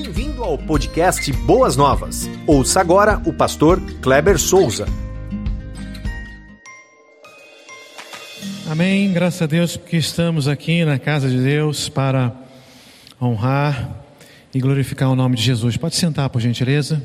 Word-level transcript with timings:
Bem-vindo 0.00 0.44
ao 0.44 0.56
podcast 0.56 1.32
Boas 1.32 1.76
Novas. 1.76 2.30
Ouça 2.46 2.80
agora 2.80 3.20
o 3.26 3.32
pastor 3.32 3.80
Kleber 4.00 4.38
Souza. 4.38 4.86
Amém. 8.70 9.12
Graças 9.12 9.42
a 9.42 9.46
Deus 9.46 9.76
porque 9.76 9.96
estamos 9.96 10.46
aqui 10.46 10.84
na 10.84 11.00
casa 11.00 11.28
de 11.28 11.42
Deus 11.42 11.88
para 11.88 12.32
honrar 13.20 14.04
e 14.54 14.60
glorificar 14.60 15.10
o 15.10 15.16
nome 15.16 15.34
de 15.34 15.42
Jesus. 15.42 15.76
Pode 15.76 15.96
sentar, 15.96 16.30
por 16.30 16.40
gentileza. 16.40 17.04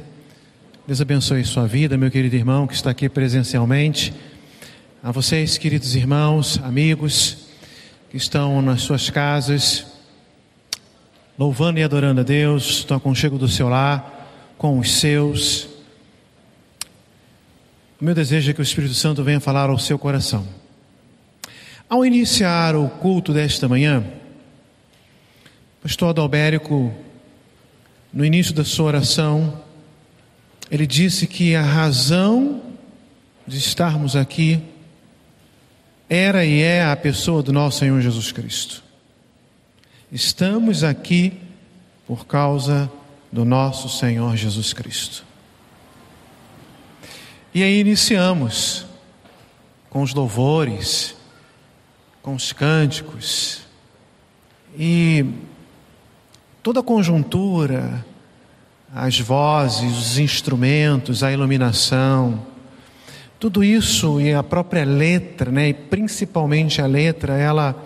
Deus 0.86 1.02
abençoe 1.02 1.44
sua 1.44 1.66
vida, 1.66 1.98
meu 1.98 2.12
querido 2.12 2.36
irmão 2.36 2.68
que 2.68 2.76
está 2.76 2.92
aqui 2.92 3.10
presencialmente. 3.10 4.14
A 5.02 5.12
vocês, 5.12 5.58
queridos 5.58 5.96
irmãos, 5.96 6.62
amigos 6.64 7.48
que 8.12 8.18
estão 8.18 8.62
nas 8.62 8.82
suas 8.82 9.10
casas, 9.10 9.93
louvando 11.38 11.80
e 11.80 11.84
adorando 11.84 12.22
a 12.22 12.24
Deus, 12.24 12.86
no 12.90 12.96
aconchego 12.96 13.38
do 13.38 13.48
seu 13.48 13.68
lar, 13.68 14.30
com 14.58 14.78
os 14.80 14.94
seus. 15.00 15.66
O 18.00 18.06
meu 18.06 18.14
desejo 18.14 18.52
é 18.52 18.54
que 18.54 18.60
o 18.60 18.64
Espírito 18.64 18.94
Santo 18.94 19.24
venha 19.24 19.40
falar 19.40 19.70
ao 19.70 19.80
seu 19.80 19.98
coração. 19.98 20.48
Ao 21.90 22.06
iniciar 22.06 22.76
o 22.76 22.88
culto 22.88 23.34
desta 23.34 23.68
manhã, 23.68 24.04
o 25.80 25.84
pastor 25.84 26.10
Adalbérico, 26.10 26.94
no 28.12 28.24
início 28.24 28.54
da 28.54 28.64
sua 28.64 28.86
oração, 28.86 29.62
ele 30.70 30.86
disse 30.86 31.28
que 31.28 31.56
a 31.56 31.62
razão 31.62 32.62
de 33.46 33.58
estarmos 33.58 34.16
aqui 34.16 34.62
era 36.10 36.46
e 36.46 36.62
é 36.62 36.84
a 36.84 36.96
pessoa 36.96 37.42
do 37.42 37.52
nosso 37.52 37.80
Senhor 37.80 38.00
Jesus 38.02 38.32
Cristo. 38.32 38.83
Estamos 40.14 40.84
aqui 40.84 41.34
por 42.06 42.28
causa 42.28 42.88
do 43.32 43.44
nosso 43.44 43.90
Senhor 43.90 44.38
Jesus 44.38 44.72
Cristo. 44.72 45.26
E 47.52 47.64
aí 47.64 47.80
iniciamos 47.80 48.86
com 49.90 50.04
os 50.04 50.14
louvores, 50.14 51.16
com 52.22 52.36
os 52.36 52.54
cânticos, 52.54 53.64
e 54.78 55.26
toda 56.62 56.82
a 56.82 56.84
conjuntura, 56.84 58.06
as 58.94 59.20
vozes, 59.20 59.98
os 59.98 60.20
instrumentos, 60.20 61.24
a 61.24 61.32
iluminação, 61.32 62.46
tudo 63.40 63.64
isso 63.64 64.22
e 64.22 64.32
a 64.32 64.44
própria 64.44 64.86
letra, 64.86 65.50
né, 65.50 65.70
e 65.70 65.74
principalmente 65.74 66.84
a 66.84 66.86
letra, 66.86 67.34
ela, 67.34 67.84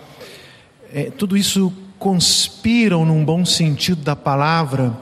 é, 0.92 1.04
tudo 1.04 1.34
isso 1.34 1.72
conspiram 1.98 3.04
num 3.04 3.24
bom 3.24 3.44
sentido 3.44 4.02
da 4.02 4.14
palavra 4.14 4.96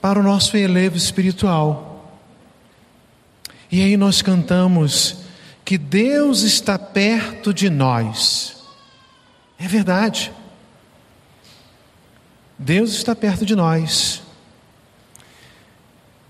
para 0.00 0.18
o 0.18 0.22
nosso 0.22 0.56
elevo 0.56 0.96
espiritual. 0.96 2.18
E 3.70 3.80
aí 3.80 3.96
nós 3.96 4.20
cantamos 4.20 5.18
que 5.64 5.78
Deus 5.78 6.42
está 6.42 6.78
perto 6.78 7.54
de 7.54 7.70
nós. 7.70 8.56
É 9.58 9.66
verdade. 9.66 10.32
Deus 12.58 12.92
está 12.92 13.14
perto 13.14 13.46
de 13.46 13.56
nós. 13.56 14.22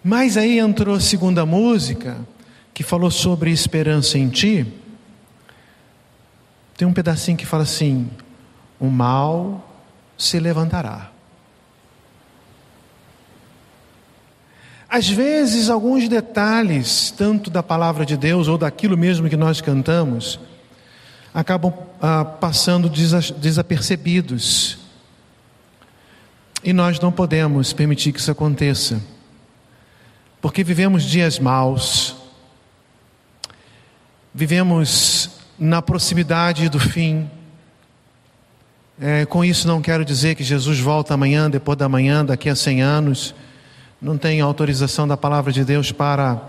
Mas 0.04 0.36
aí 0.36 0.58
entrou 0.58 0.94
a 0.94 1.00
segunda 1.00 1.46
música, 1.46 2.20
que 2.74 2.82
falou 2.82 3.10
sobre 3.10 3.50
esperança 3.50 4.18
em 4.18 4.28
ti. 4.28 4.66
Tem 6.76 6.86
um 6.86 6.92
pedacinho 6.92 7.36
que 7.36 7.46
fala 7.46 7.62
assim: 7.62 8.10
o 8.78 8.88
mal 8.88 9.71
se 10.24 10.38
levantará. 10.38 11.10
Às 14.88 15.08
vezes, 15.08 15.70
alguns 15.70 16.08
detalhes, 16.08 17.10
tanto 17.10 17.50
da 17.50 17.62
palavra 17.62 18.04
de 18.04 18.16
Deus 18.16 18.46
ou 18.46 18.58
daquilo 18.58 18.96
mesmo 18.96 19.28
que 19.28 19.36
nós 19.36 19.60
cantamos, 19.60 20.38
acabam 21.32 21.72
ah, 22.00 22.24
passando 22.24 22.90
desapercebidos. 22.90 24.78
E 26.62 26.72
nós 26.72 27.00
não 27.00 27.10
podemos 27.10 27.72
permitir 27.72 28.12
que 28.12 28.20
isso 28.20 28.30
aconteça, 28.30 29.02
porque 30.40 30.62
vivemos 30.62 31.02
dias 31.02 31.38
maus, 31.38 32.14
vivemos 34.32 35.30
na 35.58 35.82
proximidade 35.82 36.68
do 36.68 36.78
fim, 36.78 37.28
é, 39.04 39.26
com 39.26 39.44
isso, 39.44 39.66
não 39.66 39.82
quero 39.82 40.04
dizer 40.04 40.36
que 40.36 40.44
Jesus 40.44 40.78
volta 40.78 41.14
amanhã, 41.14 41.50
depois 41.50 41.76
da 41.76 41.88
manhã, 41.88 42.24
daqui 42.24 42.48
a 42.48 42.54
100 42.54 42.82
anos. 42.82 43.34
Não 44.00 44.16
tem 44.16 44.40
autorização 44.40 45.08
da 45.08 45.16
palavra 45.16 45.52
de 45.52 45.64
Deus 45.64 45.90
para 45.90 46.40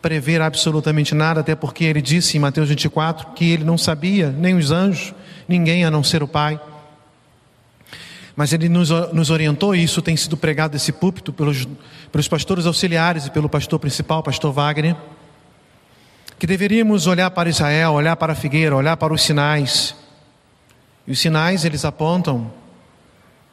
prever 0.00 0.40
absolutamente 0.40 1.14
nada, 1.14 1.40
até 1.40 1.54
porque 1.54 1.84
ele 1.84 2.00
disse 2.00 2.38
em 2.38 2.40
Mateus 2.40 2.70
24 2.70 3.32
que 3.34 3.50
ele 3.50 3.62
não 3.62 3.76
sabia, 3.76 4.30
nem 4.30 4.54
os 4.54 4.70
anjos, 4.70 5.12
ninguém 5.46 5.84
a 5.84 5.90
não 5.90 6.02
ser 6.02 6.22
o 6.22 6.26
Pai. 6.26 6.58
Mas 8.34 8.54
ele 8.54 8.70
nos, 8.70 8.88
nos 9.12 9.28
orientou, 9.28 9.76
e 9.76 9.84
isso 9.84 10.00
tem 10.00 10.16
sido 10.16 10.34
pregado 10.34 10.72
desse 10.72 10.92
púlpito 10.92 11.30
pelos, 11.30 11.68
pelos 12.10 12.26
pastores 12.26 12.64
auxiliares 12.64 13.26
e 13.26 13.30
pelo 13.30 13.50
pastor 13.50 13.78
principal, 13.78 14.22
pastor 14.22 14.50
Wagner, 14.50 14.96
que 16.38 16.46
deveríamos 16.46 17.06
olhar 17.06 17.30
para 17.32 17.50
Israel, 17.50 17.92
olhar 17.92 18.16
para 18.16 18.32
a 18.32 18.36
figueira, 18.36 18.74
olhar 18.74 18.96
para 18.96 19.12
os 19.12 19.22
sinais 19.22 20.00
e 21.06 21.12
os 21.12 21.18
sinais 21.18 21.64
eles 21.64 21.84
apontam 21.84 22.50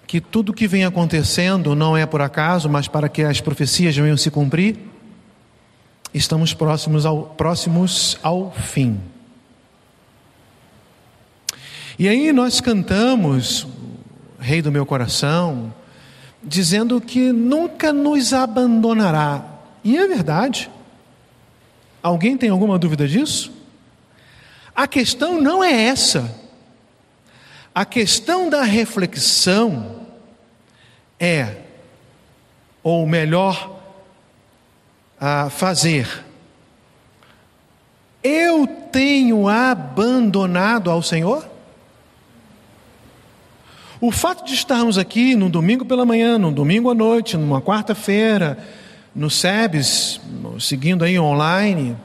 que 0.05 0.19
tudo 0.19 0.53
que 0.53 0.67
vem 0.67 0.85
acontecendo 0.85 1.75
não 1.75 1.95
é 1.95 2.05
por 2.05 2.21
acaso, 2.21 2.67
mas 2.67 2.87
para 2.87 3.07
que 3.07 3.21
as 3.21 3.41
profecias 3.41 3.95
venham 3.95 4.17
se 4.17 4.31
cumprir. 4.31 4.77
Estamos 6.13 6.53
próximos 6.53 7.05
ao, 7.05 7.23
próximos 7.23 8.17
ao 8.23 8.51
fim. 8.51 8.99
E 11.97 12.07
aí 12.07 12.31
nós 12.31 12.59
cantamos, 12.59 13.67
Rei 14.39 14.61
do 14.61 14.71
meu 14.71 14.85
coração, 14.85 15.73
dizendo 16.41 16.99
que 17.01 17.31
nunca 17.31 17.91
nos 17.91 18.33
abandonará. 18.33 19.43
E 19.83 19.97
é 19.97 20.07
verdade. 20.07 20.71
Alguém 22.01 22.37
tem 22.37 22.49
alguma 22.49 22.79
dúvida 22.79 23.07
disso? 23.07 23.51
A 24.73 24.87
questão 24.87 25.41
não 25.41 25.63
é 25.63 25.83
essa. 25.83 26.38
A 27.79 27.85
questão 27.85 28.49
da 28.49 28.63
reflexão 28.63 30.01
é, 31.17 31.59
ou 32.83 33.07
melhor, 33.07 33.79
a 35.17 35.49
fazer, 35.49 36.25
eu 38.21 38.67
tenho 38.67 39.47
abandonado 39.47 40.91
ao 40.91 41.01
Senhor? 41.01 41.49
O 44.01 44.11
fato 44.11 44.43
de 44.43 44.55
estarmos 44.55 44.97
aqui 44.97 45.33
no 45.33 45.49
domingo 45.49 45.85
pela 45.85 46.05
manhã, 46.05 46.37
no 46.37 46.51
domingo 46.51 46.89
à 46.89 46.93
noite, 46.93 47.37
numa 47.37 47.61
quarta-feira, 47.61 48.57
no 49.15 49.29
SEBS, 49.29 50.19
seguindo 50.59 51.05
aí 51.05 51.17
online, 51.17 51.95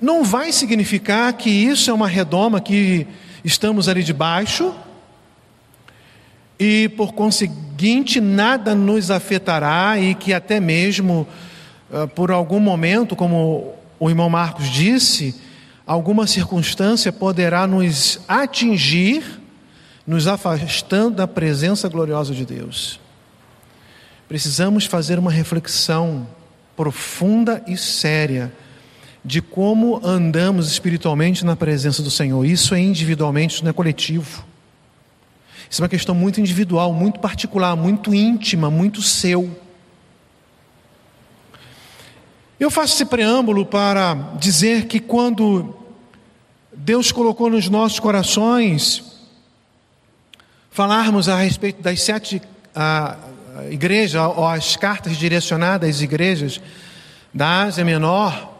não 0.00 0.22
vai 0.22 0.52
significar 0.52 1.32
que 1.32 1.50
isso 1.50 1.90
é 1.90 1.94
uma 1.94 2.08
redoma 2.08 2.60
que 2.60 3.06
estamos 3.44 3.88
ali 3.88 4.02
debaixo 4.02 4.74
e 6.58 6.88
por 6.90 7.12
conseguinte 7.12 8.20
nada 8.20 8.74
nos 8.74 9.10
afetará 9.10 9.98
e 9.98 10.14
que 10.14 10.32
até 10.32 10.60
mesmo 10.60 11.26
ah, 11.92 12.06
por 12.06 12.30
algum 12.30 12.60
momento, 12.60 13.14
como 13.14 13.74
o 13.98 14.10
irmão 14.10 14.28
Marcos 14.28 14.68
disse, 14.68 15.34
alguma 15.86 16.26
circunstância 16.26 17.12
poderá 17.12 17.66
nos 17.66 18.20
atingir, 18.26 19.40
nos 20.06 20.26
afastando 20.26 21.16
da 21.16 21.26
presença 21.26 21.88
gloriosa 21.88 22.34
de 22.34 22.44
Deus. 22.44 23.00
Precisamos 24.28 24.84
fazer 24.84 25.18
uma 25.18 25.30
reflexão 25.30 26.26
profunda 26.76 27.62
e 27.66 27.76
séria 27.76 28.52
de 29.26 29.42
como 29.42 30.00
andamos 30.06 30.70
espiritualmente 30.70 31.44
na 31.44 31.56
presença 31.56 32.00
do 32.00 32.12
Senhor. 32.12 32.46
Isso 32.46 32.76
é 32.76 32.80
individualmente, 32.80 33.54
isso 33.54 33.64
não 33.64 33.70
é 33.70 33.72
coletivo. 33.72 34.44
Isso 35.68 35.82
é 35.82 35.84
uma 35.84 35.88
questão 35.88 36.14
muito 36.14 36.40
individual, 36.40 36.92
muito 36.92 37.18
particular, 37.18 37.74
muito 37.74 38.14
íntima, 38.14 38.70
muito 38.70 39.02
seu. 39.02 39.50
Eu 42.58 42.70
faço 42.70 42.94
esse 42.94 43.04
preâmbulo 43.04 43.66
para 43.66 44.14
dizer 44.38 44.86
que 44.86 45.00
quando 45.00 45.76
Deus 46.72 47.10
colocou 47.10 47.50
nos 47.50 47.68
nossos 47.68 47.98
corações 47.98 49.02
falarmos 50.70 51.28
a 51.28 51.40
respeito 51.40 51.82
das 51.82 52.00
sete 52.00 52.40
a, 52.72 53.16
a 53.56 53.66
igrejas, 53.72 54.22
ou 54.22 54.46
as 54.46 54.76
cartas 54.76 55.16
direcionadas 55.16 55.96
às 55.96 56.00
igrejas 56.00 56.60
da 57.34 57.62
Ásia 57.62 57.84
Menor, 57.84 58.55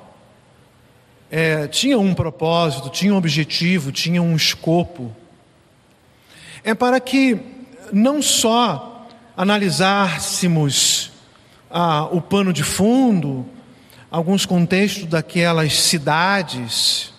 é, 1.38 1.68
tinha 1.68 1.98
um 1.98 2.14
propósito, 2.14 2.88
tinha 2.88 3.12
um 3.12 3.18
objetivo, 3.18 3.92
tinha 3.92 4.22
um 4.22 4.34
escopo. 4.34 5.14
É 6.64 6.74
para 6.74 6.98
que 6.98 7.38
não 7.92 8.22
só 8.22 9.06
analisássemos 9.36 11.12
ah, 11.70 12.06
o 12.10 12.22
pano 12.22 12.54
de 12.54 12.62
fundo, 12.62 13.44
alguns 14.10 14.46
contextos 14.46 15.04
daquelas 15.04 15.78
cidades, 15.78 17.12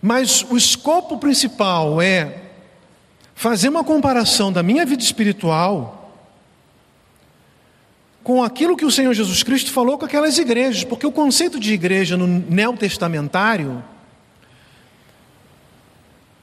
mas 0.00 0.46
o 0.48 0.56
escopo 0.56 1.18
principal 1.18 2.00
é 2.00 2.40
fazer 3.34 3.68
uma 3.68 3.82
comparação 3.82 4.52
da 4.52 4.62
minha 4.62 4.86
vida 4.86 5.02
espiritual 5.02 5.97
com 8.28 8.44
aquilo 8.44 8.76
que 8.76 8.84
o 8.84 8.90
Senhor 8.90 9.14
Jesus 9.14 9.42
Cristo 9.42 9.72
falou 9.72 9.96
com 9.96 10.04
aquelas 10.04 10.36
igrejas, 10.36 10.84
porque 10.84 11.06
o 11.06 11.10
conceito 11.10 11.58
de 11.58 11.72
igreja 11.72 12.14
no 12.14 12.26
neotestamentário 12.26 13.82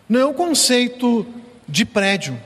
não 0.10 0.20
é 0.20 0.26
o 0.26 0.34
conceito 0.34 1.28
de 1.70 1.86
prédio. 1.86 2.42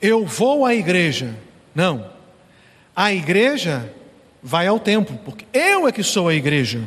Eu 0.00 0.24
vou 0.24 0.64
à 0.64 0.74
igreja. 0.74 1.36
Não. 1.74 2.10
A 2.96 3.12
igreja 3.12 3.94
vai 4.42 4.66
ao 4.68 4.80
templo, 4.80 5.20
porque 5.22 5.44
eu 5.52 5.86
é 5.86 5.92
que 5.92 6.02
sou 6.02 6.28
a 6.28 6.34
igreja. 6.34 6.80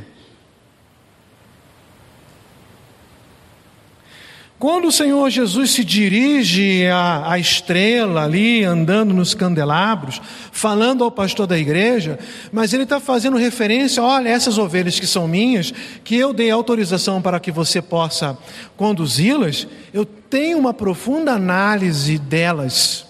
Quando 4.66 4.88
o 4.88 4.92
Senhor 4.92 5.30
Jesus 5.30 5.74
se 5.74 5.86
dirige 5.86 6.88
à, 6.88 7.34
à, 7.34 7.38
estrela 7.38 8.24
ali, 8.24 8.64
andando 8.64 9.14
nos 9.14 9.36
candelabros, 9.36 10.20
falando 10.52 11.04
ao 11.04 11.12
pastor 11.12 11.46
da 11.46 11.56
igreja, 11.56 12.18
mas 12.52 12.74
ele 12.74 12.82
está 12.82 13.00
fazendo 13.00 13.38
referência: 13.38 14.02
olha, 14.02 14.28
essas 14.28 14.58
ovelhas 14.58 15.00
que 15.00 15.06
são 15.06 15.28
minhas, 15.28 15.72
que 16.04 16.16
eu 16.16 16.34
dei 16.34 16.50
autorização 16.50 17.22
para 17.22 17.40
que 17.40 17.52
você 17.52 17.80
possa 17.80 18.36
conduzi-las, 18.76 19.68
eu 19.94 20.04
tenho 20.04 20.58
uma 20.58 20.74
profunda 20.74 21.34
análise 21.34 22.18
delas. 22.18 23.06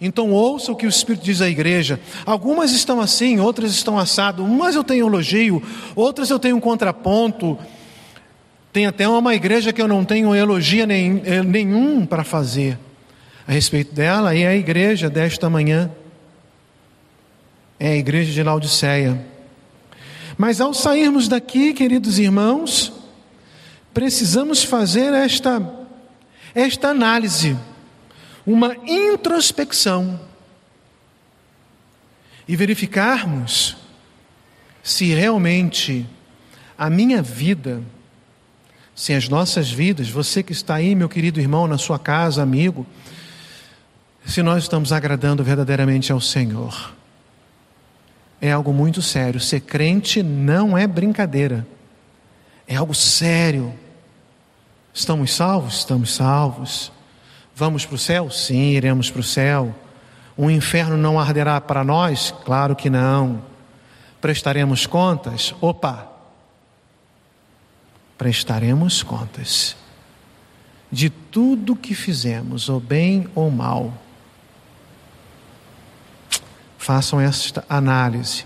Então 0.00 0.30
ouça 0.30 0.72
o 0.72 0.76
que 0.76 0.86
o 0.86 0.88
Espírito 0.88 1.22
diz 1.22 1.42
à 1.42 1.50
igreja. 1.50 2.00
Algumas 2.24 2.72
estão 2.72 2.98
assim, 2.98 3.38
outras 3.38 3.72
estão 3.72 3.98
assado. 3.98 4.42
Umas 4.42 4.74
eu 4.74 4.84
tenho 4.84 5.06
elogio, 5.06 5.62
outras 5.94 6.30
eu 6.30 6.38
tenho 6.38 6.56
um 6.56 6.60
contraponto. 6.60 7.58
Tem 8.72 8.86
até 8.86 9.08
uma 9.08 9.34
igreja 9.34 9.72
que 9.72 9.82
eu 9.82 9.88
não 9.88 10.04
tenho 10.04 10.34
elogio 10.34 10.86
nem, 10.86 11.22
eh, 11.24 11.42
nenhum 11.42 12.06
para 12.06 12.22
fazer 12.22 12.78
a 13.46 13.52
respeito 13.52 13.92
dela, 13.92 14.34
e 14.34 14.42
é 14.42 14.48
a 14.48 14.54
igreja 14.54 15.10
desta 15.10 15.50
manhã. 15.50 15.90
É 17.80 17.88
a 17.88 17.96
igreja 17.96 18.32
de 18.32 18.42
Laodiceia. 18.42 19.20
Mas 20.38 20.60
ao 20.60 20.72
sairmos 20.72 21.26
daqui, 21.26 21.74
queridos 21.74 22.18
irmãos, 22.18 22.92
precisamos 23.92 24.62
fazer 24.62 25.12
esta, 25.12 25.60
esta 26.54 26.88
análise, 26.88 27.56
uma 28.46 28.76
introspecção, 28.86 30.20
e 32.46 32.56
verificarmos 32.56 33.76
se 34.82 35.06
realmente 35.12 36.06
a 36.76 36.88
minha 36.88 37.20
vida, 37.22 37.82
se 39.00 39.14
as 39.14 39.30
nossas 39.30 39.72
vidas, 39.72 40.10
você 40.10 40.42
que 40.42 40.52
está 40.52 40.74
aí, 40.74 40.94
meu 40.94 41.08
querido 41.08 41.40
irmão, 41.40 41.66
na 41.66 41.78
sua 41.78 41.98
casa, 41.98 42.42
amigo, 42.42 42.86
se 44.26 44.42
nós 44.42 44.64
estamos 44.64 44.92
agradando 44.92 45.42
verdadeiramente 45.42 46.12
ao 46.12 46.20
Senhor. 46.20 46.92
É 48.42 48.52
algo 48.52 48.74
muito 48.74 49.00
sério. 49.00 49.40
Ser 49.40 49.60
crente 49.60 50.22
não 50.22 50.76
é 50.76 50.86
brincadeira, 50.86 51.66
é 52.68 52.76
algo 52.76 52.94
sério. 52.94 53.72
Estamos 54.92 55.32
salvos? 55.32 55.78
Estamos 55.78 56.14
salvos. 56.14 56.92
Vamos 57.56 57.86
para 57.86 57.94
o 57.94 57.98
céu? 57.98 58.30
Sim, 58.30 58.72
iremos 58.72 59.10
para 59.10 59.20
o 59.20 59.24
céu. 59.24 59.74
O 60.36 60.50
inferno 60.50 60.98
não 60.98 61.18
arderá 61.18 61.58
para 61.58 61.82
nós? 61.82 62.34
Claro 62.44 62.76
que 62.76 62.90
não. 62.90 63.40
Prestaremos 64.20 64.84
contas? 64.84 65.54
Opa! 65.58 66.09
Prestaremos 68.20 69.02
contas 69.02 69.74
de 70.92 71.08
tudo 71.08 71.74
que 71.74 71.94
fizemos, 71.94 72.68
ou 72.68 72.78
bem 72.78 73.26
ou 73.34 73.50
mal. 73.50 73.94
Façam 76.76 77.18
esta 77.18 77.64
análise. 77.66 78.44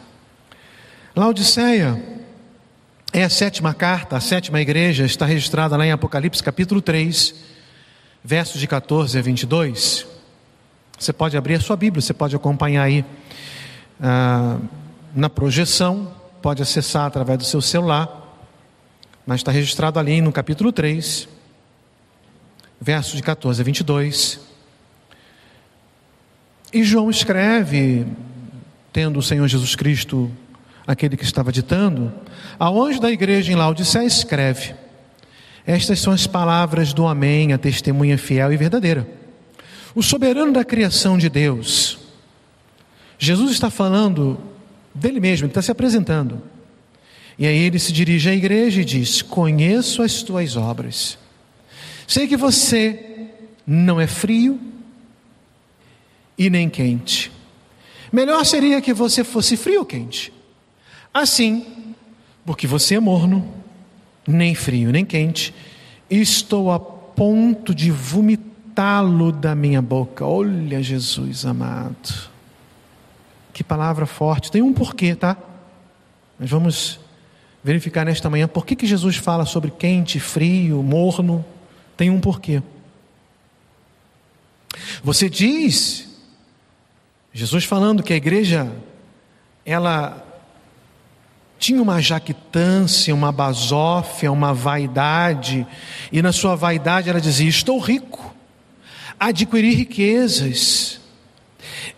Laodiceia 1.17 2.01
é 3.13 3.25
a 3.25 3.29
sétima 3.29 3.75
carta, 3.75 4.17
a 4.17 4.21
sétima 4.21 4.61
igreja, 4.61 5.05
está 5.05 5.27
registrada 5.27 5.77
lá 5.77 5.85
em 5.85 5.91
Apocalipse 5.91 6.41
capítulo 6.41 6.81
3, 6.81 7.35
versos 8.23 8.61
de 8.61 8.69
14 8.69 9.19
a 9.19 9.23
22. 9.23 10.07
Você 10.97 11.13
pode 11.13 11.37
abrir 11.37 11.57
a 11.57 11.61
sua 11.61 11.75
Bíblia, 11.75 12.01
você 12.01 12.15
pode 12.15 12.37
acompanhar 12.37 12.85
aí 12.85 13.05
ah, 14.01 14.57
na 15.13 15.29
projeção, 15.29 16.15
pode 16.41 16.63
acessar 16.63 17.07
através 17.07 17.39
do 17.39 17.45
seu 17.45 17.61
celular 17.61 18.24
mas 19.27 19.41
está 19.41 19.51
registrado 19.51 19.99
ali 19.99 20.21
no 20.21 20.33
capítulo 20.33 20.73
3, 20.73 21.29
versos 22.81 23.15
de 23.15 23.23
14 23.23 23.61
a 23.61 23.65
22. 23.65 24.41
E 26.73 26.83
João 26.83 27.09
escreve, 27.09 28.07
tendo 28.93 29.19
o 29.19 29.23
Senhor 29.23 29.47
Jesus 29.49 29.75
Cristo, 29.75 30.31
aquele 30.87 31.17
que 31.17 31.25
estava 31.25 31.51
ditando, 31.51 32.13
ao 32.59 32.83
anjo 32.83 33.01
da 33.01 33.11
igreja 33.11 33.53
em 33.53 33.57
Laodiceia 33.57 34.05
escreve: 34.05 34.75
Estas 35.67 36.01
são 36.01 36.13
as 36.13 36.27
palavras 36.27 36.93
do 36.93 37.07
Amém, 37.07 37.53
a 37.53 37.59
testemunha 37.59 38.19
fiel 38.19 38.53
e 38.53 38.57
verdadeira. 38.57 39.09
O 39.95 40.03
soberano 40.03 40.53
da 40.53 40.65
criação 40.65 41.17
de 41.17 41.29
Deus. 41.29 41.99
Jesus 43.19 43.53
está 43.53 43.71
falando 43.71 44.39
dele 44.93 45.21
mesmo, 45.21 45.47
ele 45.47 45.51
está 45.51 45.63
se 45.63 45.71
apresentando. 45.71 46.43
E 47.39 47.47
aí 47.47 47.59
ele 47.59 47.79
se 47.79 47.93
dirige 47.93 48.29
à 48.31 48.35
igreja 48.35 48.81
e 48.81 48.85
diz: 48.85 49.23
Conheço 49.23 50.03
as 50.03 50.23
tuas 50.23 50.57
obras. 50.57 51.19
Sei 52.07 52.27
que 52.27 52.37
você 52.37 53.29
não 53.67 54.01
é 54.01 54.07
frio 54.07 54.61
e 56.37 56.51
nem 56.51 56.69
quente. 56.69 57.33
Melhor 58.13 58.45
seria 58.45 58.81
que 58.81 58.93
você 58.93 59.25
fosse 59.25 59.57
frio 59.57 59.81
ou 59.81 59.87
quente. 59.87 60.33
Assim, 61.13 61.67
porque 62.45 62.67
você 62.67 62.97
é 62.97 63.01
morno, 63.01 63.53
nem 64.27 64.55
frio 64.55 64.93
nem 64.93 65.05
quente, 65.05 65.55
estou 66.09 66.71
a 66.71 66.79
ponto 66.79 67.75
de 67.75 67.91
vomitá-lo 67.91 69.33
da 69.33 69.55
minha 69.55 69.81
boca. 69.81 70.25
Olha, 70.25 70.83
Jesus 70.83 71.47
amado. 71.47 72.31
Que 73.53 73.63
palavra 73.63 74.07
forte. 74.07 74.51
Tem 74.51 74.63
um 74.63 74.73
porquê, 74.73 75.15
tá? 75.15 75.37
Mas 76.39 76.51
vamos 76.51 77.01
verificar 77.65 78.05
nesta 78.05 78.29
manhã 78.29 78.47
por 78.47 78.67
que, 78.67 78.77
que 78.77 78.87
Jesus 78.87 79.17
fala 79.17 79.47
sobre 79.47 79.71
quente, 79.71 80.21
frio, 80.21 80.83
morno. 80.83 81.43
Tem 81.97 82.11
um 82.11 82.21
porquê. 82.21 82.63
Você 85.03 85.31
diz, 85.31 86.07
Jesus 87.33 87.65
falando 87.65 88.03
que 88.03 88.13
a 88.13 88.17
igreja, 88.17 88.71
ela 89.65 90.23
tinha 91.59 91.81
uma 91.81 92.03
jactância, 92.03 93.15
uma 93.15 93.33
basófia, 93.33 94.31
uma 94.31 94.53
vaidade, 94.53 95.67
e 96.13 96.21
na 96.21 96.33
sua 96.33 96.55
vaidade 96.55 97.09
ela 97.09 97.21
dizia: 97.21 97.49
Estou 97.49 97.79
rico, 97.79 98.35
adquiri 99.19 99.75
riquezas, 99.75 101.01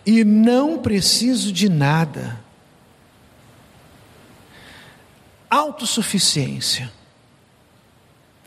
e 0.05 0.23
não 0.23 0.77
preciso 0.77 1.51
de 1.51 1.67
nada 1.67 2.46
autossuficiência. 5.49 6.91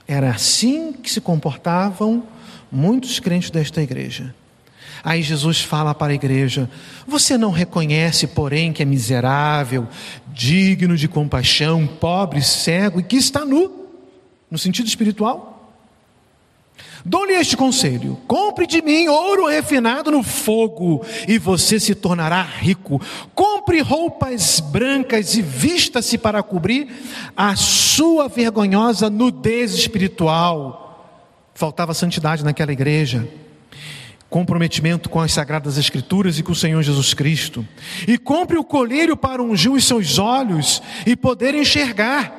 Era 0.06 0.30
assim 0.30 0.92
que 0.92 1.10
se 1.10 1.20
comportavam 1.20 2.24
muitos 2.70 3.20
crentes 3.20 3.50
desta 3.50 3.82
igreja. 3.82 4.34
Aí 5.02 5.22
Jesus 5.22 5.60
fala 5.60 5.94
para 5.94 6.12
a 6.12 6.14
igreja: 6.14 6.68
Você 7.06 7.38
não 7.38 7.50
reconhece, 7.50 8.26
porém, 8.26 8.72
que 8.72 8.82
é 8.82 8.84
miserável, 8.84 9.88
digno 10.28 10.96
de 10.96 11.08
compaixão, 11.08 11.86
pobre, 11.86 12.42
cego 12.42 13.00
e 13.00 13.02
que 13.02 13.16
está 13.16 13.44
nu, 13.44 13.88
no 14.50 14.58
sentido 14.58 14.86
espiritual? 14.86 15.49
Dou-lhe 17.04 17.32
este 17.32 17.56
conselho: 17.56 18.18
compre 18.26 18.66
de 18.66 18.82
mim 18.82 19.08
ouro 19.08 19.46
refinado 19.46 20.10
no 20.10 20.22
fogo, 20.22 21.04
e 21.26 21.38
você 21.38 21.80
se 21.80 21.94
tornará 21.94 22.42
rico. 22.42 23.00
Compre 23.34 23.80
roupas 23.80 24.60
brancas 24.60 25.34
e 25.34 25.42
vista-se 25.42 26.18
para 26.18 26.42
cobrir 26.42 26.88
a 27.36 27.56
sua 27.56 28.28
vergonhosa 28.28 29.08
nudez 29.08 29.74
espiritual. 29.74 30.80
Faltava 31.54 31.94
santidade 31.94 32.44
naquela 32.44 32.72
igreja. 32.72 33.28
Comprometimento 34.28 35.10
com 35.10 35.18
as 35.20 35.32
sagradas 35.32 35.76
Escrituras 35.76 36.38
e 36.38 36.42
com 36.42 36.52
o 36.52 36.56
Senhor 36.56 36.80
Jesus 36.82 37.12
Cristo. 37.14 37.66
E 38.06 38.16
compre 38.16 38.56
o 38.56 38.64
colírio 38.64 39.16
para 39.16 39.42
ungir 39.42 39.72
os 39.72 39.84
seus 39.84 40.18
olhos 40.18 40.80
e 41.04 41.16
poder 41.16 41.54
enxergar 41.54 42.38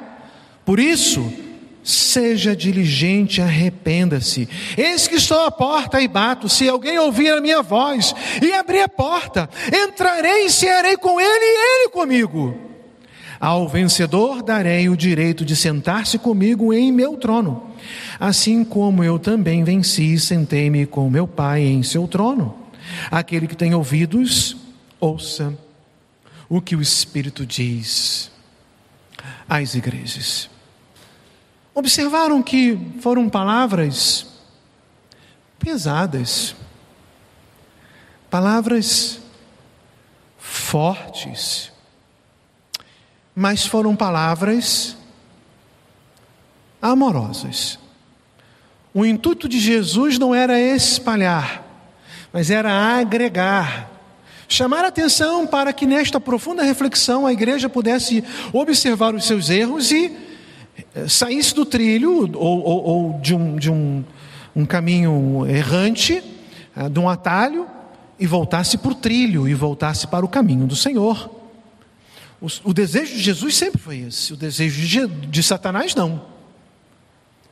Por 0.64 0.80
isso, 0.80 1.34
seja 1.84 2.56
diligente, 2.56 3.42
arrependa-se. 3.42 4.48
Eis 4.78 5.08
que 5.08 5.16
estou 5.16 5.40
à 5.46 5.52
porta 5.52 6.02
e 6.02 6.08
bato. 6.08 6.48
Se 6.48 6.68
alguém 6.68 6.98
ouvir 7.00 7.32
a 7.32 7.42
minha 7.42 7.62
voz 7.62 8.14
e 8.42 8.54
abrir 8.54 8.82
a 8.82 8.90
porta, 8.90 9.50
entrarei 9.68 10.46
e 10.46 10.52
cearei 10.52 10.98
com 10.98 11.20
ele 11.20 11.28
e 11.28 11.82
ele 11.82 11.90
comigo. 11.90 12.72
Ao 13.40 13.68
vencedor 13.68 14.44
darei 14.44 14.88
o 14.88 14.96
direito 14.96 15.44
de 15.44 15.56
sentar-se 15.56 16.20
comigo 16.20 16.72
em 16.72 16.92
meu 16.92 17.18
trono, 17.18 17.72
assim 18.20 18.64
como 18.64 19.04
eu 19.04 19.18
também 19.18 19.64
venci 19.64 20.14
e 20.14 20.20
sentei-me 20.20 20.86
com 20.86 21.10
meu 21.10 21.28
Pai 21.28 21.64
em 21.64 21.82
seu 21.82 22.08
trono. 22.08 22.56
Aquele 23.10 23.48
que 23.48 23.56
tem 23.56 23.74
ouvidos, 23.74 24.56
ouça 25.00 25.58
o 26.48 26.62
que 26.62 26.76
o 26.76 26.82
Espírito 26.82 27.44
diz 27.44 28.30
às 29.50 29.74
igrejas. 29.74 30.50
Observaram 31.74 32.44
que 32.44 32.78
foram 33.00 33.30
palavras 33.30 34.26
pesadas, 35.58 36.54
palavras 38.30 39.22
fortes, 40.38 41.72
mas 43.34 43.66
foram 43.66 43.96
palavras 43.96 44.98
amorosas. 46.82 47.80
O 48.94 49.06
intuito 49.06 49.48
de 49.48 49.58
Jesus 49.58 50.20
não 50.20 50.36
era 50.36 50.60
espalhar, 50.60 51.64
mas 52.34 52.50
era 52.50 52.98
agregar, 53.00 53.90
chamar 54.50 54.84
atenção 54.84 55.48
para 55.48 55.72
que 55.72 55.86
nesta 55.86 56.20
profunda 56.20 56.64
reflexão 56.64 57.26
a 57.26 57.32
igreja 57.32 57.70
pudesse 57.70 58.22
observar 58.52 59.16
os 59.16 59.26
seus 59.26 59.50
erros 59.50 59.90
e 59.92 60.31
saísse 61.08 61.54
do 61.56 61.66
trilho 61.66 62.32
ou, 62.36 62.64
ou, 62.64 62.84
ou 62.84 63.20
de, 63.20 63.34
um, 63.34 63.56
de 63.56 63.72
um, 63.72 64.04
um 64.56 64.66
caminho 64.66 65.46
errante, 65.48 66.24
eh, 66.76 66.90
de 66.90 67.00
um 67.00 67.08
atalho, 67.08 67.68
e 68.20 68.28
voltasse 68.28 68.78
para 68.78 68.92
o 68.92 68.96
trilho 68.96 69.48
e 69.48 69.54
voltasse 69.54 70.06
para 70.06 70.26
o 70.26 70.30
caminho 70.30 70.68
do 70.68 70.76
Senhor. 70.76 71.30
O, 72.40 72.48
o 72.66 72.74
desejo 72.74 73.14
de 73.14 73.22
Jesus 73.22 73.56
sempre 73.56 73.82
foi 73.82 74.00
esse, 74.00 74.34
o 74.34 74.36
desejo 74.36 74.86
de, 74.86 75.28
de 75.28 75.44
Satanás 75.44 75.96
não. 75.96 76.22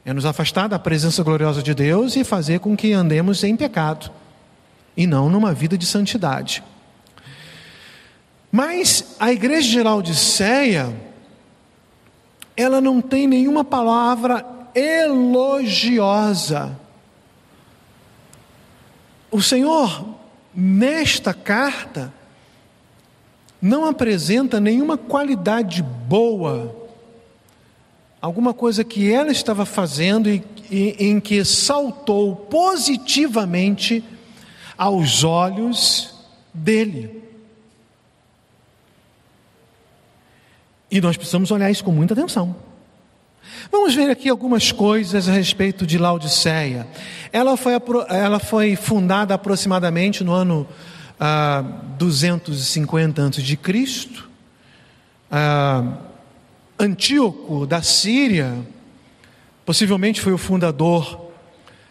É 0.05 0.13
nos 0.13 0.25
afastar 0.25 0.67
da 0.67 0.79
presença 0.79 1.23
gloriosa 1.23 1.61
de 1.61 1.73
Deus 1.73 2.15
e 2.15 2.23
fazer 2.23 2.59
com 2.59 2.75
que 2.75 2.93
andemos 2.93 3.43
em 3.43 3.55
pecado 3.55 4.11
e 4.95 5.05
não 5.05 5.29
numa 5.29 5.53
vida 5.53 5.77
de 5.77 5.85
santidade. 5.85 6.63
Mas 8.51 9.15
a 9.19 9.31
igreja 9.31 9.69
de 9.69 9.83
Laodiceia, 9.83 10.93
ela 12.59 12.81
não 12.81 12.99
tem 12.99 13.25
nenhuma 13.25 13.63
palavra 13.63 14.45
elogiosa. 14.75 16.77
O 19.31 19.41
Senhor, 19.41 20.05
nesta 20.53 21.33
carta, 21.33 22.13
não 23.61 23.85
apresenta 23.85 24.59
nenhuma 24.59 24.97
qualidade 24.97 25.81
boa, 25.81 26.75
alguma 28.21 28.53
coisa 28.53 28.83
que 28.83 29.09
ela 29.09 29.31
estava 29.31 29.65
fazendo 29.65 30.29
e, 30.29 30.43
e 30.69 30.95
em 30.99 31.21
que 31.21 31.45
saltou 31.45 32.35
positivamente 32.35 34.03
aos 34.77 35.23
olhos 35.23 36.13
dele. 36.53 37.23
E 40.91 40.99
nós 40.99 41.15
precisamos 41.15 41.51
olhar 41.51 41.69
isso 41.69 41.83
com 41.83 41.91
muita 41.91 42.13
atenção. 42.13 42.55
Vamos 43.71 43.93
ver 43.93 44.09
aqui 44.09 44.29
algumas 44.29 44.71
coisas 44.71 45.29
a 45.29 45.31
respeito 45.31 45.85
de 45.85 45.97
Laodiceia. 45.97 46.87
Ela 47.31 47.55
foi, 47.55 47.73
ela 48.09 48.39
foi 48.39 48.75
fundada 48.75 49.33
aproximadamente 49.33 50.23
no 50.23 50.33
ano 50.33 50.67
ah, 51.19 51.63
250 51.97 53.27
a.C. 53.27 54.09
Ah, 55.31 55.83
Antíoco 56.79 57.67
da 57.67 57.81
Síria, 57.81 58.57
possivelmente 59.65 60.21
foi 60.21 60.33
o 60.33 60.37
fundador 60.37 61.27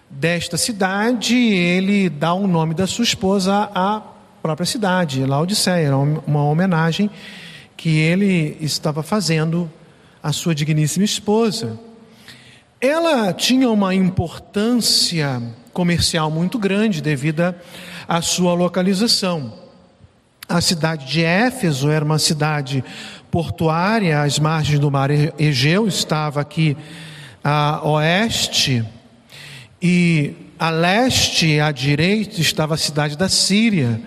desta 0.09 0.57
cidade, 0.57 1.37
ele 1.37 2.09
dá 2.09 2.33
o 2.33 2.47
nome 2.47 2.73
da 2.73 2.87
sua 2.87 3.05
esposa 3.05 3.71
à 3.75 4.03
própria 4.41 4.65
cidade, 4.65 5.25
Laodiceia, 5.27 5.95
uma 5.95 6.43
homenagem 6.43 7.11
que 7.79 7.97
ele 7.97 8.57
estava 8.61 9.05
fazendo 9.05 9.71
à 10.21 10.33
sua 10.33 10.53
digníssima 10.53 11.05
esposa. 11.05 11.79
Ela 12.81 13.33
tinha 13.33 13.71
uma 13.71 13.95
importância 13.95 15.41
comercial 15.73 16.29
muito 16.29 16.59
grande 16.59 17.01
devido 17.01 17.55
à 18.09 18.21
sua 18.21 18.53
localização. 18.53 19.55
A 20.49 20.61
cidade 20.61 21.07
de 21.07 21.23
Éfeso 21.23 21.89
era 21.89 22.05
uma 22.05 22.19
cidade 22.19 22.83
portuária 23.31 24.23
às 24.23 24.41
margens 24.41 24.81
do 24.81 24.91
mar 24.91 25.09
Egeu, 25.39 25.87
estava 25.87 26.41
aqui 26.41 26.77
a 27.45 27.81
oeste, 27.89 28.85
e 29.81 30.35
a 30.59 30.71
leste, 30.71 31.61
à 31.61 31.71
direita, 31.71 32.41
estava 32.41 32.75
a 32.75 32.79
cidade 32.79 33.17
da 33.17 33.29
Síria. 33.29 34.01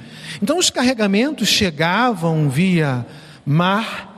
Então 0.43 0.57
os 0.57 0.69
carregamentos 0.69 1.47
chegavam 1.47 2.49
via 2.49 3.05
mar, 3.45 4.11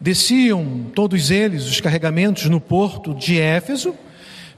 desciam 0.00 0.86
todos 0.94 1.30
eles, 1.30 1.66
os 1.66 1.80
carregamentos, 1.80 2.46
no 2.46 2.60
porto 2.60 3.14
de 3.14 3.38
Éfeso, 3.38 3.94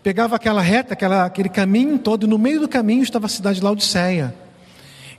pegava 0.02 0.36
aquela 0.36 0.62
reta, 0.62 0.94
aquela, 0.94 1.24
aquele 1.24 1.48
caminho 1.48 1.98
todo, 1.98 2.26
e 2.26 2.28
no 2.28 2.38
meio 2.38 2.60
do 2.60 2.68
caminho 2.68 3.02
estava 3.02 3.26
a 3.26 3.28
cidade 3.28 3.58
de 3.58 3.64
Laodiceia. 3.64 4.34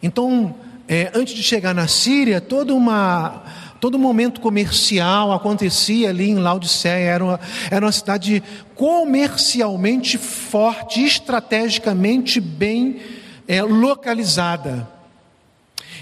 Então, 0.02 0.56
é, 0.88 1.12
antes 1.14 1.34
de 1.34 1.42
chegar 1.42 1.74
na 1.74 1.88
Síria, 1.88 2.40
toda 2.40 2.74
uma, 2.74 3.44
todo 3.80 4.00
momento 4.00 4.42
comercial 4.42 5.32
acontecia 5.32 6.10
ali 6.10 6.30
em 6.30 6.36
Laodiceia, 6.36 7.10
era 7.10 7.24
uma, 7.24 7.40
era 7.70 7.86
uma 7.86 7.92
cidade 7.92 8.44
comercialmente 8.76 10.18
forte, 10.18 11.04
estrategicamente 11.04 12.40
bem 12.40 12.98
é, 13.48 13.62
localizada. 13.62 14.95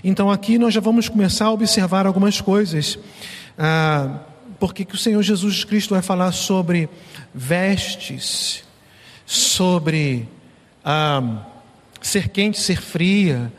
Então 0.03 0.29
aqui 0.29 0.57
nós 0.57 0.73
já 0.73 0.81
vamos 0.81 1.07
começar 1.07 1.45
a 1.45 1.51
observar 1.51 2.05
algumas 2.05 2.41
coisas. 2.41 2.99
Ah, 3.57 4.19
porque 4.59 4.83
que 4.83 4.95
o 4.95 4.97
Senhor 4.97 5.23
Jesus 5.23 5.63
Cristo 5.63 5.93
vai 5.93 6.01
falar 6.01 6.33
sobre 6.33 6.89
vestes, 7.33 8.65
sobre 9.25 10.27
ah, 10.83 11.45
ser 12.01 12.27
quente, 12.27 12.59
ser 12.59 12.81
fria, 12.81 13.51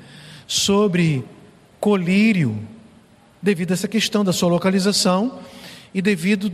sobre 0.46 1.24
colírio, 1.80 2.58
devido 3.40 3.70
a 3.70 3.74
essa 3.74 3.88
questão 3.88 4.22
da 4.22 4.32
sua 4.32 4.50
localização 4.50 5.40
e 5.94 6.02
devido 6.02 6.52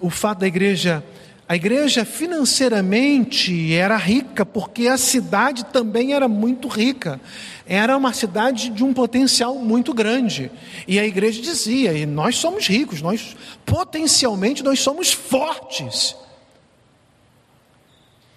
o 0.00 0.10
fato 0.10 0.40
da 0.40 0.48
igreja 0.48 1.04
a 1.48 1.56
igreja 1.56 2.04
financeiramente 2.04 3.72
era 3.72 3.96
rica 3.96 4.44
porque 4.44 4.86
a 4.86 4.98
cidade 4.98 5.64
também 5.64 6.12
era 6.12 6.28
muito 6.28 6.68
rica. 6.68 7.18
Era 7.66 7.96
uma 7.96 8.12
cidade 8.12 8.68
de 8.68 8.84
um 8.84 8.92
potencial 8.92 9.54
muito 9.54 9.94
grande. 9.94 10.50
E 10.86 10.98
a 10.98 11.06
igreja 11.06 11.40
dizia: 11.40 11.94
e 11.94 12.04
nós 12.04 12.36
somos 12.36 12.66
ricos, 12.66 13.00
nós 13.00 13.34
potencialmente 13.64 14.62
nós 14.62 14.80
somos 14.80 15.10
fortes. 15.10 16.14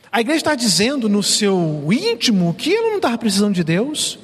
A 0.10 0.22
igreja 0.22 0.38
está 0.38 0.56
dizendo 0.56 1.10
no 1.10 1.22
seu 1.22 1.86
íntimo 1.92 2.54
que 2.54 2.74
ela 2.74 2.92
não 2.92 2.98
estava 2.98 3.18
precisando 3.18 3.54
de 3.54 3.64
Deus. 3.64 4.20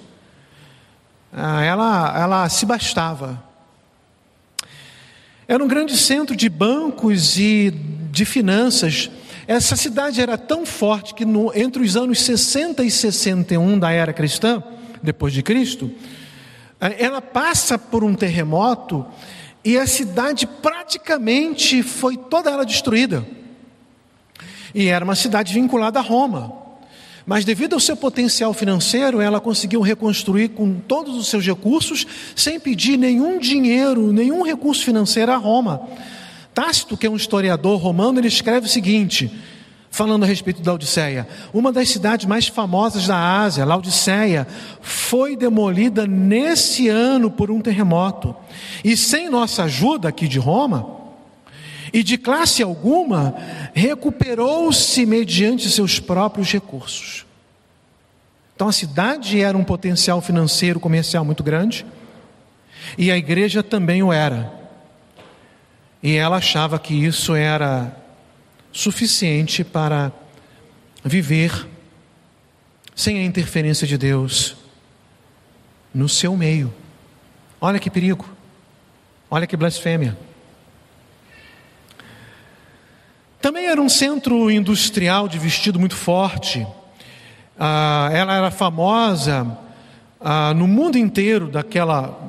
Ah, 1.31 1.61
ela, 1.61 2.17
ela 2.17 2.49
se 2.49 2.65
bastava. 2.65 3.46
Era 5.47 5.63
um 5.63 5.67
grande 5.67 5.95
centro 5.95 6.35
de 6.35 6.49
bancos 6.49 7.39
e 7.39 7.71
de 8.11 8.25
finanças. 8.25 9.09
Essa 9.47 9.77
cidade 9.77 10.19
era 10.19 10.37
tão 10.37 10.65
forte 10.65 11.13
que 11.13 11.23
no, 11.23 11.53
entre 11.55 11.81
os 11.81 11.95
anos 11.95 12.21
60 12.21 12.83
e 12.83 12.91
61 12.91 13.79
da 13.79 13.89
era 13.89 14.11
cristã, 14.11 14.61
depois 15.01 15.31
de 15.31 15.41
Cristo, 15.41 15.89
eh, 16.81 16.97
ela 16.99 17.21
passa 17.21 17.79
por 17.79 18.03
um 18.03 18.13
terremoto 18.13 19.05
e 19.63 19.77
a 19.77 19.87
cidade 19.87 20.45
praticamente 20.45 21.81
foi 21.81 22.17
toda 22.17 22.51
ela 22.51 22.65
destruída. 22.65 23.25
E 24.75 24.87
era 24.87 25.05
uma 25.05 25.15
cidade 25.15 25.53
vinculada 25.53 25.99
a 25.99 26.01
Roma. 26.01 26.66
Mas 27.27 27.43
devido 27.43 27.73
ao 27.73 27.79
seu 27.81 27.97
potencial 27.97 28.53
financeiro, 28.53 29.19
ela 29.19 29.41
conseguiu 29.41 29.81
reconstruir 29.81 30.47
com 30.47 30.75
todos 30.75 31.17
os 31.17 31.27
seus 31.27 31.45
recursos, 31.45 32.07
sem 32.33 32.57
pedir 32.57 32.95
nenhum 32.95 33.37
dinheiro, 33.37 34.13
nenhum 34.13 34.43
recurso 34.43 34.85
financeiro 34.85 35.33
a 35.33 35.35
Roma. 35.35 35.81
Tácito, 36.53 36.95
que 36.95 37.05
é 37.05 37.09
um 37.09 37.17
historiador 37.17 37.81
romano, 37.81 38.17
ele 38.17 38.29
escreve 38.29 38.67
o 38.67 38.69
seguinte, 38.69 39.29
falando 39.91 40.23
a 40.23 40.25
respeito 40.25 40.61
da 40.61 40.73
Odisseia: 40.73 41.27
uma 41.53 41.73
das 41.73 41.89
cidades 41.89 42.25
mais 42.25 42.47
famosas 42.47 43.05
da 43.07 43.41
Ásia, 43.41 43.65
Laodiceia, 43.65 44.47
foi 44.79 45.35
demolida 45.35 46.07
nesse 46.07 46.87
ano 46.87 47.29
por 47.29 47.51
um 47.51 47.59
terremoto. 47.59 48.33
E 48.85 48.95
sem 48.95 49.29
nossa 49.29 49.63
ajuda 49.63 50.07
aqui 50.07 50.29
de 50.29 50.39
Roma, 50.39 50.96
e 51.93 52.03
de 52.03 52.17
classe 52.17 52.61
alguma 52.61 53.35
recuperou-se 53.73 55.05
mediante 55.05 55.69
seus 55.69 55.99
próprios 55.99 56.51
recursos. 56.51 57.25
Então 58.55 58.67
a 58.67 58.71
cidade 58.71 59.41
era 59.41 59.57
um 59.57 59.63
potencial 59.63 60.21
financeiro 60.21 60.79
comercial 60.79 61.23
muito 61.23 61.43
grande 61.43 61.85
e 62.97 63.11
a 63.11 63.17
igreja 63.17 63.61
também 63.61 64.01
o 64.01 64.11
era. 64.11 64.51
E 66.01 66.15
ela 66.15 66.37
achava 66.37 66.79
que 66.79 66.93
isso 66.93 67.35
era 67.35 67.95
suficiente 68.71 69.63
para 69.63 70.11
viver 71.03 71.67
sem 72.95 73.19
a 73.19 73.23
interferência 73.23 73.85
de 73.85 73.97
Deus 73.97 74.55
no 75.93 76.09
seu 76.09 76.35
meio. 76.35 76.73
Olha 77.61 77.79
que 77.79 77.89
perigo, 77.89 78.27
olha 79.29 79.47
que 79.47 79.57
blasfêmia. 79.57 80.17
Também 83.39 83.67
era 83.67 83.79
um 83.79 83.87
centro 83.87 84.49
industrial 84.49 85.27
de 85.27 85.37
vestido 85.37 85.79
muito 85.79 85.95
forte. 85.95 86.65
Ah, 87.57 88.09
ela 88.11 88.35
era 88.35 88.51
famosa 88.51 89.57
ah, 90.19 90.53
no 90.55 90.67
mundo 90.67 90.97
inteiro 90.97 91.47
daquela 91.47 92.19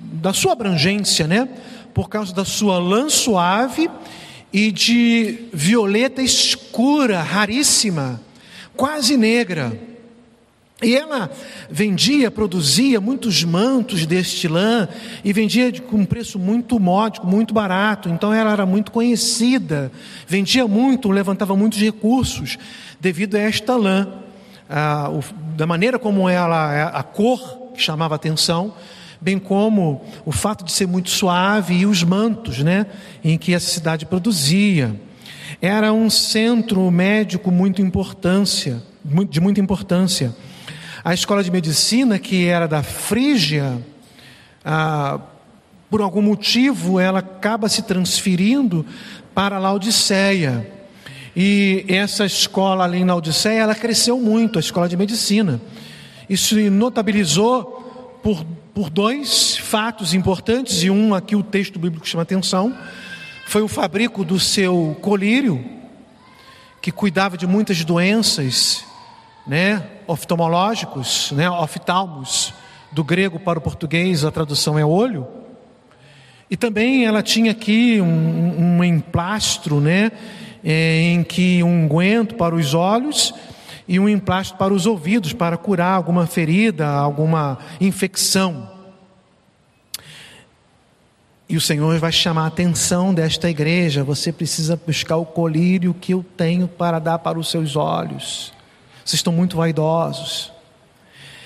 da 0.00 0.32
sua 0.32 0.52
abrangência, 0.52 1.26
né? 1.26 1.46
Por 1.92 2.08
causa 2.08 2.34
da 2.34 2.44
sua 2.44 2.78
lã 2.78 3.10
suave 3.10 3.90
e 4.52 4.72
de 4.72 5.48
violeta 5.52 6.22
escura, 6.22 7.22
raríssima, 7.22 8.20
quase 8.74 9.16
negra. 9.18 9.78
E 10.82 10.96
ela 10.96 11.30
vendia, 11.70 12.30
produzia 12.30 13.00
muitos 13.00 13.44
mantos 13.44 14.06
deste 14.06 14.48
lã 14.48 14.88
e 15.22 15.32
vendia 15.32 15.70
com 15.82 15.98
um 15.98 16.06
preço 16.06 16.38
muito 16.38 16.80
módico, 16.80 17.26
muito 17.26 17.52
barato. 17.52 18.08
Então 18.08 18.32
ela 18.32 18.52
era 18.52 18.64
muito 18.64 18.90
conhecida, 18.90 19.92
vendia 20.26 20.66
muito, 20.66 21.10
levantava 21.10 21.54
muitos 21.54 21.78
recursos 21.78 22.56
devido 22.98 23.34
a 23.34 23.40
esta 23.40 23.76
lã. 23.76 24.08
Ah, 24.68 25.10
o, 25.10 25.22
da 25.54 25.66
maneira 25.66 25.98
como 25.98 26.28
ela, 26.28 26.88
a 26.88 27.02
cor 27.02 27.72
que 27.74 27.82
chamava 27.82 28.14
atenção, 28.14 28.72
bem 29.20 29.38
como 29.38 30.02
o 30.24 30.32
fato 30.32 30.64
de 30.64 30.72
ser 30.72 30.86
muito 30.86 31.10
suave 31.10 31.74
e 31.74 31.86
os 31.86 32.02
mantos, 32.02 32.60
né, 32.60 32.86
em 33.22 33.36
que 33.36 33.52
essa 33.52 33.68
cidade 33.68 34.06
produzia. 34.06 34.98
Era 35.60 35.92
um 35.92 36.08
centro 36.08 36.90
médico 36.90 37.50
muito 37.50 37.82
importância, 37.82 38.82
de 39.28 39.40
muita 39.40 39.60
importância. 39.60 40.34
A 41.02 41.14
escola 41.14 41.42
de 41.42 41.50
medicina, 41.50 42.18
que 42.18 42.46
era 42.46 42.68
da 42.68 42.82
Frígia, 42.82 43.78
ah, 44.62 45.18
por 45.88 46.02
algum 46.02 46.20
motivo, 46.20 47.00
ela 47.00 47.20
acaba 47.20 47.70
se 47.70 47.82
transferindo 47.82 48.84
para 49.34 49.56
a 49.56 49.58
Laodiceia. 49.58 50.70
E 51.34 51.86
essa 51.88 52.26
escola 52.26 52.84
ali 52.84 53.02
na 53.02 53.14
Laodiceia, 53.14 53.60
ela 53.60 53.74
cresceu 53.74 54.20
muito, 54.20 54.58
a 54.58 54.60
escola 54.60 54.86
de 54.90 54.96
medicina. 54.96 55.58
Isso 56.28 56.54
notabilizou 56.70 58.20
por, 58.22 58.44
por 58.74 58.90
dois 58.90 59.56
fatos 59.56 60.12
importantes, 60.12 60.82
e 60.82 60.90
um 60.90 61.14
aqui 61.14 61.34
o 61.34 61.42
texto 61.42 61.78
bíblico 61.78 62.06
chama 62.06 62.24
atenção, 62.24 62.76
foi 63.46 63.62
o 63.62 63.68
fabrico 63.68 64.22
do 64.22 64.38
seu 64.38 64.94
colírio, 65.00 65.64
que 66.82 66.92
cuidava 66.92 67.38
de 67.38 67.46
muitas 67.46 67.82
doenças, 67.86 68.84
né, 69.46 69.82
oftalmológicos, 70.06 71.32
né, 71.32 71.50
oftalmos, 71.50 72.54
do 72.92 73.04
grego 73.04 73.38
para 73.38 73.58
o 73.58 73.62
português 73.62 74.24
a 74.24 74.30
tradução 74.30 74.78
é 74.78 74.84
olho. 74.84 75.26
E 76.50 76.56
também 76.56 77.06
ela 77.06 77.22
tinha 77.22 77.52
aqui 77.52 78.00
um, 78.00 78.78
um 78.78 78.84
emplastro, 78.84 79.80
né, 79.80 80.10
é, 80.64 81.00
em 81.02 81.22
que 81.22 81.62
um 81.62 81.84
unguento 81.84 82.34
para 82.34 82.54
os 82.54 82.74
olhos 82.74 83.32
e 83.86 83.98
um 83.98 84.08
emplastro 84.08 84.58
para 84.58 84.74
os 84.74 84.86
ouvidos, 84.86 85.32
para 85.32 85.56
curar 85.56 85.94
alguma 85.94 86.26
ferida, 86.26 86.88
alguma 86.88 87.58
infecção. 87.80 88.70
E 91.48 91.56
o 91.56 91.60
Senhor 91.60 91.98
vai 91.98 92.12
chamar 92.12 92.44
a 92.44 92.46
atenção 92.46 93.12
desta 93.12 93.50
igreja. 93.50 94.04
Você 94.04 94.32
precisa 94.32 94.80
buscar 94.86 95.16
o 95.16 95.26
colírio 95.26 95.92
que 95.92 96.14
eu 96.14 96.24
tenho 96.36 96.68
para 96.68 97.00
dar 97.00 97.18
para 97.18 97.38
os 97.38 97.50
seus 97.50 97.74
olhos. 97.74 98.52
Vocês 99.04 99.18
estão 99.18 99.32
muito 99.32 99.56
vaidosos. 99.56 100.52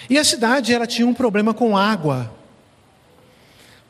E 0.09 0.19
a 0.19 0.25
cidade 0.25 0.73
ela 0.73 0.87
tinha 0.87 1.07
um 1.07 1.15
problema 1.15 1.55
com 1.55 1.77
água. 1.77 2.31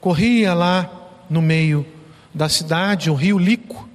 Corria 0.01 0.55
lá 0.55 0.91
no 1.29 1.43
meio 1.43 1.87
da 2.33 2.49
cidade 2.49 3.11
o 3.11 3.15
rio 3.15 3.39
Lico, 3.39 3.89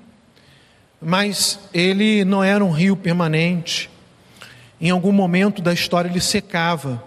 mas 1.01 1.59
ele 1.73 2.25
não 2.25 2.43
era 2.43 2.63
um 2.63 2.71
rio 2.71 2.95
permanente. 2.95 3.89
Em 4.81 4.89
algum 4.89 5.11
momento 5.11 5.61
da 5.61 5.73
história 5.73 6.09
ele 6.09 6.21
secava. 6.21 7.03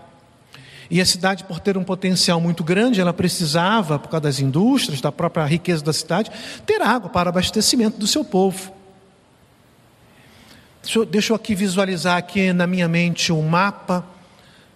E 0.91 1.01
a 1.01 1.07
cidade, 1.07 1.45
por 1.45 1.59
ter 1.59 1.79
um 1.79 1.85
potencial 1.85 2.39
muito 2.39 2.63
grande, 2.63 3.01
ela 3.01 3.15
precisava, 3.15 3.99
por 3.99 4.09
causa 4.09 4.25
das 4.25 4.41
indústrias, 4.41 5.01
da 5.01 5.11
própria 5.11 5.47
riqueza 5.47 5.83
da 5.83 5.93
cidade, 5.93 6.31
ter 6.67 6.83
água 6.83 7.09
para 7.09 7.31
abastecimento 7.31 7.99
do 7.99 8.07
seu 8.07 8.23
povo. 8.23 8.71
Deixa 10.83 10.99
eu, 10.99 11.07
deixa 11.07 11.33
eu 11.33 11.37
aqui 11.37 11.55
visualizar 11.55 12.17
aqui 12.17 12.53
na 12.53 12.67
minha 12.67 12.89
mente 12.89 13.31
o 13.31 13.39
um 13.39 13.49
mapa 13.49 14.05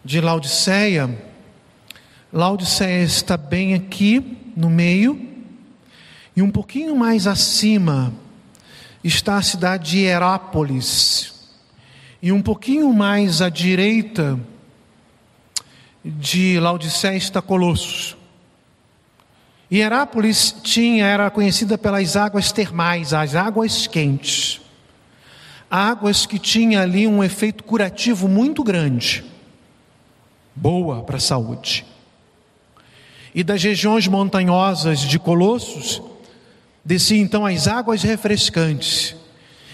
de 0.04 0.20
Laodiceia. 0.20 1.10
Laodiceia 2.32 3.02
está 3.02 3.36
bem 3.36 3.74
aqui 3.74 4.38
no 4.56 4.70
meio, 4.70 5.20
e 6.36 6.42
um 6.42 6.50
pouquinho 6.50 6.94
mais 6.94 7.26
acima 7.26 8.12
está 9.02 9.36
a 9.36 9.42
cidade 9.42 9.90
de 9.90 9.98
Herápolis, 10.04 11.34
e 12.22 12.30
um 12.30 12.40
pouquinho 12.40 12.92
mais 12.92 13.42
à 13.42 13.48
direita 13.48 14.38
de 16.04 16.60
Laodiceia 16.60 17.16
está 17.16 17.42
Colossos. 17.42 18.16
E 19.68 19.80
Herápolis 19.80 20.54
tinha, 20.62 21.04
era 21.04 21.28
conhecida 21.32 21.76
pelas 21.76 22.14
águas 22.14 22.52
termais, 22.52 23.12
as 23.12 23.34
águas 23.34 23.88
quentes 23.88 24.60
águas 25.70 26.26
que 26.26 26.38
tinha 26.38 26.80
ali 26.82 27.06
um 27.06 27.22
efeito 27.22 27.64
curativo 27.64 28.28
muito 28.28 28.62
grande, 28.62 29.24
boa 30.54 31.02
para 31.02 31.16
a 31.16 31.20
saúde. 31.20 31.84
E 33.34 33.44
das 33.44 33.62
regiões 33.62 34.06
montanhosas 34.08 35.00
de 35.00 35.18
Colossos, 35.18 36.00
descia 36.84 37.20
então 37.20 37.44
as 37.44 37.66
águas 37.68 38.02
refrescantes. 38.02 39.14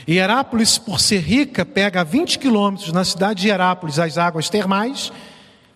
E 0.07 0.19
Herápolis, 0.19 0.79
por 0.79 0.99
ser 0.99 1.21
rica, 1.21 1.65
pega 1.65 2.01
a 2.01 2.05
20 2.05 2.39
quilômetros 2.39 2.93
na 2.93 3.05
cidade 3.05 3.43
de 3.43 3.49
Herápolis 3.49 4.01
as 4.01 4.19
águas 4.19 4.49
termais, 4.51 5.13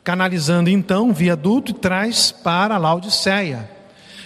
canalizando 0.02 0.68
então 0.68 1.12
viaduto 1.12 1.70
e 1.70 1.74
traz 1.74 2.32
para 2.32 2.76
Laodiceia. 2.78 3.70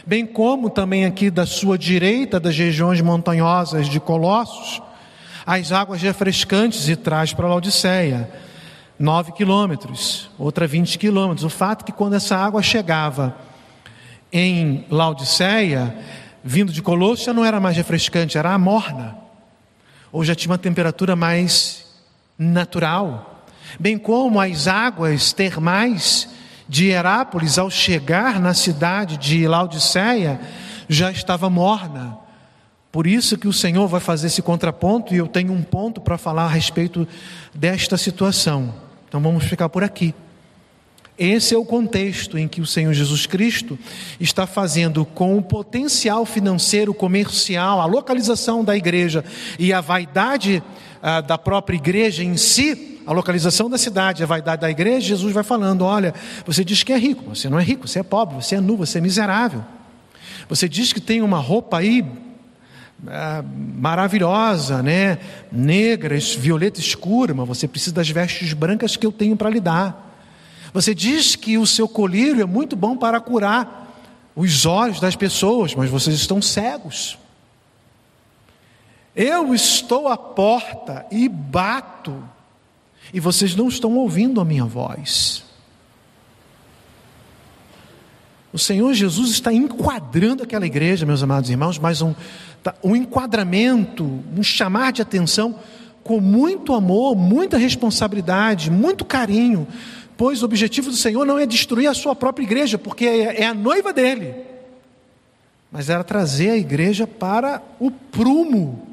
Bem 0.07 0.25
como 0.25 0.71
também 0.71 1.05
aqui 1.05 1.31
da 1.31 1.45
sua 1.45 1.77
direita, 1.77 2.41
das 2.41 2.57
regiões 2.57 3.03
montanhosas 3.03 3.89
de 3.89 4.01
Colossos, 4.01 4.81
as 5.47 5.73
águas 5.73 6.03
refrescantes 6.03 6.89
e 6.89 6.97
traz 6.97 7.33
para 7.33 7.49
Laodiceia. 7.49 8.31
9 8.99 9.33
quilômetros, 9.33 10.31
outra 10.39 10.67
20 10.67 10.99
quilômetros. 10.99 11.45
O 11.45 11.49
fato 11.49 11.83
é 11.83 11.87
que 11.87 11.93
quando 11.93 12.15
essa 12.15 12.37
água 12.37 12.63
chegava 12.63 13.35
em 14.31 14.85
Laodiceia, 14.91 15.97
vindo 16.45 16.71
de 16.71 16.83
Colosso, 16.83 17.25
já 17.25 17.33
não 17.33 17.45
era 17.45 17.59
mais 17.59 17.77
refrescante, 17.77 18.37
era 18.37 18.57
morna. 18.59 19.17
Ou 20.13 20.23
já 20.23 20.35
tinha 20.35 20.51
uma 20.51 20.59
temperatura 20.59 21.17
mais 21.17 21.87
natural. 22.39 23.47
Bem 23.79 23.97
como 23.97 24.39
as 24.39 24.69
águas 24.69 25.33
termais 25.33 26.29
de 26.69 26.89
Herápolis, 26.89 27.59
ao 27.59 27.71
chegar 27.71 28.39
na 28.39 28.53
cidade 28.53 29.17
de 29.17 29.49
Laodiceia, 29.49 30.41
já 30.89 31.11
estava 31.11 31.49
morna 31.49 32.19
por 32.93 33.07
isso 33.07 33.39
que 33.39 33.47
o 33.47 33.53
Senhor 33.53 33.87
vai 33.87 34.01
fazer 34.01 34.27
esse 34.27 34.43
contraponto 34.43 35.15
e 35.15 35.19
eu 35.19 35.29
tenho 35.29 35.53
um 35.53 35.63
ponto 35.63 36.01
para 36.01 36.19
falar 36.19 36.45
a 36.45 36.49
respeito 36.49 37.07
desta 37.55 37.97
situação. 37.97 38.75
Então 39.09 39.21
vamos 39.21 39.45
ficar 39.45 39.69
por 39.69 39.85
aqui. 39.85 40.15
Esse 41.17 41.55
é 41.55 41.59
o 41.59 41.65
contexto 41.65 42.39
em 42.39 42.49
que 42.49 42.63
o 42.63 42.67
Senhor 42.67 42.93
Jesus 42.95 43.27
Cristo 43.27 43.79
está 44.19 44.47
fazendo 44.47 45.05
com 45.05 45.37
o 45.37 45.43
potencial 45.43 46.25
financeiro, 46.25 46.95
comercial, 46.95 47.81
a 47.81 47.85
localização 47.85 48.65
da 48.65 48.75
igreja 48.75 49.23
e 49.59 49.73
a 49.73 49.83
vaidade 49.83 50.63
ah, 51.03 51.21
da 51.21 51.37
própria 51.37 51.77
igreja 51.77 52.25
em 52.25 52.39
si, 52.39 53.03
a 53.07 53.13
localização 53.13 53.69
da 53.69 53.77
cidade, 53.77 54.23
a 54.23 54.27
vaidade 54.27 54.63
da 54.63 54.71
igreja, 54.71 55.09
Jesus 55.09 55.33
vai 55.33 55.45
falando: 55.45 55.85
olha, 55.85 56.15
você 56.47 56.65
diz 56.65 56.83
que 56.83 56.93
é 56.93 56.97
rico, 56.97 57.35
você 57.35 57.51
não 57.51 57.61
é 57.61 57.63
rico, 57.63 57.87
você 57.87 57.99
é 57.99 58.03
pobre, 58.03 58.37
você 58.37 58.57
é 58.57 58.61
nu, 58.61 58.77
você 58.77 58.99
é 58.99 59.01
miserável. 59.01 59.63
Você 60.49 60.69
diz 60.69 60.93
que 60.93 61.01
tem 61.01 61.21
uma 61.21 61.39
roupa 61.39 61.79
aí 61.79 62.03
ah, 63.07 63.43
maravilhosa, 63.45 64.83
né? 64.83 65.19
Negra, 65.51 66.17
violeta 66.39 66.81
escura, 66.81 67.33
mas 67.35 67.49
você 67.49 67.67
precisa 67.67 67.95
das 67.95 68.09
vestes 68.11 68.53
brancas 68.53 68.97
que 68.97 69.07
eu 69.07 69.13
tenho 69.13 69.37
para 69.37 69.51
lhe 69.51 69.61
dar. 69.61 70.09
Você 70.73 70.95
diz 70.95 71.35
que 71.35 71.59
o 71.59 71.67
seu 71.67 71.89
colírio 71.89 72.43
é 72.43 72.47
muito 72.47 72.77
bom 72.77 72.97
para 72.97 73.21
curar 73.21 73.81
os 74.37 74.65
olhos 74.67 75.01
das 75.01 75.17
pessoas, 75.17 75.75
mas 75.75 75.91
vocês 75.91 76.17
estão 76.17 76.41
cegos. 76.41 77.19
Eu 79.15 79.53
estou 79.55 80.09
à 80.09 80.17
porta 80.17 81.05
e 81.11 81.29
bato, 81.29 82.23
e 83.13 83.19
vocês 83.19 83.57
não 83.57 83.69
estão 83.69 83.97
ouvindo 83.97 84.41
a 84.41 84.45
minha 84.45 84.65
voz. 84.65 85.50
O 88.53 88.59
Senhor 88.59 88.93
Jesus 88.95 89.31
está 89.31 89.53
enquadrando 89.53 90.43
aquela 90.43 90.67
igreja, 90.67 91.07
meus 91.07 91.23
amados 91.23 91.49
irmãos, 91.51 91.79
mas 91.79 92.03
um, 92.03 92.15
tá, 92.63 92.75
um 92.83 92.97
enquadramento, 92.97 94.05
um 94.37 94.43
chamar 94.43 94.93
de 94.93 95.03
atenção 95.03 95.55
com 96.03 96.21
muito 96.21 96.75
amor, 96.75 97.15
muita 97.15 97.57
responsabilidade, 97.57 98.71
muito 98.71 99.05
carinho, 99.05 99.69
pois 100.17 100.43
o 100.43 100.45
objetivo 100.45 100.91
do 100.91 100.97
Senhor 100.97 101.25
não 101.25 101.39
é 101.39 101.47
destruir 101.47 101.87
a 101.87 101.95
sua 101.95 102.17
própria 102.17 102.43
igreja, 102.43 102.77
porque 102.77 103.05
é, 103.07 103.43
é 103.43 103.47
a 103.47 103.55
noiva 103.55 103.93
dele, 103.93 104.35
mas 105.71 105.89
era 105.89 106.03
trazer 106.03 106.51
a 106.51 106.57
igreja 106.57 107.07
para 107.07 107.63
o 107.79 107.91
prumo, 107.91 108.85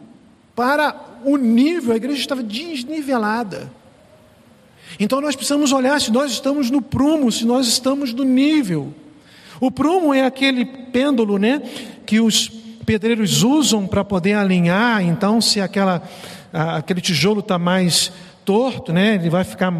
para 0.55 0.95
o 1.25 1.35
nível, 1.35 1.93
a 1.93 1.97
igreja 1.97 2.19
estava 2.19 2.43
desnivelada. 2.43 3.71
Então 4.99 5.19
nós 5.19 5.35
precisamos 5.35 5.71
olhar 5.71 5.99
se 5.99 6.11
nós 6.11 6.31
estamos 6.31 6.69
no 6.69 6.81
prumo, 6.81 7.31
se 7.31 7.45
nós 7.45 7.67
estamos 7.67 8.13
no 8.13 8.23
nível. 8.23 8.93
O 9.59 9.71
prumo 9.71 10.13
é 10.13 10.25
aquele 10.25 10.65
pêndulo, 10.65 11.37
né, 11.37 11.61
que 12.05 12.19
os 12.19 12.49
pedreiros 12.85 13.43
usam 13.43 13.85
para 13.85 14.03
poder 14.03 14.33
alinhar. 14.33 15.03
Então, 15.03 15.41
se 15.41 15.59
aquela, 15.59 16.01
aquele 16.53 17.01
tijolo 17.01 17.39
está 17.39 17.57
mais 17.57 18.11
torto, 18.45 18.93
né, 18.93 19.15
ele 19.15 19.29
vai 19.29 19.43
ficar 19.43 19.73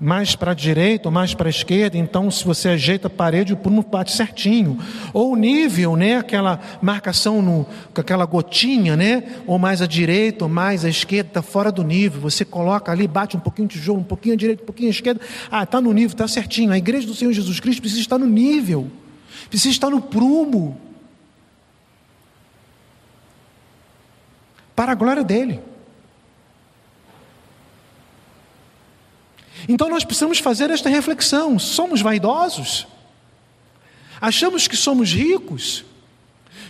mais 0.00 0.34
para 0.34 0.50
a 0.50 0.54
direita 0.54 1.06
ou 1.08 1.12
mais 1.12 1.34
para 1.34 1.48
a 1.48 1.50
esquerda. 1.50 1.96
Então, 1.96 2.30
se 2.32 2.44
você 2.44 2.70
ajeita 2.70 3.06
a 3.06 3.10
parede, 3.10 3.52
o 3.52 3.56
prumo 3.56 3.84
bate 3.88 4.10
certinho. 4.10 4.76
Ou 5.12 5.32
o 5.32 5.36
nível, 5.36 5.94
né, 5.94 6.16
aquela 6.16 6.58
marcação 6.82 7.40
no, 7.40 7.64
com 7.94 8.00
aquela 8.00 8.24
gotinha, 8.26 8.96
né, 8.96 9.22
ou 9.46 9.56
mais 9.56 9.80
à 9.80 9.86
direita 9.86 10.44
ou 10.44 10.48
mais 10.50 10.84
à 10.84 10.88
esquerda, 10.88 11.30
está 11.30 11.42
fora 11.42 11.70
do 11.70 11.84
nível. 11.84 12.20
Você 12.22 12.44
coloca 12.44 12.90
ali, 12.90 13.06
bate 13.06 13.36
um 13.36 13.40
pouquinho 13.40 13.68
de 13.68 13.78
tijolo, 13.78 14.00
um 14.00 14.04
pouquinho 14.04 14.34
à 14.34 14.36
direita, 14.36 14.64
um 14.64 14.66
pouquinho 14.66 14.88
à 14.88 14.90
esquerda. 14.90 15.20
Ah, 15.48 15.62
está 15.62 15.80
no 15.80 15.92
nível, 15.92 16.14
está 16.14 16.26
certinho. 16.26 16.72
A 16.72 16.78
igreja 16.78 17.06
do 17.06 17.14
Senhor 17.14 17.32
Jesus 17.32 17.60
Cristo 17.60 17.82
precisa 17.82 18.00
estar 18.00 18.18
no 18.18 18.26
nível 18.26 18.90
precisa 19.48 19.70
estar 19.70 19.90
no 19.90 20.00
prumo 20.00 20.80
para 24.74 24.92
a 24.92 24.94
glória 24.94 25.24
dele. 25.24 25.60
Então 29.68 29.88
nós 29.88 30.04
precisamos 30.04 30.38
fazer 30.38 30.70
esta 30.70 30.88
reflexão: 30.88 31.58
somos 31.58 32.00
vaidosos? 32.00 32.86
Achamos 34.20 34.68
que 34.68 34.76
somos 34.76 35.12
ricos? 35.12 35.84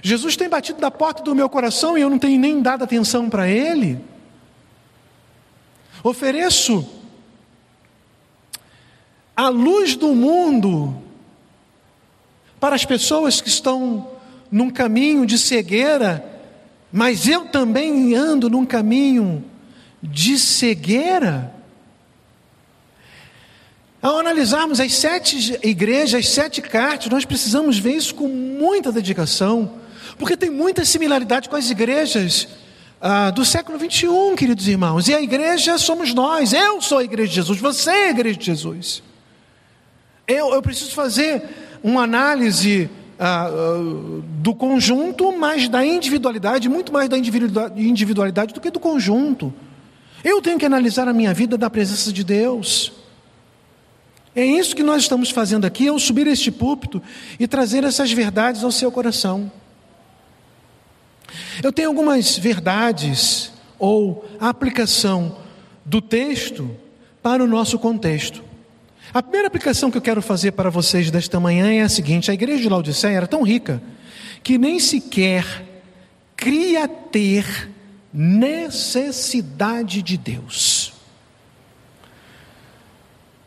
Jesus 0.02 0.36
tem 0.36 0.48
batido 0.48 0.80
na 0.80 0.90
porta 0.90 1.22
do 1.22 1.34
meu 1.34 1.48
coração 1.48 1.98
e 1.98 2.02
eu 2.02 2.10
não 2.10 2.18
tenho 2.18 2.38
nem 2.38 2.62
dado 2.62 2.84
atenção 2.84 3.28
para 3.28 3.48
ele? 3.48 3.98
Ofereço 6.02 6.88
a 9.36 9.48
luz 9.48 9.96
do 9.96 10.14
mundo 10.14 11.02
para 12.60 12.74
as 12.74 12.84
pessoas 12.84 13.40
que 13.40 13.48
estão 13.48 14.10
num 14.50 14.70
caminho 14.70 15.26
de 15.26 15.38
cegueira, 15.38 16.24
mas 16.92 17.28
eu 17.28 17.46
também 17.46 18.14
ando 18.14 18.48
num 18.48 18.64
caminho 18.64 19.44
de 20.02 20.38
cegueira. 20.38 21.54
Ao 24.00 24.18
analisarmos 24.18 24.80
as 24.80 24.94
sete 24.94 25.58
igrejas, 25.62 26.20
as 26.20 26.28
sete 26.28 26.62
cartas, 26.62 27.08
nós 27.08 27.24
precisamos 27.24 27.78
ver 27.78 27.94
isso 27.94 28.14
com 28.14 28.28
muita 28.28 28.92
dedicação, 28.92 29.74
porque 30.16 30.36
tem 30.36 30.50
muita 30.50 30.84
similaridade 30.84 31.48
com 31.48 31.56
as 31.56 31.68
igrejas 31.68 32.48
ah, 33.00 33.30
do 33.30 33.44
século 33.44 33.76
21, 33.76 34.34
queridos 34.36 34.66
irmãos. 34.66 35.08
E 35.08 35.14
a 35.14 35.20
igreja 35.20 35.78
somos 35.78 36.14
nós. 36.14 36.52
Eu 36.52 36.80
sou 36.80 36.98
a 36.98 37.04
igreja 37.04 37.28
de 37.28 37.34
Jesus, 37.34 37.58
você 37.58 37.90
é 37.90 38.06
a 38.06 38.10
igreja 38.10 38.38
de 38.38 38.46
Jesus. 38.46 39.02
Eu, 40.26 40.52
eu 40.54 40.62
preciso 40.62 40.92
fazer 40.92 41.42
uma 41.82 42.02
análise 42.02 42.90
ah, 43.18 43.48
ah, 43.48 44.22
do 44.40 44.54
conjunto, 44.54 45.36
mas 45.36 45.68
da 45.68 45.84
individualidade, 45.84 46.68
muito 46.68 46.92
mais 46.92 47.08
da 47.08 47.16
individualidade 47.18 48.54
do 48.54 48.60
que 48.60 48.70
do 48.70 48.80
conjunto. 48.80 49.52
Eu 50.22 50.42
tenho 50.42 50.58
que 50.58 50.66
analisar 50.66 51.08
a 51.08 51.12
minha 51.12 51.32
vida 51.32 51.56
da 51.56 51.70
presença 51.70 52.12
de 52.12 52.24
Deus. 52.24 52.92
É 54.34 54.44
isso 54.44 54.76
que 54.76 54.82
nós 54.82 55.02
estamos 55.02 55.30
fazendo 55.30 55.64
aqui, 55.64 55.88
ao 55.88 55.98
subir 55.98 56.26
este 56.26 56.50
púlpito 56.50 57.02
e 57.38 57.48
trazer 57.48 57.84
essas 57.84 58.12
verdades 58.12 58.62
ao 58.62 58.70
seu 58.70 58.90
coração. 58.90 59.50
Eu 61.62 61.72
tenho 61.72 61.88
algumas 61.88 62.38
verdades 62.38 63.52
ou 63.78 64.24
aplicação 64.40 65.36
do 65.84 66.00
texto 66.00 66.70
para 67.22 67.42
o 67.42 67.46
nosso 67.46 67.78
contexto. 67.78 68.47
A 69.12 69.22
primeira 69.22 69.48
aplicação 69.48 69.90
que 69.90 69.96
eu 69.96 70.02
quero 70.02 70.20
fazer 70.20 70.52
para 70.52 70.68
vocês 70.68 71.10
desta 71.10 71.40
manhã 71.40 71.72
é 71.72 71.80
a 71.80 71.88
seguinte: 71.88 72.30
a 72.30 72.34
igreja 72.34 72.62
de 72.62 72.68
Laodiceia 72.68 73.16
era 73.16 73.26
tão 73.26 73.42
rica 73.42 73.82
que 74.42 74.58
nem 74.58 74.78
sequer 74.78 75.44
cria 76.36 76.86
ter 76.86 77.70
necessidade 78.12 80.02
de 80.02 80.16
Deus. 80.16 80.92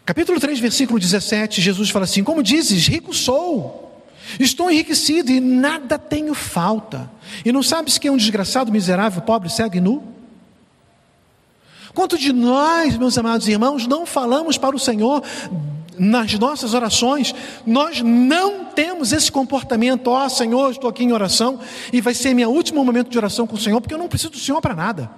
Capítulo 0.03 0.39
3, 0.39 0.59
versículo 0.59 0.99
17, 0.99 1.61
Jesus 1.61 1.89
fala 1.91 2.05
assim: 2.05 2.23
Como 2.23 2.41
dizes, 2.41 2.87
rico 2.87 3.13
sou, 3.13 4.03
estou 4.39 4.69
enriquecido 4.71 5.31
e 5.31 5.39
nada 5.39 5.99
tenho 5.99 6.33
falta. 6.33 7.09
E 7.45 7.51
não 7.51 7.61
sabes 7.61 7.99
que 7.99 8.07
é 8.07 8.11
um 8.11 8.17
desgraçado, 8.17 8.71
miserável, 8.71 9.21
pobre, 9.21 9.49
cego 9.49 9.77
e 9.77 9.79
nu? 9.79 10.20
Quanto 11.93 12.17
de 12.17 12.31
nós, 12.31 12.97
meus 12.97 13.17
amados 13.17 13.47
irmãos, 13.47 13.87
não 13.87 14.05
falamos 14.05 14.57
para 14.57 14.75
o 14.75 14.79
Senhor 14.79 15.23
nas 15.97 16.33
nossas 16.39 16.73
orações, 16.73 17.35
nós 17.65 18.01
não 18.01 18.65
temos 18.65 19.11
esse 19.11 19.31
comportamento, 19.31 20.07
ó 20.07 20.25
oh, 20.25 20.29
Senhor, 20.29 20.71
estou 20.71 20.89
aqui 20.89 21.03
em 21.03 21.11
oração 21.11 21.59
e 21.91 22.01
vai 22.01 22.13
ser 22.13 22.33
meu 22.33 22.49
último 22.49 22.83
momento 22.83 23.09
de 23.09 23.17
oração 23.17 23.45
com 23.45 23.55
o 23.55 23.59
Senhor, 23.59 23.79
porque 23.81 23.93
eu 23.93 23.99
não 23.99 24.07
preciso 24.07 24.31
do 24.31 24.39
Senhor 24.39 24.61
para 24.61 24.73
nada. 24.73 25.11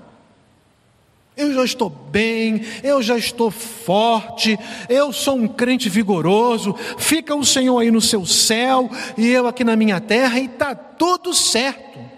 Eu 1.35 1.53
já 1.53 1.63
estou 1.63 1.89
bem, 1.89 2.61
eu 2.83 3.01
já 3.01 3.17
estou 3.17 3.49
forte, 3.49 4.59
eu 4.87 5.11
sou 5.11 5.35
um 5.35 5.47
crente 5.47 5.89
vigoroso, 5.89 6.75
fica 6.97 7.35
o 7.35 7.45
Senhor 7.45 7.79
aí 7.79 7.89
no 7.89 8.01
seu 8.01 8.25
céu 8.25 8.89
e 9.17 9.27
eu 9.27 9.47
aqui 9.47 9.63
na 9.63 9.75
minha 9.75 9.99
terra 9.99 10.39
e 10.39 10.45
está 10.45 10.75
tudo 10.75 11.33
certo. 11.33 12.12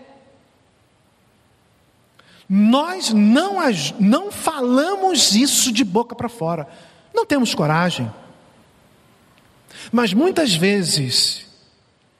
Nós 2.48 3.12
não, 3.12 3.58
não 4.00 4.32
falamos 4.32 5.36
isso 5.36 5.72
de 5.72 5.84
boca 5.84 6.16
para 6.16 6.30
fora, 6.30 6.68
não 7.14 7.26
temos 7.26 7.56
coragem. 7.56 8.12
Mas 9.92 10.14
muitas 10.14 10.54
vezes 10.54 11.46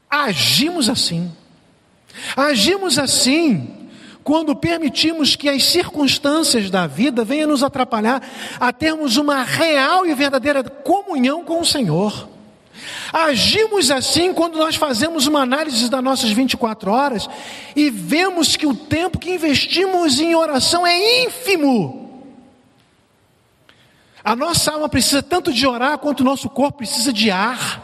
agimos 0.10 0.90
assim. 0.90 1.32
Agimos 2.36 2.98
assim 2.98 3.90
quando 4.24 4.56
permitimos 4.56 5.36
que 5.36 5.48
as 5.48 5.64
circunstâncias 5.66 6.72
da 6.72 6.88
vida 6.88 7.24
venham 7.24 7.50
nos 7.50 7.62
atrapalhar 7.62 8.28
a 8.60 8.74
termos 8.74 9.18
uma 9.18 9.44
real 9.44 10.06
e 10.06 10.16
verdadeira 10.16 10.64
comunhão 10.64 11.44
com 11.44 11.62
o 11.62 11.66
Senhor. 11.66 12.35
Agimos 13.12 13.92
assim 13.92 14.34
quando 14.34 14.58
nós 14.58 14.76
fazemos 14.76 15.28
uma 15.28 15.42
análise 15.42 15.90
das 15.90 16.04
nossas 16.04 16.32
24 16.32 16.92
horas 16.92 17.30
e 17.76 17.90
vemos 17.90 18.56
que 18.56 18.68
o 18.68 18.76
tempo 18.76 19.20
que 19.20 19.32
investimos 19.32 20.20
em 20.20 20.36
oração 20.36 20.86
é 20.86 21.24
ínfimo. 21.24 22.24
A 24.24 24.36
nossa 24.36 24.72
alma 24.72 24.90
precisa 24.90 25.22
tanto 25.22 25.54
de 25.54 25.68
orar 25.68 26.00
quanto 26.00 26.22
o 26.22 26.24
nosso 26.24 26.50
corpo 26.50 26.80
precisa 26.80 27.14
de 27.14 27.30
ar. 27.30 27.84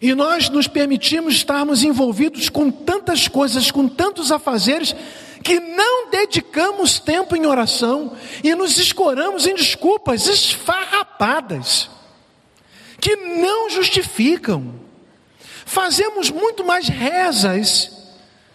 E 0.00 0.14
nós 0.14 0.48
nos 0.48 0.66
permitimos 0.66 1.34
estarmos 1.34 1.82
envolvidos 1.82 2.48
com 2.48 2.70
tantas 2.70 3.28
coisas, 3.28 3.70
com 3.70 3.88
tantos 3.88 4.32
afazeres, 4.32 4.94
que 5.42 5.60
não 5.60 6.10
dedicamos 6.10 6.98
tempo 6.98 7.36
em 7.36 7.46
oração 7.46 8.16
e 8.42 8.54
nos 8.54 8.78
escoramos 8.78 9.46
em 9.46 9.54
desculpas 9.54 10.26
esfarrapadas 11.16 11.90
que 13.00 13.16
não 13.16 13.70
justificam. 13.70 14.74
Fazemos 15.64 16.30
muito 16.30 16.64
mais 16.64 16.88
rezas 16.88 17.90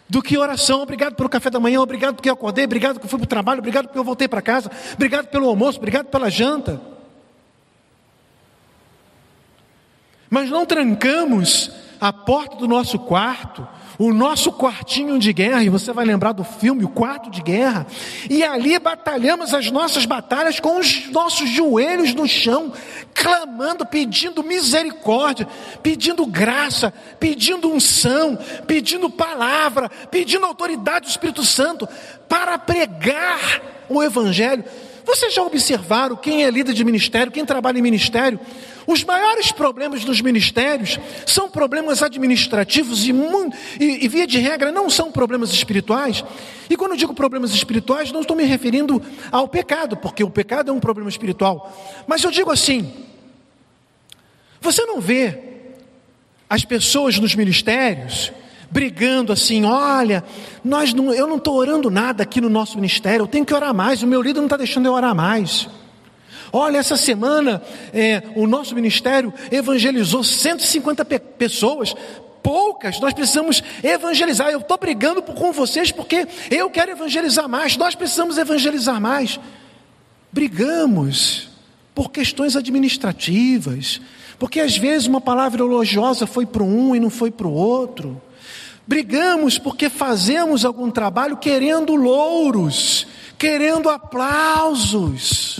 do 0.08 0.21
que 0.21 0.38
oração. 0.38 0.82
Obrigado 0.82 1.15
pelo 1.15 1.30
café 1.30 1.50
da 1.50 1.60
manhã, 1.60 1.82
obrigado 1.82 2.15
porque 2.15 2.30
eu 2.30 2.34
acordei, 2.34 2.65
obrigado 2.65 2.93
porque 2.93 3.06
eu 3.06 3.10
fui 3.10 3.19
para 3.19 3.26
o 3.26 3.30
trabalho, 3.30 3.60
obrigado 3.60 3.86
porque 3.86 4.00
eu 4.00 4.04
voltei 4.04 4.28
para 4.28 4.41
casa, 4.41 4.71
obrigado 4.93 5.28
pelo 5.28 5.47
almoço, 5.47 5.78
obrigado 5.78 6.08
pela 6.08 6.30
janta. 6.30 6.82
Mas 10.30 10.50
não 10.50 10.65
trancamos 10.65 11.71
a 12.00 12.13
porta 12.13 12.56
do 12.56 12.67
nosso 12.67 12.97
quarto, 12.97 13.67
o 14.08 14.14
nosso 14.14 14.52
quartinho 14.52 15.20
de 15.20 15.32
guerra, 15.32 15.64
e 15.64 15.70
você 15.70 15.94
vai 15.94 16.04
lembrar 16.04 16.32
do 16.32 16.44
filme 16.44 16.84
O 16.84 16.90
Quarto 16.90 17.30
de 17.30 17.42
Guerra, 17.42 17.86
e 18.30 18.44
ali 18.44 18.80
batalhamos 18.80 19.54
as 19.54 19.70
nossas 19.70 20.06
batalhas 20.06 20.60
com 20.60 20.80
os 20.80 21.08
nossos 21.12 21.48
joelhos 21.50 22.14
no 22.14 22.28
chão, 22.28 22.74
clamando, 23.14 23.86
pedindo 23.86 24.44
misericórdia, 24.44 25.48
pedindo 25.84 26.26
graça, 26.26 26.92
pedindo 27.20 27.72
unção, 27.72 28.38
pedindo 28.66 29.10
palavra, 29.10 29.90
pedindo 30.10 30.46
autoridade 30.46 31.06
do 31.06 31.10
Espírito 31.10 31.44
Santo 31.44 31.88
para 32.28 32.58
pregar 32.58 33.62
o 33.88 34.02
Evangelho. 34.02 34.64
Vocês 35.12 35.34
já 35.34 35.43
observaram 35.43 36.15
quem 36.15 36.45
é 36.45 36.50
líder 36.50 36.71
de 36.71 36.86
ministério, 36.86 37.34
quem 37.34 37.45
trabalha 37.45 37.78
em 37.78 37.82
ministério? 37.82 38.39
Os 38.88 39.04
maiores 39.04 39.52
problemas 39.52 40.06
dos 40.06 40.21
ministérios 40.21 40.97
são 41.26 41.50
problemas 41.50 42.02
administrativos 42.02 43.06
e, 43.06 43.12
e, 43.12 44.06
e, 44.06 44.08
via 44.08 44.26
de 44.26 44.39
regra, 44.39 44.71
não 44.71 44.89
são 44.89 45.12
problemas 45.12 45.52
espirituais. 45.52 46.24
E 46.69 46.78
quando 46.78 46.91
eu 46.91 46.97
digo 46.97 47.13
problemas 47.13 47.52
espirituais, 47.54 48.10
não 48.13 48.21
estou 48.21 48.38
me 48.38 48.45
referindo 48.45 49.02
ao 49.30 49.50
pecado, 49.50 49.97
porque 49.97 50.24
o 50.24 50.30
pecado 50.30 50.71
é 50.71 50.74
um 50.74 50.80
problema 50.80 51.10
espiritual. 51.10 51.78
Mas 52.08 52.24
eu 52.24 52.32
digo 52.32 52.50
assim: 52.50 52.89
você 54.62 54.86
não 54.86 55.02
vê 55.02 55.38
as 56.50 56.63
pessoas 56.63 57.19
nos 57.19 57.36
ministérios 57.36 58.32
brigando 58.72 59.34
assim: 59.34 59.66
olha, 59.66 60.24
nós 60.64 60.94
não, 60.94 61.14
eu 61.14 61.28
não 61.28 61.38
estou 61.38 61.56
orando 61.56 61.92
nada 61.92 62.24
aqui 62.24 62.40
no 62.40 62.50
nosso 62.50 62.76
ministério, 62.76 63.24
eu 63.24 63.28
tenho 63.28 63.46
que 63.46 63.54
orar 63.54 63.74
mais, 63.74 64.02
o 64.02 64.08
meu 64.08 64.22
líder 64.22 64.40
não 64.40 64.48
está 64.48 64.58
deixando 64.58 64.86
eu 64.86 64.94
orar 64.94 65.14
mais. 65.14 65.68
Olha, 66.54 66.78
essa 66.78 66.98
semana 66.98 67.62
é, 67.94 68.24
o 68.36 68.46
nosso 68.46 68.76
ministério 68.76 69.34
evangelizou 69.52 70.24
150 70.24 71.06
pe 71.06 71.20
pessoas, 71.20 71.96
poucas, 72.44 73.00
nós 73.00 73.14
precisamos 73.14 73.64
evangelizar. 73.84 74.50
Eu 74.50 74.60
estou 74.60 74.78
brigando 74.78 75.22
com 75.22 75.54
vocês 75.54 75.92
porque 75.92 76.28
eu 76.50 76.70
quero 76.70 76.92
evangelizar 76.92 77.48
mais, 77.48 77.78
nós 77.78 77.96
precisamos 77.96 78.38
evangelizar 78.38 79.00
mais. 79.00 79.40
Brigamos 80.32 81.50
por 81.94 82.10
questões 82.10 82.56
administrativas, 82.56 84.02
porque 84.42 84.60
às 84.60 84.76
vezes 84.76 85.06
uma 85.06 85.22
palavra 85.22 85.62
elogiosa 85.62 86.26
foi 86.26 86.48
para 86.48 86.64
um 86.64 86.96
e 86.96 87.00
não 87.00 87.12
foi 87.12 87.30
para 87.30 87.46
o 87.46 87.54
outro. 87.54 88.20
Brigamos 88.88 89.60
porque 89.60 89.88
fazemos 89.88 90.66
algum 90.66 90.90
trabalho 90.90 91.38
querendo 91.38 91.94
louros, 91.94 93.06
querendo 93.38 93.88
aplausos. 93.88 95.60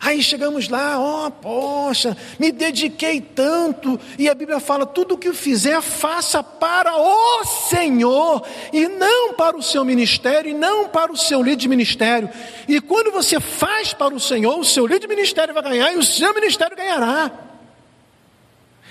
Aí 0.00 0.22
chegamos 0.22 0.68
lá, 0.68 0.96
ó, 1.00 1.26
oh, 1.26 1.30
poxa, 1.30 2.16
me 2.38 2.52
dediquei 2.52 3.20
tanto, 3.20 3.98
e 4.16 4.28
a 4.28 4.34
Bíblia 4.34 4.60
fala: 4.60 4.86
tudo 4.86 5.14
o 5.14 5.18
que 5.18 5.32
fizer, 5.32 5.80
faça 5.82 6.40
para 6.40 6.96
o 6.96 7.44
Senhor, 7.68 8.46
e 8.72 8.86
não 8.86 9.34
para 9.34 9.56
o 9.56 9.62
seu 9.62 9.84
ministério, 9.84 10.52
e 10.52 10.54
não 10.54 10.88
para 10.88 11.10
o 11.10 11.16
seu 11.16 11.42
líder 11.42 11.56
de 11.56 11.68
ministério. 11.68 12.30
E 12.68 12.80
quando 12.80 13.10
você 13.10 13.40
faz 13.40 13.92
para 13.92 14.14
o 14.14 14.20
Senhor, 14.20 14.56
o 14.56 14.64
seu 14.64 14.86
líder 14.86 15.00
de 15.00 15.08
ministério 15.08 15.52
vai 15.52 15.64
ganhar, 15.64 15.92
e 15.92 15.96
o 15.96 16.04
seu 16.04 16.32
ministério 16.32 16.76
ganhará. 16.76 17.32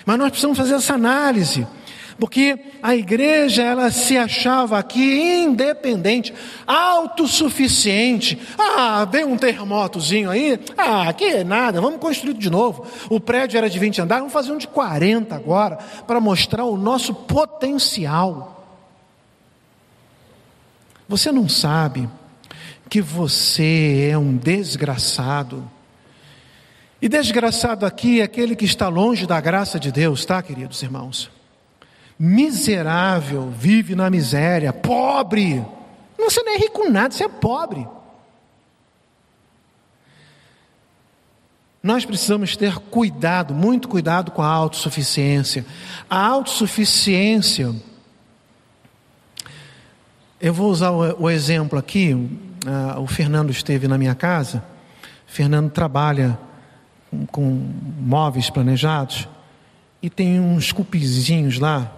Mas 0.05 0.17
nós 0.17 0.29
precisamos 0.29 0.57
fazer 0.57 0.75
essa 0.75 0.93
análise. 0.93 1.65
Porque 2.19 2.57
a 2.81 2.95
igreja 2.95 3.61
ela 3.61 3.91
se 3.91 4.17
achava 4.17 4.79
aqui 4.79 5.43
independente, 5.43 6.33
autossuficiente. 6.65 8.39
Ah, 8.57 9.05
veio 9.05 9.27
um 9.27 9.37
terremotozinho 9.37 10.31
aí. 10.31 10.59
Ah, 10.75 11.09
aqui 11.09 11.25
é 11.25 11.43
nada, 11.43 11.79
vamos 11.79 11.99
construir 11.99 12.33
de 12.33 12.49
novo. 12.49 12.87
O 13.09 13.19
prédio 13.19 13.57
era 13.57 13.69
de 13.69 13.77
20 13.77 14.01
andares, 14.01 14.21
vamos 14.21 14.33
fazer 14.33 14.51
um 14.51 14.57
de 14.57 14.67
40 14.67 15.35
agora, 15.35 15.77
para 16.07 16.19
mostrar 16.19 16.65
o 16.65 16.75
nosso 16.75 17.13
potencial. 17.13 18.65
Você 21.07 21.31
não 21.31 21.47
sabe 21.47 22.09
que 22.89 22.99
você 22.99 24.09
é 24.11 24.17
um 24.17 24.35
desgraçado. 24.35 25.69
E 26.99 27.07
desgraçado 27.07 27.85
aqui 27.85 28.21
é 28.21 28.23
aquele 28.23 28.55
que 28.55 28.65
está 28.65 28.87
longe 28.87 29.27
da 29.27 29.39
graça 29.39 29.79
de 29.79 29.91
Deus, 29.91 30.25
tá, 30.25 30.41
queridos 30.41 30.81
irmãos? 30.81 31.36
Miserável, 32.19 33.49
vive 33.49 33.95
na 33.95 34.09
miséria, 34.09 34.73
pobre. 34.73 35.63
Você 36.17 36.41
não 36.41 36.53
é 36.53 36.57
rico 36.57 36.89
nada, 36.89 37.13
você 37.13 37.25
é 37.25 37.29
pobre. 37.29 37.87
Nós 41.81 42.05
precisamos 42.05 42.57
ter 42.57 42.75
cuidado, 42.79 43.53
muito 43.53 43.87
cuidado 43.87 44.31
com 44.31 44.41
a 44.41 44.47
autossuficiência. 44.47 45.65
A 46.09 46.25
autossuficiência, 46.25 47.73
eu 50.41 50.53
vou 50.53 50.69
usar 50.69 50.91
o, 50.91 51.23
o 51.23 51.29
exemplo 51.29 51.77
aqui, 51.77 52.13
uh, 52.13 52.99
o 52.99 53.07
Fernando 53.07 53.51
esteve 53.51 53.87
na 53.87 53.97
minha 53.97 54.15
casa, 54.15 54.63
Fernando 55.25 55.69
trabalha 55.69 56.37
com 57.31 57.69
móveis 57.99 58.49
planejados, 58.49 59.29
e 60.01 60.09
tem 60.09 60.39
uns 60.39 60.71
cupizinhos 60.71 61.57
lá, 61.57 61.96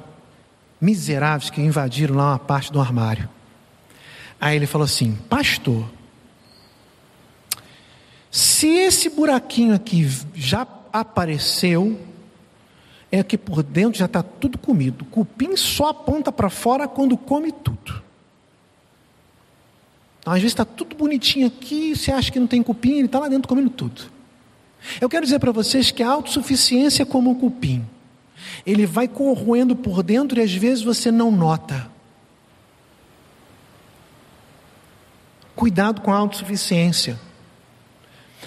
miseráveis 0.79 1.49
que 1.49 1.61
invadiram 1.61 2.15
lá 2.15 2.31
uma 2.31 2.39
parte 2.39 2.71
do 2.71 2.79
armário. 2.79 3.29
Aí 4.39 4.55
ele 4.55 4.65
falou 4.65 4.85
assim: 4.85 5.17
Pastor, 5.29 5.85
se 8.31 8.67
esse 8.67 9.09
buraquinho 9.09 9.73
aqui 9.73 10.07
já 10.33 10.65
apareceu, 10.93 11.99
é 13.11 13.23
que 13.23 13.37
por 13.37 13.63
dentro 13.63 13.99
já 13.99 14.05
está 14.05 14.23
tudo 14.23 14.57
comido. 14.57 15.01
O 15.01 15.05
cupim 15.05 15.55
só 15.55 15.89
aponta 15.89 16.31
para 16.31 16.49
fora 16.49 16.87
quando 16.87 17.17
come 17.17 17.51
tudo. 17.51 18.01
Então, 20.19 20.33
às 20.33 20.39
vezes 20.39 20.53
está 20.53 20.65
tudo 20.65 20.95
bonitinho 20.95 21.47
aqui, 21.47 21.95
você 21.95 22.11
acha 22.11 22.31
que 22.31 22.39
não 22.39 22.47
tem 22.47 22.61
cupim, 22.61 22.97
ele 22.97 23.05
está 23.05 23.19
lá 23.19 23.27
dentro 23.27 23.47
comendo 23.47 23.69
tudo. 23.69 24.03
Eu 25.01 25.09
quero 25.09 25.25
dizer 25.25 25.39
para 25.39 25.51
vocês 25.51 25.91
que 25.91 26.03
a 26.03 26.09
autossuficiência 26.09 27.03
é 27.03 27.05
como 27.05 27.31
um 27.31 27.35
cupim 27.35 27.85
ele 28.65 28.85
vai 28.85 29.07
corroendo 29.07 29.75
por 29.75 30.03
dentro 30.03 30.39
e 30.39 30.43
às 30.43 30.53
vezes 30.53 30.83
você 30.83 31.11
não 31.11 31.31
nota. 31.31 31.89
Cuidado 35.55 36.01
com 36.01 36.11
a 36.11 36.17
autossuficiência. 36.17 37.19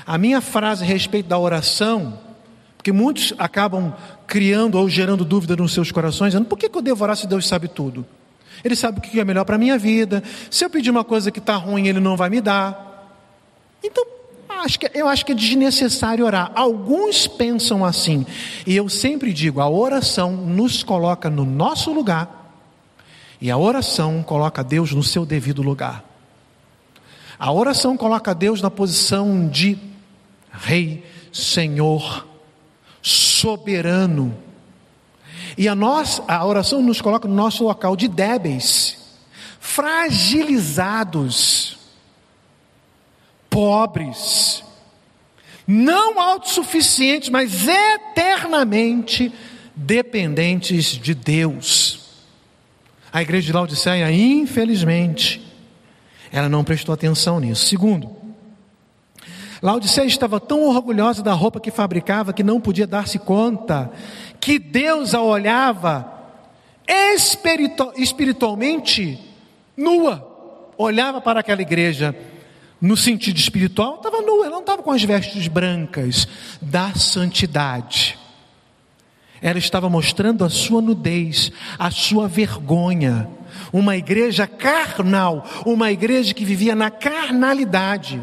A 0.07 0.16
minha 0.16 0.40
frase 0.40 0.83
a 0.83 0.87
respeito 0.87 1.28
da 1.28 1.38
oração, 1.38 2.18
porque 2.76 2.90
muitos 2.90 3.35
acabam 3.38 3.94
criando 4.26 4.78
ou 4.78 4.88
gerando 4.88 5.24
dúvida 5.24 5.55
nos 5.55 5.72
seus 5.72 5.92
corações, 5.92 6.33
dizendo: 6.33 6.48
por 6.48 6.59
que, 6.59 6.68
que 6.68 6.76
eu 6.76 6.83
devo 6.83 7.05
orar 7.05 7.16
se 7.16 7.26
Deus 7.26 7.46
sabe 7.46 7.68
tudo? 7.68 8.07
Ele 8.64 8.74
sabe 8.74 8.98
o 8.98 9.02
que 9.02 9.20
é 9.20 9.24
melhor 9.24 9.44
para 9.44 9.57
a 9.57 9.59
minha 9.59 9.78
vida. 9.78 10.22
Se 10.50 10.64
eu 10.64 10.70
pedir 10.70 10.90
uma 10.90 11.05
coisa 11.05 11.31
que 11.31 11.38
está 11.38 11.57
ruim, 11.57 11.87
Ele 11.87 12.00
não 12.00 12.16
vai 12.16 12.31
me 12.31 12.40
dar. 12.40 13.18
Então, 13.83 14.05
acho 14.61 14.79
que, 14.79 14.91
eu 14.95 15.09
acho 15.09 15.27
que 15.27 15.33
é 15.33 15.35
desnecessário 15.35 16.25
orar. 16.25 16.53
Alguns 16.55 17.27
pensam 17.27 17.85
assim. 17.85 18.25
E 18.67 18.77
eu 18.77 18.88
sempre 18.88 19.33
digo: 19.33 19.61
a 19.61 19.69
oração 19.69 20.33
nos 20.33 20.83
coloca 20.83 21.29
no 21.29 21.45
nosso 21.45 21.93
lugar. 21.93 22.41
E 23.41 23.51
a 23.51 23.59
oração 23.59 24.23
coloca 24.23 24.62
Deus 24.62 24.93
no 24.93 25.03
seu 25.03 25.27
devido 25.27 25.62
lugar. 25.62 26.05
A 27.38 27.51
oração 27.51 27.97
coloca 27.97 28.35
Deus 28.35 28.62
na 28.62 28.71
posição 28.71 29.49
de 29.49 29.77
Rei, 30.53 31.05
Senhor, 31.33 32.27
soberano. 33.03 34.37
E 35.59 35.69
a, 35.69 35.75
nossa, 35.75 36.23
a 36.29 36.47
oração 36.47 36.81
nos 36.81 37.01
coloca 37.01 37.27
no 37.27 37.35
nosso 37.35 37.65
local 37.65 37.97
de 37.97 38.07
débeis, 38.07 38.97
fragilizados 39.59 41.82
pobres, 43.53 44.65
não 45.67 46.19
autossuficientes, 46.19 47.29
mas 47.29 47.69
eternamente 47.69 49.31
dependentes 49.77 50.87
de 50.87 51.15
Deus. 51.15 52.01
A 53.12 53.21
igreja 53.21 53.47
de 53.47 53.53
Laodiceia, 53.53 54.11
infelizmente, 54.11 55.41
ela 56.33 56.49
não 56.49 56.65
prestou 56.65 56.95
atenção 56.95 57.38
nisso. 57.38 57.67
Segundo, 57.67 58.11
Laodiceia 59.61 60.07
estava 60.07 60.41
tão 60.41 60.62
orgulhosa 60.62 61.23
da 61.23 61.35
roupa 61.35 61.61
que 61.61 61.71
fabricava 61.71 62.33
que 62.33 62.43
não 62.43 62.59
podia 62.59 62.87
dar-se 62.87 63.19
conta 63.19 63.93
que 64.41 64.59
Deus 64.59 65.15
a 65.15 65.21
olhava 65.21 66.11
espiritualmente 67.97 69.21
nua. 69.77 70.31
Olhava 70.79 71.21
para 71.21 71.41
aquela 71.41 71.61
igreja 71.61 72.17
no 72.83 72.97
sentido 72.97 73.38
espiritual, 73.38 73.95
estava 73.95 74.21
nua, 74.21 74.45
ela 74.45 74.57
não 74.57 74.61
estava 74.61 74.83
com 74.83 74.90
as 74.90 75.05
vestes 75.05 75.47
brancas 75.47 76.27
da 76.61 76.92
santidade. 76.95 78.18
Ela 79.40 79.59
estava 79.59 79.88
mostrando 79.88 80.45
a 80.45 80.51
sua 80.51 80.83
nudez, 80.83 81.53
a 81.79 81.92
sua 81.92 82.27
vergonha. 82.27 83.29
Uma 83.73 83.97
igreja 83.97 84.49
carnal, 84.49 85.47
uma 85.64 85.92
igreja 85.92 86.35
que 86.35 86.45
vivia 86.45 86.75
na 86.75 86.90
carnalidade. 86.90 88.21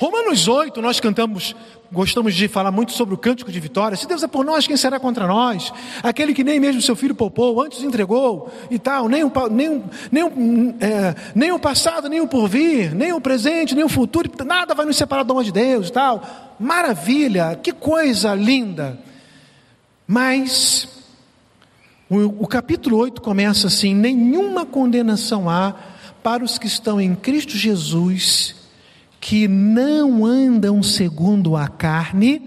Romanos 0.00 0.48
8, 0.48 0.80
nós 0.80 1.00
cantamos, 1.00 1.54
gostamos 1.92 2.34
de 2.34 2.48
falar 2.48 2.70
muito 2.70 2.92
sobre 2.92 3.14
o 3.14 3.18
cântico 3.18 3.52
de 3.52 3.60
vitória. 3.60 3.96
Se 3.96 4.06
Deus 4.06 4.22
é 4.22 4.28
por 4.28 4.44
nós, 4.44 4.66
quem 4.66 4.76
será 4.76 4.98
contra 4.98 5.26
nós? 5.26 5.72
Aquele 6.02 6.34
que 6.34 6.42
nem 6.42 6.58
mesmo 6.58 6.80
seu 6.80 6.96
filho 6.96 7.14
poupou, 7.14 7.60
antes 7.62 7.82
entregou 7.82 8.50
e 8.70 8.78
tal, 8.78 9.08
nem 9.08 9.24
o, 9.24 9.32
nem, 9.50 9.84
nem, 10.10 10.76
é, 10.80 11.14
nem 11.34 11.52
o 11.52 11.58
passado, 11.58 12.08
nem 12.08 12.20
o 12.20 12.26
porvir, 12.26 12.94
nem 12.94 13.12
o 13.12 13.20
presente, 13.20 13.74
nem 13.74 13.84
o 13.84 13.88
futuro, 13.88 14.30
nada 14.44 14.74
vai 14.74 14.86
nos 14.86 14.96
separar 14.96 15.22
do 15.22 15.32
amor 15.32 15.44
de 15.44 15.52
Deus 15.52 15.88
e 15.88 15.92
tal. 15.92 16.56
Maravilha, 16.58 17.58
que 17.62 17.72
coisa 17.72 18.34
linda. 18.34 18.98
Mas 20.06 20.88
o, 22.08 22.44
o 22.44 22.46
capítulo 22.46 22.98
8 22.98 23.20
começa 23.20 23.66
assim: 23.66 23.94
nenhuma 23.94 24.64
condenação 24.66 25.48
há 25.48 25.74
para 26.22 26.44
os 26.44 26.58
que 26.58 26.66
estão 26.66 27.00
em 27.00 27.14
Cristo 27.14 27.56
Jesus 27.56 28.61
que 29.22 29.46
não 29.46 30.26
andam 30.26 30.82
segundo 30.82 31.56
a 31.56 31.68
carne, 31.68 32.42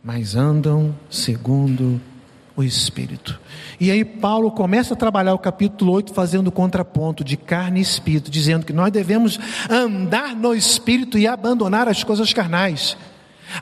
mas 0.00 0.36
andam 0.36 0.94
segundo 1.10 2.00
o 2.54 2.62
Espírito. 2.62 3.38
E 3.80 3.90
aí 3.90 4.04
Paulo 4.04 4.52
começa 4.52 4.94
a 4.94 4.96
trabalhar 4.96 5.34
o 5.34 5.40
capítulo 5.40 5.90
8 5.90 6.14
fazendo 6.14 6.52
contraponto 6.52 7.24
de 7.24 7.36
carne 7.36 7.80
e 7.80 7.82
espírito, 7.82 8.30
dizendo 8.30 8.64
que 8.64 8.72
nós 8.72 8.92
devemos 8.92 9.40
andar 9.68 10.36
no 10.36 10.54
espírito 10.54 11.18
e 11.18 11.26
abandonar 11.26 11.88
as 11.88 12.04
coisas 12.04 12.32
carnais. 12.32 12.96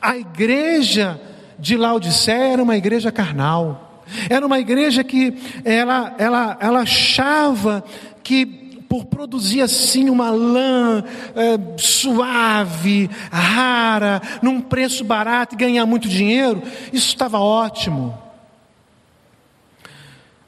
A 0.00 0.18
igreja 0.18 1.18
de 1.58 1.74
Laodiceia 1.74 2.52
era 2.52 2.62
uma 2.62 2.76
igreja 2.76 3.10
carnal. 3.10 4.04
Era 4.28 4.44
uma 4.46 4.60
igreja 4.60 5.02
que 5.02 5.38
ela, 5.64 6.14
ela, 6.18 6.58
ela 6.60 6.80
achava 6.80 7.82
que 8.22 8.65
por 8.96 9.04
produzir 9.04 9.60
assim 9.60 10.08
uma 10.08 10.30
lã 10.30 11.04
é, 11.34 11.58
suave, 11.76 13.10
rara, 13.30 14.22
num 14.42 14.60
preço 14.60 15.04
barato 15.04 15.54
e 15.54 15.58
ganhar 15.58 15.84
muito 15.84 16.08
dinheiro, 16.08 16.62
isso 16.92 17.08
estava 17.08 17.38
ótimo. 17.38 18.16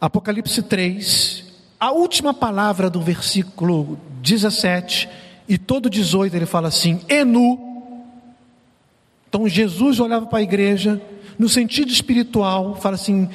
Apocalipse 0.00 0.62
3, 0.62 1.44
a 1.78 1.92
última 1.92 2.32
palavra 2.32 2.88
do 2.88 3.02
versículo 3.02 3.98
17 4.22 5.08
e 5.46 5.58
todo 5.58 5.90
18 5.90 6.34
ele 6.34 6.46
fala 6.46 6.68
assim: 6.68 7.00
Enu. 7.08 7.66
Então 9.28 9.46
Jesus 9.46 10.00
olhava 10.00 10.24
para 10.24 10.38
a 10.38 10.42
igreja, 10.42 11.02
no 11.38 11.50
sentido 11.50 11.90
espiritual, 11.90 12.76
fala 12.76 12.94
assim: 12.94 13.28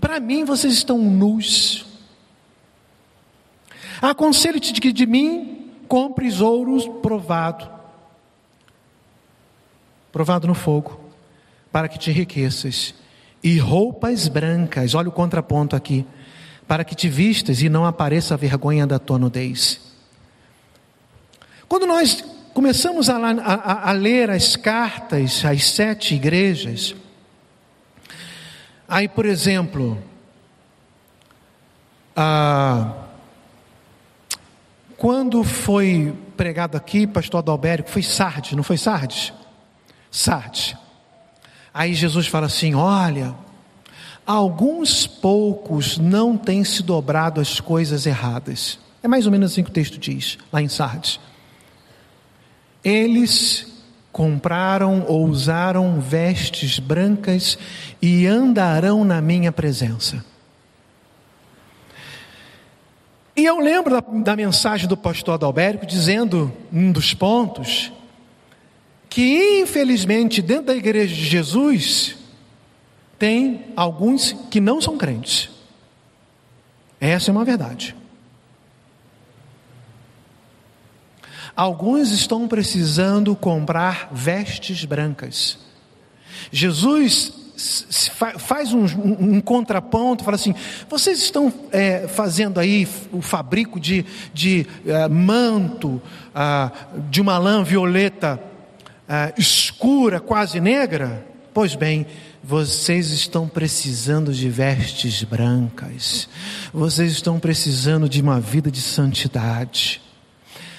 para 0.00 0.18
mim 0.18 0.44
vocês 0.44 0.72
estão 0.72 0.98
nus. 0.98 1.87
Aconselho-te 4.00 4.72
de 4.72 4.80
que 4.80 4.92
de 4.92 5.06
mim 5.06 5.72
compres 5.88 6.40
ouros 6.40 6.86
provado, 7.02 7.68
provado 10.12 10.46
no 10.46 10.54
fogo, 10.54 11.00
para 11.72 11.88
que 11.88 11.98
te 11.98 12.10
enriqueças, 12.10 12.94
e 13.42 13.58
roupas 13.58 14.28
brancas, 14.28 14.94
olha 14.94 15.08
o 15.08 15.12
contraponto 15.12 15.74
aqui, 15.74 16.06
para 16.66 16.84
que 16.84 16.94
te 16.94 17.08
vistas 17.08 17.62
e 17.62 17.68
não 17.68 17.86
apareça 17.86 18.34
a 18.34 18.36
vergonha 18.36 18.86
da 18.86 18.98
tua 18.98 19.18
nudez. 19.18 19.80
Quando 21.68 21.86
nós 21.86 22.22
começamos 22.52 23.08
a, 23.08 23.16
a, 23.16 23.90
a 23.90 23.92
ler 23.92 24.30
as 24.30 24.56
cartas 24.56 25.44
às 25.44 25.64
sete 25.64 26.14
igrejas, 26.14 26.94
aí, 28.86 29.08
por 29.08 29.24
exemplo, 29.24 30.02
a 32.16 33.07
quando 34.98 35.44
foi 35.44 36.12
pregado 36.36 36.76
aqui, 36.76 37.06
pastor 37.06 37.38
Adalberico, 37.38 37.88
foi 37.88 38.02
Sardes, 38.02 38.52
não 38.52 38.64
foi 38.64 38.76
Sardes? 38.76 39.32
Sardes. 40.10 40.74
Aí 41.72 41.94
Jesus 41.94 42.26
fala 42.26 42.46
assim: 42.46 42.74
olha, 42.74 43.32
alguns 44.26 45.06
poucos 45.06 45.98
não 45.98 46.36
têm 46.36 46.64
se 46.64 46.82
dobrado 46.82 47.40
às 47.40 47.60
coisas 47.60 48.06
erradas. 48.06 48.78
É 49.00 49.06
mais 49.06 49.24
ou 49.24 49.30
menos 49.30 49.52
assim 49.52 49.62
que 49.62 49.70
o 49.70 49.72
texto 49.72 49.98
diz, 49.98 50.36
lá 50.52 50.60
em 50.60 50.68
Sardes. 50.68 51.20
Eles 52.82 53.68
compraram 54.10 55.04
ou 55.06 55.28
usaram 55.28 56.00
vestes 56.00 56.80
brancas 56.80 57.56
e 58.02 58.26
andarão 58.26 59.04
na 59.04 59.20
minha 59.20 59.52
presença. 59.52 60.24
E 63.38 63.44
eu 63.44 63.60
lembro 63.60 63.92
da, 63.92 64.00
da 64.00 64.34
mensagem 64.34 64.88
do 64.88 64.96
pastor 64.96 65.34
Adalberico 65.34 65.86
dizendo, 65.86 66.52
um 66.72 66.90
dos 66.90 67.14
pontos, 67.14 67.92
que 69.08 69.60
infelizmente 69.60 70.42
dentro 70.42 70.64
da 70.66 70.74
igreja 70.74 71.14
de 71.14 71.24
Jesus 71.24 72.16
tem 73.16 73.66
alguns 73.76 74.32
que 74.50 74.60
não 74.60 74.80
são 74.80 74.98
crentes. 74.98 75.50
Essa 77.00 77.30
é 77.30 77.32
uma 77.32 77.44
verdade. 77.44 77.94
Alguns 81.54 82.10
estão 82.10 82.48
precisando 82.48 83.36
comprar 83.36 84.08
vestes 84.10 84.84
brancas. 84.84 85.60
Jesus 86.50 87.37
faz 88.38 88.72
um, 88.72 88.84
um, 88.84 89.36
um, 89.36 89.40
contraponto, 89.40 90.24
fala 90.24 90.36
assim: 90.36 90.54
vocês 90.88 91.20
estão 91.20 91.52
é, 91.72 92.06
fazendo 92.06 92.60
aí 92.60 92.86
o 93.12 93.20
fabrico 93.20 93.80
de, 93.80 94.04
de 94.32 94.66
é, 94.86 95.08
manto, 95.08 96.00
ah, 96.34 96.70
de 97.10 97.20
uma 97.20 97.36
lã 97.36 97.64
violeta 97.64 98.40
ah, 99.08 99.32
escura, 99.36 100.20
quase 100.20 100.60
negra? 100.60 101.26
Pois 101.52 101.74
bem, 101.74 102.06
vocês 102.42 103.10
estão 103.10 103.48
precisando 103.48 104.32
de 104.32 104.48
vestes 104.48 105.24
brancas, 105.24 106.28
vocês 106.72 107.12
estão 107.12 107.40
precisando 107.40 108.08
de 108.08 108.22
uma 108.22 108.40
vida 108.40 108.70
de 108.70 108.80
santidade. 108.80 110.00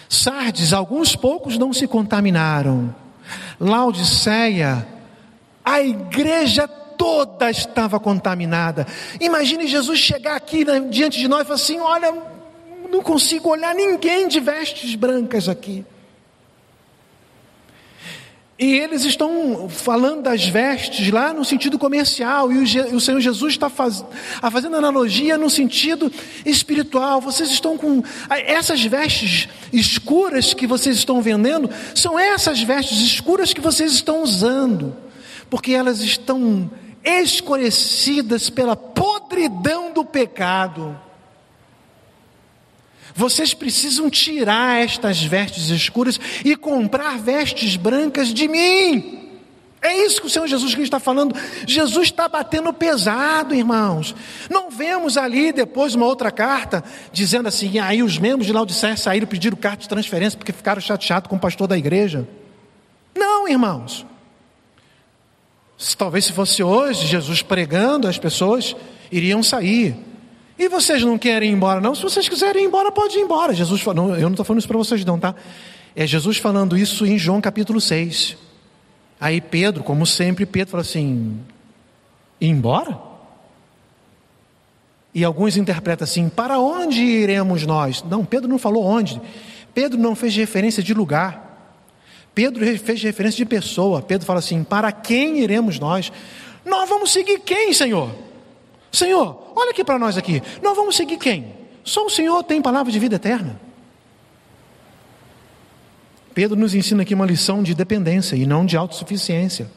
Sardes, 0.07 0.73
alguns 0.73 1.15
poucos 1.15 1.57
não 1.57 1.71
se 1.73 1.85
contaminaram. 1.87 2.95
Laodiceia, 3.59 4.87
a 5.69 5.81
igreja 5.81 6.67
toda 6.67 7.49
estava 7.49 7.99
contaminada. 7.99 8.87
Imagine 9.21 9.67
Jesus 9.67 9.99
chegar 9.99 10.35
aqui 10.35 10.65
né, 10.65 10.79
diante 10.89 11.19
de 11.19 11.27
nós 11.27 11.41
e 11.41 11.45
falar 11.45 11.55
assim: 11.55 11.79
Olha, 11.79 12.13
não 12.89 13.01
consigo 13.01 13.49
olhar 13.49 13.75
ninguém 13.75 14.27
de 14.27 14.39
vestes 14.39 14.95
brancas 14.95 15.47
aqui. 15.47 15.85
E 18.57 18.73
eles 18.73 19.05
estão 19.05 19.69
falando 19.69 20.23
das 20.23 20.45
vestes 20.45 21.09
lá 21.11 21.33
no 21.33 21.45
sentido 21.45 21.79
comercial, 21.79 22.51
e 22.51 22.57
o, 22.93 22.99
Senhor 22.99 23.21
Jesus 23.21 23.53
está 23.53 23.69
faz, 23.69 24.03
fazendo 24.51 24.75
analogia 24.75 25.37
no 25.37 25.49
sentido 25.49 26.11
espiritual. 26.45 27.21
Vocês 27.21 27.51
estão 27.51 27.77
com. 27.77 28.03
Essas 28.29 28.83
vestes 28.83 29.47
escuras 29.71 30.53
que 30.53 30.67
vocês 30.67 30.97
estão 30.97 31.21
vendendo, 31.21 31.69
são 31.95 32.19
essas 32.19 32.61
vestes 32.61 32.99
escuras 32.99 33.53
que 33.53 33.61
vocês 33.61 33.93
estão 33.93 34.23
usando 34.23 34.93
porque 35.49 35.73
elas 35.73 36.01
estão 36.01 36.69
escurecidas 37.03 38.49
pela 38.49 38.75
podridão 38.75 39.93
do 39.93 40.05
pecado. 40.05 40.97
Vocês 43.15 43.53
precisam 43.53 44.09
tirar 44.09 44.81
estas 44.81 45.21
vestes 45.21 45.69
escuras 45.69 46.19
e 46.45 46.55
comprar 46.55 47.17
vestes 47.17 47.75
brancas 47.75 48.33
de 48.33 48.47
mim. 48.47 49.29
É 49.81 50.05
isso 50.05 50.19
que 50.19 50.27
o 50.27 50.29
Senhor 50.29 50.45
Jesus 50.45 50.73
Cristo 50.73 50.95
está 50.95 50.99
falando. 50.99 51.33
Jesus 51.65 52.07
está 52.07 52.27
batendo 52.27 52.71
pesado, 52.73 53.55
irmãos. 53.55 54.13
Não 54.49 54.69
vemos 54.69 55.17
ali 55.17 55.53
depois 55.53 55.95
uma 55.95 56.05
outra 56.05 56.31
carta 56.31 56.83
dizendo 57.13 57.47
assim: 57.47 57.79
aí 57.79 58.03
os 58.03 58.17
membros 58.17 58.45
de 58.45 58.53
Laodiceia 58.53 58.97
saíram 58.97 59.25
pediram 59.25 59.55
carta 59.55 59.83
de 59.83 59.89
transferência 59.89 60.37
porque 60.37 60.51
ficaram 60.51 60.81
chateados 60.81 61.29
com 61.29 61.37
o 61.37 61.39
pastor 61.39 61.67
da 61.67 61.77
igreja. 61.77 62.27
Não, 63.15 63.47
irmãos. 63.47 64.05
Talvez 65.97 66.25
se 66.25 66.33
fosse 66.33 66.61
hoje, 66.61 67.07
Jesus 67.07 67.41
pregando, 67.41 68.07
as 68.07 68.17
pessoas 68.17 68.75
iriam 69.11 69.41
sair. 69.41 69.95
E 70.57 70.67
vocês 70.67 71.01
não 71.03 71.17
querem 71.17 71.51
ir 71.51 71.53
embora, 71.53 71.79
não? 71.79 71.95
Se 71.95 72.03
vocês 72.03 72.27
quiserem 72.27 72.63
ir 72.63 72.67
embora, 72.67 72.91
pode 72.91 73.17
ir 73.17 73.21
embora. 73.21 73.53
Jesus 73.53 73.81
falou, 73.81 74.15
eu 74.15 74.23
não 74.23 74.31
estou 74.31 74.45
falando 74.45 74.59
isso 74.59 74.67
para 74.67 74.77
vocês, 74.77 75.05
não, 75.05 75.17
tá? 75.17 75.33
É 75.95 76.05
Jesus 76.05 76.37
falando 76.37 76.77
isso 76.77 77.05
em 77.05 77.17
João 77.17 77.41
capítulo 77.41 77.79
6. 77.79 78.37
Aí 79.19 79.41
Pedro, 79.41 79.83
como 79.83 80.05
sempre, 80.05 80.45
Pedro 80.45 80.71
fala 80.71 80.81
assim: 80.81 81.39
ir 82.39 82.47
embora? 82.47 82.97
E 85.13 85.23
alguns 85.23 85.57
interpretam 85.57 86.05
assim: 86.05 86.29
para 86.29 86.59
onde 86.59 87.01
iremos 87.01 87.65
nós? 87.65 88.03
Não, 88.03 88.23
Pedro 88.23 88.47
não 88.47 88.57
falou 88.57 88.85
onde. 88.85 89.21
Pedro 89.73 89.99
não 89.99 90.15
fez 90.15 90.35
referência 90.35 90.81
de 90.81 90.93
lugar. 90.93 91.48
Pedro 92.39 92.65
fez 92.77 93.03
referência 93.03 93.35
de 93.35 93.43
pessoa. 93.43 94.01
Pedro 94.01 94.25
fala 94.25 94.39
assim: 94.39 94.63
Para 94.63 94.93
quem 94.93 95.39
iremos 95.39 95.77
nós? 95.77 96.09
Nós 96.63 96.87
vamos 96.87 97.11
seguir 97.11 97.39
quem, 97.39 97.73
Senhor? 97.73 98.15
Senhor, 98.89 99.51
olha 99.53 99.71
aqui 99.71 99.83
para 99.83 99.99
nós 99.99 100.17
aqui. 100.17 100.41
Nós 100.63 100.73
vamos 100.73 100.95
seguir 100.95 101.17
quem? 101.17 101.53
Só 101.83 102.05
o 102.05 102.09
Senhor 102.09 102.41
tem 102.45 102.61
palavra 102.61 102.93
de 102.93 102.97
vida 102.97 103.17
eterna. 103.17 103.59
Pedro 106.33 106.57
nos 106.57 106.73
ensina 106.73 107.01
aqui 107.01 107.13
uma 107.13 107.25
lição 107.25 107.61
de 107.61 107.75
dependência 107.75 108.37
e 108.37 108.45
não 108.45 108.65
de 108.65 108.77
autossuficiência. 108.77 109.69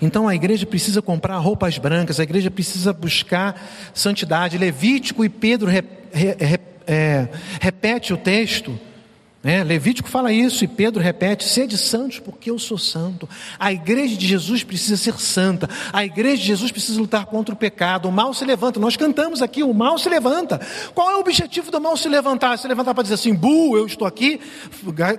Então 0.00 0.26
a 0.26 0.34
igreja 0.34 0.64
precisa 0.64 1.02
comprar 1.02 1.36
roupas 1.36 1.76
brancas, 1.76 2.18
a 2.18 2.22
igreja 2.22 2.50
precisa 2.50 2.90
buscar 2.90 3.68
santidade. 3.92 4.56
Levítico 4.56 5.22
e 5.22 5.28
Pedro 5.28 5.68
re, 5.68 5.84
re, 6.10 6.36
re, 6.40 6.58
é, 6.86 7.28
repete 7.60 8.14
o 8.14 8.16
texto. 8.16 8.87
Né? 9.48 9.64
Levítico 9.64 10.10
fala 10.10 10.30
isso 10.30 10.62
e 10.62 10.68
Pedro 10.68 11.02
repete: 11.02 11.42
sede 11.42 11.78
santos, 11.78 12.18
porque 12.18 12.50
eu 12.50 12.58
sou 12.58 12.76
santo. 12.76 13.26
A 13.58 13.72
igreja 13.72 14.14
de 14.14 14.26
Jesus 14.26 14.62
precisa 14.62 14.98
ser 14.98 15.18
santa. 15.18 15.66
A 15.90 16.04
igreja 16.04 16.36
de 16.36 16.48
Jesus 16.48 16.70
precisa 16.70 17.00
lutar 17.00 17.24
contra 17.24 17.54
o 17.54 17.56
pecado. 17.56 18.10
O 18.10 18.12
mal 18.12 18.34
se 18.34 18.44
levanta. 18.44 18.78
Nós 18.78 18.94
cantamos 18.94 19.40
aqui: 19.40 19.62
o 19.62 19.72
mal 19.72 19.96
se 19.96 20.06
levanta. 20.06 20.60
Qual 20.94 21.10
é 21.10 21.16
o 21.16 21.20
objetivo 21.20 21.70
do 21.70 21.80
mal 21.80 21.96
se 21.96 22.10
levantar? 22.10 22.58
Se 22.58 22.68
levantar 22.68 22.92
para 22.92 23.04
dizer 23.04 23.14
assim: 23.14 23.34
bu, 23.34 23.74
eu 23.74 23.86
estou 23.86 24.06
aqui, 24.06 24.38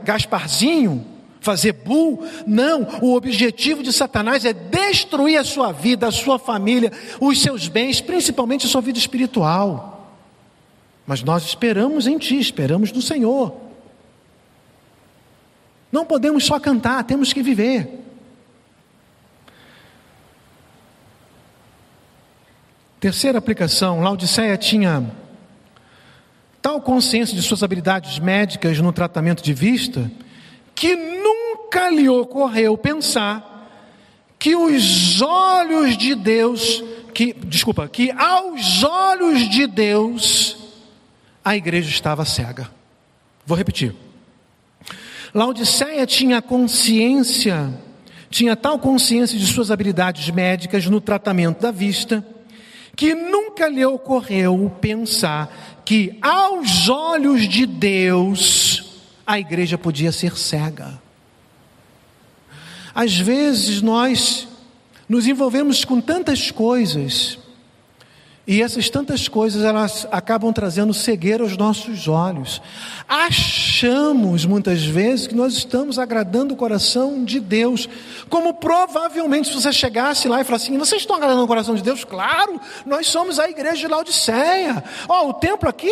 Gasparzinho 0.03 1.03
fazer 1.41 1.71
bull. 1.71 2.23
Não, 2.45 2.88
o 3.01 3.15
objetivo 3.15 3.82
de 3.82 3.91
Satanás 3.91 4.45
é 4.45 4.53
destruir 4.53 5.38
a 5.38 5.43
sua 5.43 5.71
vida, 5.71 6.05
a 6.05 6.11
sua 6.11 6.38
família, 6.38 6.91
os 7.19 7.41
seus 7.41 7.67
bens, 7.67 7.99
principalmente 7.99 8.67
a 8.67 8.69
sua 8.69 8.82
vida 8.82 8.99
espiritual. 8.99 10.13
Mas 11.07 11.23
nós 11.23 11.43
esperamos 11.45 12.05
em 12.05 12.19
Ti, 12.19 12.38
esperamos 12.38 12.91
no 12.91 13.01
Senhor. 13.01 13.68
Não 15.91 16.05
podemos 16.05 16.45
só 16.45 16.59
cantar, 16.59 17.03
temos 17.03 17.33
que 17.33 17.41
viver. 17.41 17.99
Terceira 22.99 23.37
aplicação: 23.37 24.01
Laodiceia 24.01 24.57
tinha 24.57 25.09
tal 26.61 26.81
consciência 26.81 27.35
de 27.35 27.41
suas 27.41 27.63
habilidades 27.63 28.19
médicas 28.19 28.79
no 28.79 28.91
tratamento 28.91 29.41
de 29.41 29.53
vista 29.53 30.11
que 30.75 30.95
nunca 30.95 31.89
lhe 31.89 32.07
ocorreu 32.07 32.77
pensar 32.77 33.49
que 34.37 34.55
os 34.55 35.21
olhos 35.21 35.97
de 35.97 36.15
Deus, 36.15 36.83
que, 37.13 37.33
desculpa, 37.33 37.87
que 37.87 38.11
aos 38.11 38.83
olhos 38.83 39.49
de 39.49 39.67
Deus 39.67 40.57
a 41.43 41.55
igreja 41.55 41.89
estava 41.89 42.23
cega. 42.23 42.69
Vou 43.45 43.57
repetir. 43.57 43.93
Laodiceia 45.34 46.05
tinha 46.05 46.41
consciência, 46.41 47.73
tinha 48.30 48.55
tal 48.55 48.80
consciência 48.80 49.38
de 49.38 49.45
suas 49.45 49.71
habilidades 49.71 50.30
médicas 50.30 50.86
no 50.86 50.99
tratamento 50.99 51.61
da 51.61 51.71
vista, 51.71 52.25
que 52.95 53.15
nunca 53.15 53.67
lhe 53.67 53.86
ocorreu 53.86 54.71
pensar 54.82 55.82
que 55.86 56.17
aos 56.21 56.89
olhos 56.89 57.47
de 57.47 57.65
Deus 57.65 59.01
a 59.25 59.39
igreja 59.39 59.77
podia 59.77 60.11
ser 60.11 60.38
cega. 60.38 61.01
Às 62.93 63.15
vezes 63.15 63.82
nós 63.82 64.47
nos 65.07 65.25
envolvemos 65.25 65.84
com 65.84 65.99
tantas 65.99 66.51
coisas, 66.51 67.38
e 68.50 68.64
essas 68.64 68.89
tantas 68.89 69.28
coisas 69.28 69.64
elas 69.64 70.08
acabam 70.12 70.52
trazendo 70.52 70.91
cegueira 70.91 71.43
aos 71.43 71.56
nossos 71.56 72.08
olhos. 72.08 72.60
Achamos 73.08 74.43
muitas 74.43 74.84
vezes 74.84 75.28
que 75.28 75.36
nós 75.36 75.54
estamos 75.54 76.00
agradando 76.00 76.56
o 76.56 76.58
coração 76.58 77.24
de 77.24 77.39
Deus, 77.39 77.88
como 78.28 78.56
provavelmente 78.56 79.50
se 79.50 79.54
você 79.54 79.72
chegasse 79.72 80.28
lá 80.28 80.41
e 80.41 80.43
falasse 80.43 80.66
assim: 80.66 80.80
vocês 80.80 81.04
estão 81.04 81.16
agradando 81.16 81.43
o 81.43 81.47
coração 81.47 81.76
de 81.76 81.84
Deus? 81.84 82.04
Claro, 82.04 82.60
nós 82.88 83.06
somos 83.06 83.38
a 83.38 83.47
igreja 83.47 83.82
de 83.82 83.88
Laodiceia. 83.88 84.84
Ó, 85.08 85.26
oh, 85.26 85.30
o 85.30 85.34
templo 85.36 85.70
aqui 85.70 85.91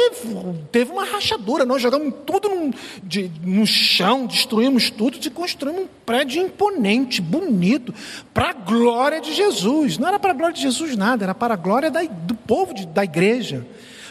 teve 0.72 0.92
uma 0.92 1.06
rachadura, 1.06 1.64
nós 1.64 1.80
jogamos 1.80 2.12
tudo 2.26 2.50
no, 2.50 2.74
de, 3.04 3.32
no 3.44 3.68
chão, 3.68 4.26
destruímos 4.26 4.90
tudo 4.90 5.20
e 5.24 5.30
construímos 5.30 5.84
um 5.84 5.88
prédio 6.04 6.42
imponente, 6.42 7.22
bonito, 7.22 7.94
para 8.34 8.50
a 8.50 8.54
glória 8.54 9.22
de 9.22 9.32
Jesus. 9.32 10.00
Não 10.00 10.08
era 10.08 10.18
para 10.18 10.32
a 10.32 10.34
glória 10.34 10.56
de 10.56 10.62
Jesus 10.64 10.98
nada, 10.98 11.24
era 11.24 11.36
para 11.36 11.54
a 11.54 11.58
glória 11.58 11.92
da, 11.92 12.02
do 12.02 12.47
povo 12.48 12.74
de, 12.74 12.88
da 12.88 13.04
igreja. 13.04 13.66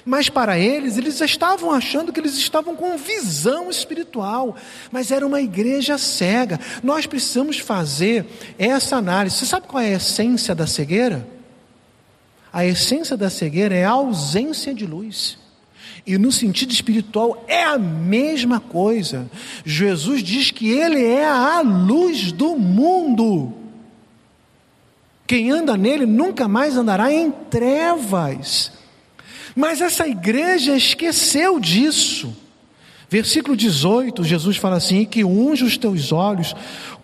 Mas 0.05 0.29
para 0.29 0.57
eles, 0.57 0.97
eles 0.97 1.21
estavam 1.21 1.73
achando 1.73 2.13
que 2.13 2.21
eles 2.21 2.37
estavam 2.37 2.77
com 2.77 2.97
visão 2.97 3.69
espiritual, 3.69 4.55
mas 4.93 5.11
era 5.11 5.27
uma 5.27 5.41
igreja 5.41 5.99
cega. 5.99 6.61
Nós 6.81 7.07
precisamos 7.07 7.59
fazer 7.59 8.25
essa 8.57 8.97
análise. 8.97 9.37
Você 9.37 9.47
sabe 9.47 9.67
qual 9.67 9.83
é 9.83 9.95
a 9.95 9.97
essência 9.97 10.55
da 10.55 10.65
cegueira? 10.65 11.27
A 12.53 12.65
essência 12.65 13.17
da 13.17 13.29
cegueira 13.29 13.75
é 13.75 13.85
a 13.85 13.91
ausência 13.91 14.73
de 14.73 14.87
luz. 14.87 15.39
E 16.07 16.17
no 16.17 16.31
sentido 16.31 16.71
espiritual 16.71 17.45
é 17.49 17.65
a 17.65 17.77
mesma 17.77 18.61
coisa. 18.61 19.29
Jesus 19.65 20.23
diz 20.23 20.53
que 20.53 20.71
Ele 20.71 21.05
é 21.05 21.27
a 21.27 21.61
luz 21.63 22.31
do 22.31 22.57
mundo. 22.57 23.66
Quem 25.27 25.51
anda 25.51 25.77
nele 25.77 26.07
nunca 26.07 26.47
mais 26.47 26.77
andará 26.77 27.13
em 27.13 27.31
trevas. 27.31 28.73
Mas 29.55 29.81
essa 29.81 30.07
igreja 30.07 30.77
esqueceu 30.77 31.59
disso. 31.59 32.37
Versículo 33.09 33.57
18, 33.57 34.23
Jesus 34.23 34.57
fala 34.57 34.77
assim: 34.77 35.05
que 35.05 35.25
unge 35.25 35.65
os 35.65 35.77
teus 35.77 36.13
olhos 36.13 36.55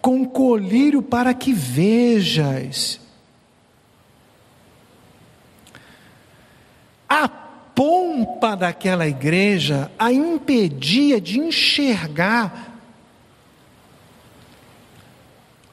com 0.00 0.24
colírio 0.24 1.02
para 1.02 1.32
que 1.32 1.52
vejas. 1.52 3.00
A 7.08 7.28
pompa 7.28 8.54
daquela 8.54 9.06
igreja 9.06 9.90
a 9.98 10.12
impedia 10.12 11.20
de 11.20 11.38
enxergar 11.38 12.78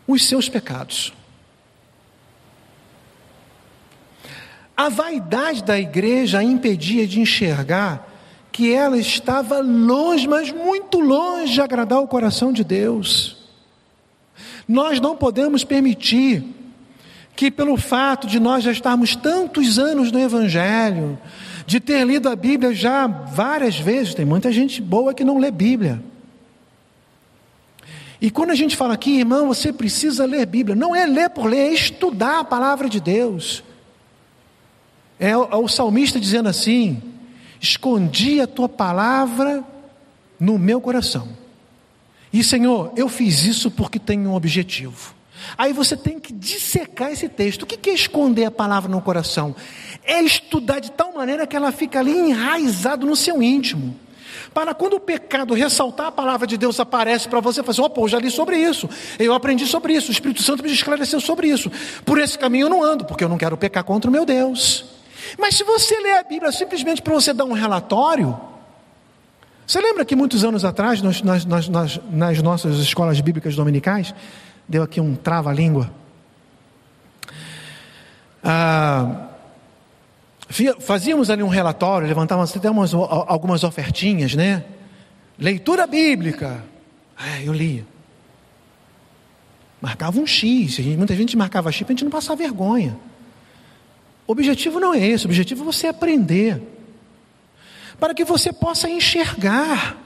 os 0.08 0.28
seus 0.28 0.50
pecados. 0.50 1.14
A 4.80 4.88
vaidade 4.88 5.62
da 5.62 5.78
igreja 5.78 6.40
a 6.40 6.44
impedia 6.44 7.06
de 7.06 7.20
enxergar 7.20 8.08
que 8.50 8.74
ela 8.74 8.98
estava 8.98 9.60
longe, 9.60 10.26
mas 10.26 10.54
muito 10.54 11.02
longe 11.02 11.52
de 11.52 11.60
agradar 11.60 12.00
o 12.00 12.08
coração 12.08 12.54
de 12.54 12.64
Deus. 12.64 13.36
Nós 14.66 15.02
não 15.02 15.18
podemos 15.18 15.66
permitir 15.66 16.46
que, 17.36 17.52
pelo 17.52 17.76
fato 17.76 18.26
de 18.26 18.40
nós 18.40 18.64
já 18.64 18.72
estarmos 18.72 19.18
tantos 19.18 19.78
anos 19.78 20.14
no 20.14 20.20
Evangelho, 20.22 21.20
de 21.66 21.82
ter 21.82 22.08
lido 22.08 22.30
a 22.30 22.36
Bíblia 22.38 22.74
já 22.74 23.06
várias 23.06 23.78
vezes, 23.78 24.14
tem 24.14 24.24
muita 24.24 24.50
gente 24.50 24.82
boa 24.82 25.14
que 25.14 25.26
não 25.26 25.40
lê 25.40 25.52
Bíblia. 25.52 26.02
E 28.22 28.32
quando 28.32 28.52
a 28.52 28.56
gente 28.56 28.78
fala 28.78 28.94
aqui, 28.94 29.20
irmão, 29.20 29.48
você 29.48 29.74
precisa 29.74 30.26
ler 30.26 30.46
Bíblia, 30.46 30.74
não 30.74 30.96
é 30.96 31.06
ler 31.06 31.32
por 31.32 31.48
ler, 31.48 31.68
é 31.70 31.74
estudar 31.74 32.40
a 32.40 32.46
palavra 32.46 32.88
de 32.88 33.02
Deus. 33.02 33.68
É 35.20 35.36
o, 35.36 35.44
é 35.52 35.56
o 35.56 35.68
salmista 35.68 36.20
dizendo 36.20 36.50
assim: 36.50 37.02
escondi 37.60 38.40
a 38.40 38.48
tua 38.48 38.70
palavra 38.70 39.64
no 40.40 40.58
meu 40.58 40.80
coração. 40.80 41.28
E 42.32 42.44
Senhor, 42.44 42.94
eu 42.96 43.10
fiz 43.10 43.44
isso 43.44 43.70
porque 43.72 44.00
tenho 44.00 44.30
um 44.30 44.36
objetivo. 44.36 45.14
Aí 45.58 45.74
você 45.74 45.96
tem 45.98 46.20
que 46.20 46.32
dissecar 46.34 47.12
esse 47.12 47.28
texto. 47.28 47.64
O 47.64 47.66
que 47.66 47.90
é 47.90 47.94
esconder 47.94 48.46
a 48.46 48.52
palavra 48.52 48.90
no 48.90 49.02
coração? 49.02 49.56
É 50.04 50.22
estudar 50.22 50.80
de 50.80 50.92
tal 50.92 51.14
maneira 51.14 51.48
que 51.48 51.56
ela 51.56 51.72
fica 51.72 52.00
ali 52.00 52.12
enraizado 52.12 53.06
no 53.06 53.16
seu 53.16 53.42
íntimo. 53.42 53.96
Para 54.54 54.74
quando 54.74 54.96
o 54.96 55.00
pecado 55.00 55.54
ressaltar 55.54 56.08
a 56.08 56.12
palavra 56.12 56.46
de 56.46 56.58
Deus 56.58 56.80
aparece 56.80 57.28
para 57.28 57.40
você, 57.40 57.64
fazer, 57.64 57.82
assim, 57.82 57.86
opa, 57.86 58.02
eu 58.02 58.08
já 58.08 58.20
li 58.20 58.32
sobre 58.32 58.58
isso, 58.58 58.90
eu 59.18 59.34
aprendi 59.34 59.66
sobre 59.66 59.94
isso, 59.94 60.10
o 60.10 60.12
Espírito 60.12 60.42
Santo 60.42 60.64
me 60.64 60.72
esclareceu 60.72 61.20
sobre 61.20 61.48
isso. 61.48 61.72
Por 62.04 62.20
esse 62.20 62.38
caminho 62.38 62.66
eu 62.66 62.70
não 62.70 62.84
ando, 62.84 63.06
porque 63.06 63.24
eu 63.24 63.30
não 63.30 63.38
quero 63.38 63.58
pecar 63.58 63.84
contra 63.84 64.10
o 64.10 64.14
meu 64.14 64.26
Deus. 64.26 64.99
Mas 65.38 65.56
se 65.56 65.64
você 65.64 66.00
lê 66.00 66.18
a 66.18 66.24
Bíblia 66.24 66.52
simplesmente 66.52 67.02
para 67.02 67.14
você 67.14 67.34
dar 67.34 67.46
um 67.46 67.54
relatório, 67.54 68.40
você 69.66 69.80
lembra 69.80 70.04
que 70.04 70.16
muitos 70.16 70.44
anos 70.44 70.66
atrás, 70.66 71.02
nas, 71.02 71.22
nas, 71.22 71.46
nas, 71.46 72.00
nas 72.10 72.42
nossas 72.42 72.78
escolas 72.80 73.22
bíblicas 73.22 73.56
dominicais, 73.56 74.16
deu 74.68 74.82
aqui 74.82 75.00
um 75.00 75.16
trava-língua. 75.16 75.92
Ah, 78.44 79.28
fazíamos 80.80 81.30
ali 81.30 81.44
um 81.44 81.48
relatório, 81.50 82.08
levantávamos 82.08 82.56
até 82.56 82.70
umas, 82.70 82.94
algumas 82.94 83.64
ofertinhas, 83.64 84.34
né? 84.34 84.64
Leitura 85.38 85.86
bíblica. 85.86 86.64
É, 87.18 87.48
eu 87.48 87.54
lia. 87.54 87.86
Marcava 89.82 90.20
um 90.20 90.26
X, 90.26 90.80
muita 90.98 91.16
gente 91.16 91.38
marcava 91.38 91.72
X 91.72 91.84
para 91.84 91.94
a 91.94 91.96
gente 91.96 92.04
não 92.04 92.12
passar 92.12 92.36
vergonha. 92.36 92.98
O 94.30 94.32
objetivo 94.32 94.80
não 94.80 94.94
é 94.94 95.00
esse, 95.00 95.26
o 95.26 95.28
objetivo 95.28 95.64
é 95.64 95.66
você 95.66 95.88
aprender, 95.88 96.62
para 98.00 98.14
que 98.14 98.24
você 98.24 98.54
possa 98.54 98.88
enxergar. 98.88 99.98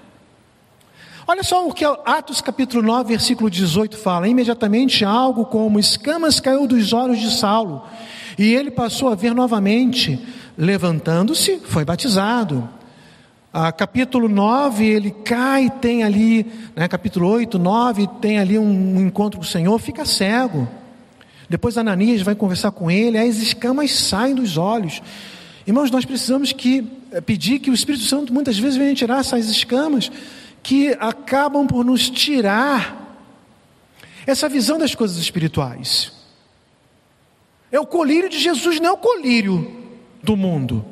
Olha 1.28 1.43
só 1.43 1.67
o 1.67 1.74
que 1.74 1.84
Atos 1.84 2.39
capítulo 2.39 2.82
9, 2.82 3.09
versículo 3.09 3.49
18 3.49 3.97
fala: 3.97 4.30
imediatamente 4.30 5.03
algo 5.03 5.43
como 5.43 5.78
escamas 5.78 6.39
caiu 6.39 6.65
dos 6.65 6.93
olhos 6.93 7.19
de 7.19 7.32
Saulo, 7.32 7.86
e 8.39 8.53
ele 8.53 8.71
passou 8.71 9.09
a 9.09 9.15
ver 9.15 9.36
novamente, 9.36 10.17
levantando-se, 10.57 11.59
foi 11.65 11.84
batizado. 11.84 12.69
Ah, 13.51 13.74
capítulo 13.74 14.30
9, 14.30 14.86
ele 14.86 15.11
cai, 15.11 15.69
tem 15.69 16.01
ali, 16.01 16.49
né, 16.74 16.88
capítulo 16.88 17.28
8, 17.28 17.59
9, 17.59 18.07
tem 18.21 18.39
ali 18.39 18.57
um, 18.57 18.99
um 18.99 19.01
encontro 19.01 19.38
com 19.38 19.45
o 19.45 19.47
Senhor, 19.47 19.78
fica 19.80 20.05
cego. 20.05 20.65
Depois 21.53 21.77
Ananias 21.77 22.23
vai 22.23 22.33
conversar 22.33 22.71
com 22.71 22.89
ele, 22.89 23.15
as 23.15 23.35
escamas 23.35 23.91
saem 23.91 24.33
dos 24.33 24.57
olhos. 24.57 25.03
Irmãos, 25.67 25.91
nós 25.91 26.03
precisamos 26.03 26.51
que 26.51 26.83
eh, 27.11 27.21
pedir 27.21 27.59
que 27.59 27.69
o 27.69 27.75
Espírito 27.75 28.05
Santo 28.05 28.33
muitas 28.33 28.57
vezes 28.57 28.75
venha 28.75 28.95
tirar 28.95 29.19
essas 29.19 29.47
escamas 29.47 30.11
que 30.63 30.97
acabam 30.99 31.67
por 31.67 31.85
nos 31.85 32.09
tirar 32.09 33.23
essa 34.25 34.49
visão 34.49 34.79
das 34.79 34.95
coisas 34.95 35.17
espirituais. 35.17 36.11
É 37.71 37.79
o 37.79 37.85
colírio 37.85 38.29
de 38.29 38.39
Jesus, 38.39 38.79
não 38.79 38.89
é 38.89 38.91
o 38.93 38.97
colírio 38.97 39.71
do 40.23 40.35
mundo. 40.35 40.83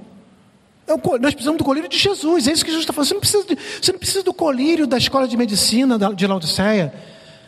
É 0.85 0.93
o, 0.93 1.01
nós 1.17 1.33
precisamos 1.33 1.57
do 1.57 1.63
colírio 1.63 1.89
de 1.89 1.97
Jesus, 1.97 2.47
é 2.47 2.51
isso 2.51 2.63
que 2.63 2.69
Jesus 2.69 2.83
está 2.83 2.93
falando. 2.93 3.07
Você 3.07 3.15
não, 3.15 3.21
precisa 3.21 3.43
de, 3.47 3.57
você 3.81 3.91
não 3.91 3.99
precisa 3.99 4.23
do 4.23 4.31
colírio 4.31 4.85
da 4.85 4.99
escola 4.99 5.27
de 5.27 5.35
medicina 5.35 5.97
de 6.13 6.27
Laodiceia. 6.27 6.93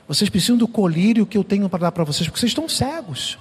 Vocês 0.07 0.29
precisam 0.29 0.57
do 0.57 0.67
colírio 0.67 1.25
que 1.25 1.37
eu 1.37 1.43
tenho 1.43 1.69
para 1.69 1.79
dar 1.79 1.91
para 1.91 2.03
vocês, 2.03 2.27
porque 2.27 2.39
vocês 2.39 2.51
estão 2.51 2.67
cegos. 2.67 3.37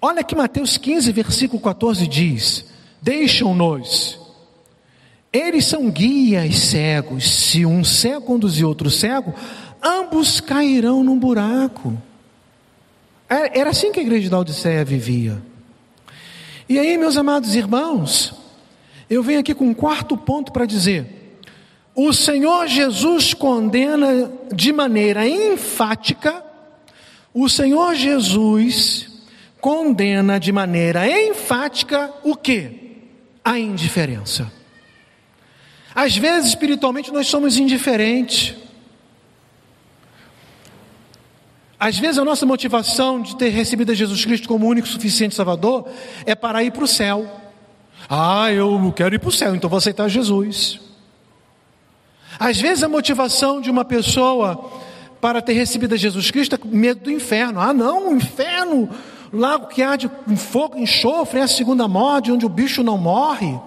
Olha 0.00 0.24
que 0.24 0.34
Mateus 0.34 0.76
15, 0.76 1.12
versículo 1.12 1.60
14 1.60 2.06
diz: 2.06 2.64
Deixam-nos. 3.02 4.18
Eles 5.32 5.66
são 5.66 5.90
guias 5.90 6.58
cegos. 6.58 7.30
Se 7.30 7.64
um 7.64 7.84
cego 7.84 8.26
conduzir 8.26 8.66
outro 8.66 8.90
cego, 8.90 9.34
ambos 9.82 10.40
cairão 10.40 11.04
num 11.04 11.18
buraco. 11.18 11.96
É, 13.28 13.60
era 13.60 13.70
assim 13.70 13.92
que 13.92 14.00
a 14.00 14.02
igreja 14.02 14.28
da 14.28 14.38
Odisseia 14.38 14.84
vivia. 14.84 15.40
E 16.68 16.78
aí, 16.78 16.96
meus 16.96 17.16
amados 17.16 17.54
irmãos, 17.54 18.34
eu 19.08 19.22
venho 19.22 19.40
aqui 19.40 19.54
com 19.54 19.66
um 19.66 19.74
quarto 19.74 20.16
ponto 20.16 20.50
para 20.50 20.66
dizer: 20.66 21.19
o 22.02 22.14
Senhor 22.14 22.66
Jesus 22.66 23.34
condena 23.34 24.32
de 24.54 24.72
maneira 24.72 25.28
enfática, 25.28 26.42
o 27.34 27.46
Senhor 27.46 27.94
Jesus 27.94 29.06
condena 29.60 30.40
de 30.40 30.50
maneira 30.50 31.06
enfática 31.06 32.10
o 32.24 32.34
que? 32.34 33.02
A 33.44 33.58
indiferença. 33.58 34.50
Às 35.94 36.16
vezes, 36.16 36.48
espiritualmente, 36.48 37.12
nós 37.12 37.26
somos 37.26 37.58
indiferentes. 37.58 38.54
Às 41.78 41.98
vezes 41.98 42.16
a 42.16 42.24
nossa 42.24 42.46
motivação 42.46 43.20
de 43.20 43.36
ter 43.36 43.50
recebido 43.50 43.92
a 43.92 43.94
Jesus 43.94 44.24
Cristo 44.24 44.48
como 44.48 44.66
único 44.66 44.88
suficiente 44.88 45.34
Salvador 45.34 45.86
é 46.24 46.34
para 46.34 46.64
ir 46.64 46.70
para 46.70 46.84
o 46.84 46.88
céu. 46.88 47.30
Ah, 48.08 48.50
eu 48.50 48.90
quero 48.96 49.14
ir 49.14 49.18
para 49.18 49.28
o 49.28 49.32
céu, 49.32 49.54
então 49.54 49.68
vou 49.68 49.76
aceitar 49.76 50.08
Jesus. 50.08 50.89
Às 52.40 52.58
vezes 52.58 52.82
a 52.82 52.88
motivação 52.88 53.60
de 53.60 53.70
uma 53.70 53.84
pessoa 53.84 54.70
para 55.20 55.42
ter 55.42 55.52
recebido 55.52 55.94
a 55.94 55.98
Jesus 55.98 56.30
Cristo 56.30 56.54
é 56.54 56.58
medo 56.64 57.02
do 57.02 57.10
inferno. 57.10 57.60
Ah, 57.60 57.74
não, 57.74 58.08
o 58.08 58.16
inferno, 58.16 58.88
lago 59.30 59.66
que 59.66 59.82
há 59.82 59.94
de 59.94 60.08
fogo 60.36 60.78
enxofre, 60.78 61.40
é 61.40 61.42
a 61.42 61.48
segunda 61.48 61.86
morte, 61.86 62.32
onde 62.32 62.46
o 62.46 62.48
bicho 62.48 62.82
não 62.82 62.96
morre 62.96 63.60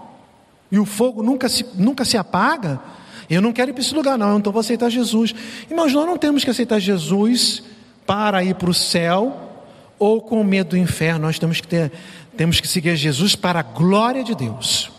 e 0.71 0.79
o 0.79 0.85
fogo 0.85 1.21
nunca 1.21 1.47
se, 1.47 1.63
nunca 1.75 2.03
se 2.03 2.17
apaga. 2.17 2.81
Eu 3.29 3.43
não 3.43 3.53
quero 3.53 3.69
ir 3.69 3.73
para 3.73 3.83
esse 3.83 3.93
lugar, 3.93 4.17
não, 4.17 4.39
então 4.39 4.51
vou 4.51 4.59
aceitar 4.59 4.89
Jesus. 4.89 5.35
Irmãos, 5.69 5.93
nós 5.93 6.07
não 6.07 6.17
temos 6.17 6.43
que 6.43 6.49
aceitar 6.49 6.79
Jesus 6.79 7.61
para 8.07 8.43
ir 8.43 8.55
para 8.55 8.71
o 8.71 8.73
céu 8.73 9.51
ou 9.99 10.19
com 10.19 10.43
medo 10.43 10.71
do 10.71 10.77
inferno. 10.77 11.27
Nós 11.27 11.37
temos 11.37 11.61
que 11.61 11.67
ter, 11.67 11.91
temos 12.35 12.59
que 12.59 12.67
seguir 12.67 12.95
Jesus 12.95 13.35
para 13.35 13.59
a 13.59 13.63
glória 13.63 14.23
de 14.23 14.33
Deus. 14.33 14.92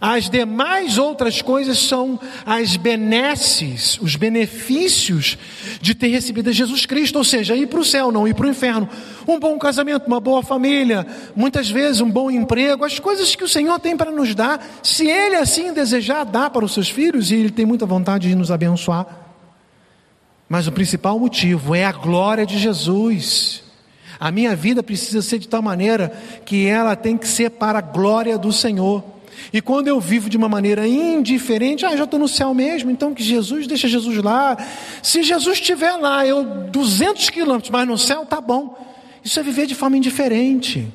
As 0.00 0.30
demais 0.30 0.96
outras 0.96 1.42
coisas 1.42 1.78
são 1.78 2.20
as 2.46 2.76
benesses, 2.76 3.98
os 4.00 4.14
benefícios 4.14 5.36
de 5.80 5.94
ter 5.94 6.08
recebido 6.08 6.52
Jesus 6.52 6.86
Cristo, 6.86 7.16
ou 7.16 7.24
seja, 7.24 7.56
ir 7.56 7.66
para 7.66 7.80
o 7.80 7.84
céu, 7.84 8.12
não 8.12 8.26
ir 8.26 8.34
para 8.34 8.46
o 8.46 8.50
inferno. 8.50 8.88
Um 9.26 9.40
bom 9.40 9.58
casamento, 9.58 10.06
uma 10.06 10.20
boa 10.20 10.42
família, 10.42 11.06
muitas 11.34 11.68
vezes 11.68 12.00
um 12.00 12.10
bom 12.10 12.30
emprego, 12.30 12.84
as 12.84 12.98
coisas 12.98 13.34
que 13.34 13.42
o 13.42 13.48
Senhor 13.48 13.78
tem 13.80 13.96
para 13.96 14.12
nos 14.12 14.34
dar, 14.34 14.64
se 14.82 15.06
Ele 15.08 15.36
assim 15.36 15.72
desejar, 15.72 16.24
dá 16.24 16.48
para 16.48 16.64
os 16.64 16.72
seus 16.72 16.88
filhos 16.88 17.30
e 17.30 17.34
Ele 17.34 17.50
tem 17.50 17.66
muita 17.66 17.84
vontade 17.84 18.28
de 18.28 18.34
nos 18.36 18.50
abençoar. 18.50 19.06
Mas 20.48 20.66
o 20.66 20.72
principal 20.72 21.18
motivo 21.18 21.74
é 21.74 21.84
a 21.84 21.92
glória 21.92 22.46
de 22.46 22.56
Jesus. 22.56 23.62
A 24.18 24.30
minha 24.30 24.56
vida 24.56 24.82
precisa 24.82 25.20
ser 25.22 25.38
de 25.38 25.48
tal 25.48 25.60
maneira 25.60 26.12
que 26.44 26.66
ela 26.66 26.96
tem 26.96 27.18
que 27.18 27.28
ser 27.28 27.50
para 27.50 27.78
a 27.78 27.82
glória 27.82 28.38
do 28.38 28.52
Senhor. 28.52 29.17
E 29.52 29.60
quando 29.60 29.88
eu 29.88 30.00
vivo 30.00 30.28
de 30.28 30.36
uma 30.36 30.48
maneira 30.48 30.86
indiferente, 30.86 31.86
ah, 31.86 31.96
já 31.96 32.04
estou 32.04 32.18
no 32.18 32.28
céu 32.28 32.52
mesmo, 32.54 32.90
então 32.90 33.14
que 33.14 33.22
Jesus, 33.22 33.66
deixa 33.66 33.88
Jesus 33.88 34.22
lá. 34.22 34.56
Se 35.02 35.22
Jesus 35.22 35.58
estiver 35.58 35.92
lá, 35.96 36.26
eu 36.26 36.44
200 36.44 37.30
quilômetros, 37.30 37.70
mas 37.70 37.86
no 37.86 37.98
céu 37.98 38.26
tá 38.26 38.40
bom. 38.40 38.76
Isso 39.24 39.38
é 39.40 39.42
viver 39.42 39.66
de 39.66 39.74
forma 39.74 39.96
indiferente. 39.96 40.86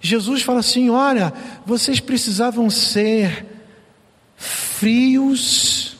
Jesus 0.00 0.42
fala 0.42 0.60
assim: 0.60 0.90
olha, 0.90 1.32
vocês 1.64 2.00
precisavam 2.00 2.68
ser 2.70 3.46
frios 4.36 5.96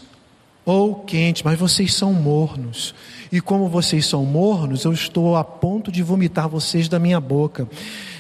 ou 0.65 0.97
quente, 0.97 1.45
mas 1.45 1.59
vocês 1.59 1.95
são 1.95 2.13
mornos. 2.13 2.95
E 3.31 3.41
como 3.41 3.69
vocês 3.69 4.07
são 4.07 4.25
mornos, 4.25 4.85
eu 4.85 4.93
estou 4.93 5.37
a 5.37 5.45
ponto 5.45 5.91
de 5.91 6.03
vomitar 6.03 6.49
vocês 6.49 6.89
da 6.89 6.99
minha 6.99 7.21
boca. 7.21 7.69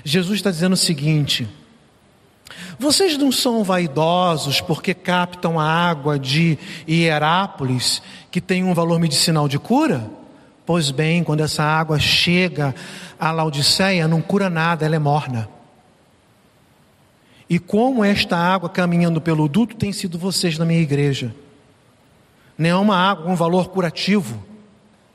Jesus 0.04 0.38
está 0.38 0.50
dizendo 0.50 0.72
o 0.72 0.76
seguinte: 0.76 1.46
vocês 2.78 3.16
não 3.16 3.32
são 3.32 3.64
vaidosos 3.64 4.60
porque 4.60 4.92
captam 4.92 5.58
a 5.58 5.64
água 5.64 6.18
de 6.18 6.58
Hierápolis, 6.88 8.02
que 8.30 8.40
tem 8.40 8.64
um 8.64 8.74
valor 8.74 8.98
medicinal 8.98 9.48
de 9.48 9.58
cura? 9.58 10.10
Pois 10.66 10.90
bem, 10.90 11.22
quando 11.22 11.42
essa 11.42 11.62
água 11.62 11.98
chega 11.98 12.74
à 13.18 13.30
Laodiceia, 13.30 14.08
não 14.08 14.20
cura 14.20 14.50
nada, 14.50 14.84
ela 14.84 14.96
é 14.96 14.98
morna. 14.98 15.48
E 17.48 17.58
como 17.58 18.04
esta 18.04 18.36
água 18.36 18.68
caminhando 18.68 19.20
pelo 19.20 19.48
duto 19.48 19.76
tem 19.76 19.92
sido 19.92 20.18
vocês 20.18 20.58
na 20.58 20.64
minha 20.64 20.80
igreja? 20.80 21.34
Não 22.58 22.68
é 22.68 22.74
uma 22.74 22.96
água 22.96 23.24
com 23.24 23.36
valor 23.36 23.68
curativo, 23.68 24.42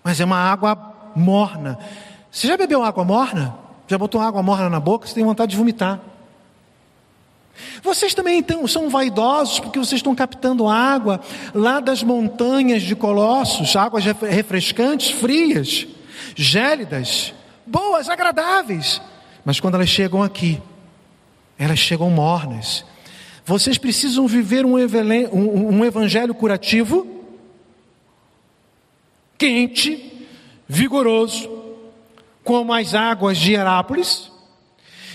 mas 0.03 0.19
é 0.19 0.25
uma 0.25 0.37
água 0.37 1.11
morna. 1.15 1.77
Você 2.31 2.47
já 2.47 2.55
bebeu 2.55 2.83
água 2.83 3.03
morna? 3.03 3.55
Já 3.87 3.97
botou 3.97 4.21
água 4.21 4.41
morna 4.41 4.69
na 4.69 4.79
boca? 4.79 5.05
Você 5.05 5.15
tem 5.15 5.23
vontade 5.23 5.51
de 5.51 5.57
vomitar. 5.57 5.99
Vocês 7.83 8.13
também 8.13 8.39
então, 8.39 8.67
são 8.67 8.89
vaidosos 8.89 9.59
porque 9.59 9.79
vocês 9.79 9.99
estão 9.99 10.15
captando 10.15 10.67
água 10.67 11.21
lá 11.53 11.79
das 11.79 12.01
montanhas 12.03 12.81
de 12.81 12.95
Colossos, 12.95 13.75
águas 13.75 14.03
refrescantes, 14.05 15.11
frias, 15.11 15.87
gélidas, 16.35 17.33
boas, 17.65 18.09
agradáveis. 18.09 19.01
Mas 19.43 19.59
quando 19.59 19.75
elas 19.75 19.89
chegam 19.89 20.23
aqui, 20.23 20.61
elas 21.57 21.79
chegam 21.79 22.09
mornas. 22.09 22.85
Vocês 23.45 23.77
precisam 23.77 24.27
viver 24.27 24.65
um 24.65 25.83
evangelho 25.83 26.33
curativo 26.33 27.19
quente, 29.37 30.27
vigoroso, 30.67 31.49
como 32.43 32.71
as 32.71 32.93
águas 32.93 33.37
de 33.37 33.53
Herápolis. 33.53 34.30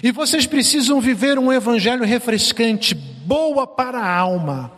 E 0.03 0.13
vocês 0.13 0.47
precisam 0.47 1.01
viver 1.01 1.39
um 1.39 1.53
evangelho 1.53 2.05
refrescante, 2.05 2.95
boa 2.95 3.67
para 3.67 3.99
a 3.99 4.17
alma. 4.17 4.73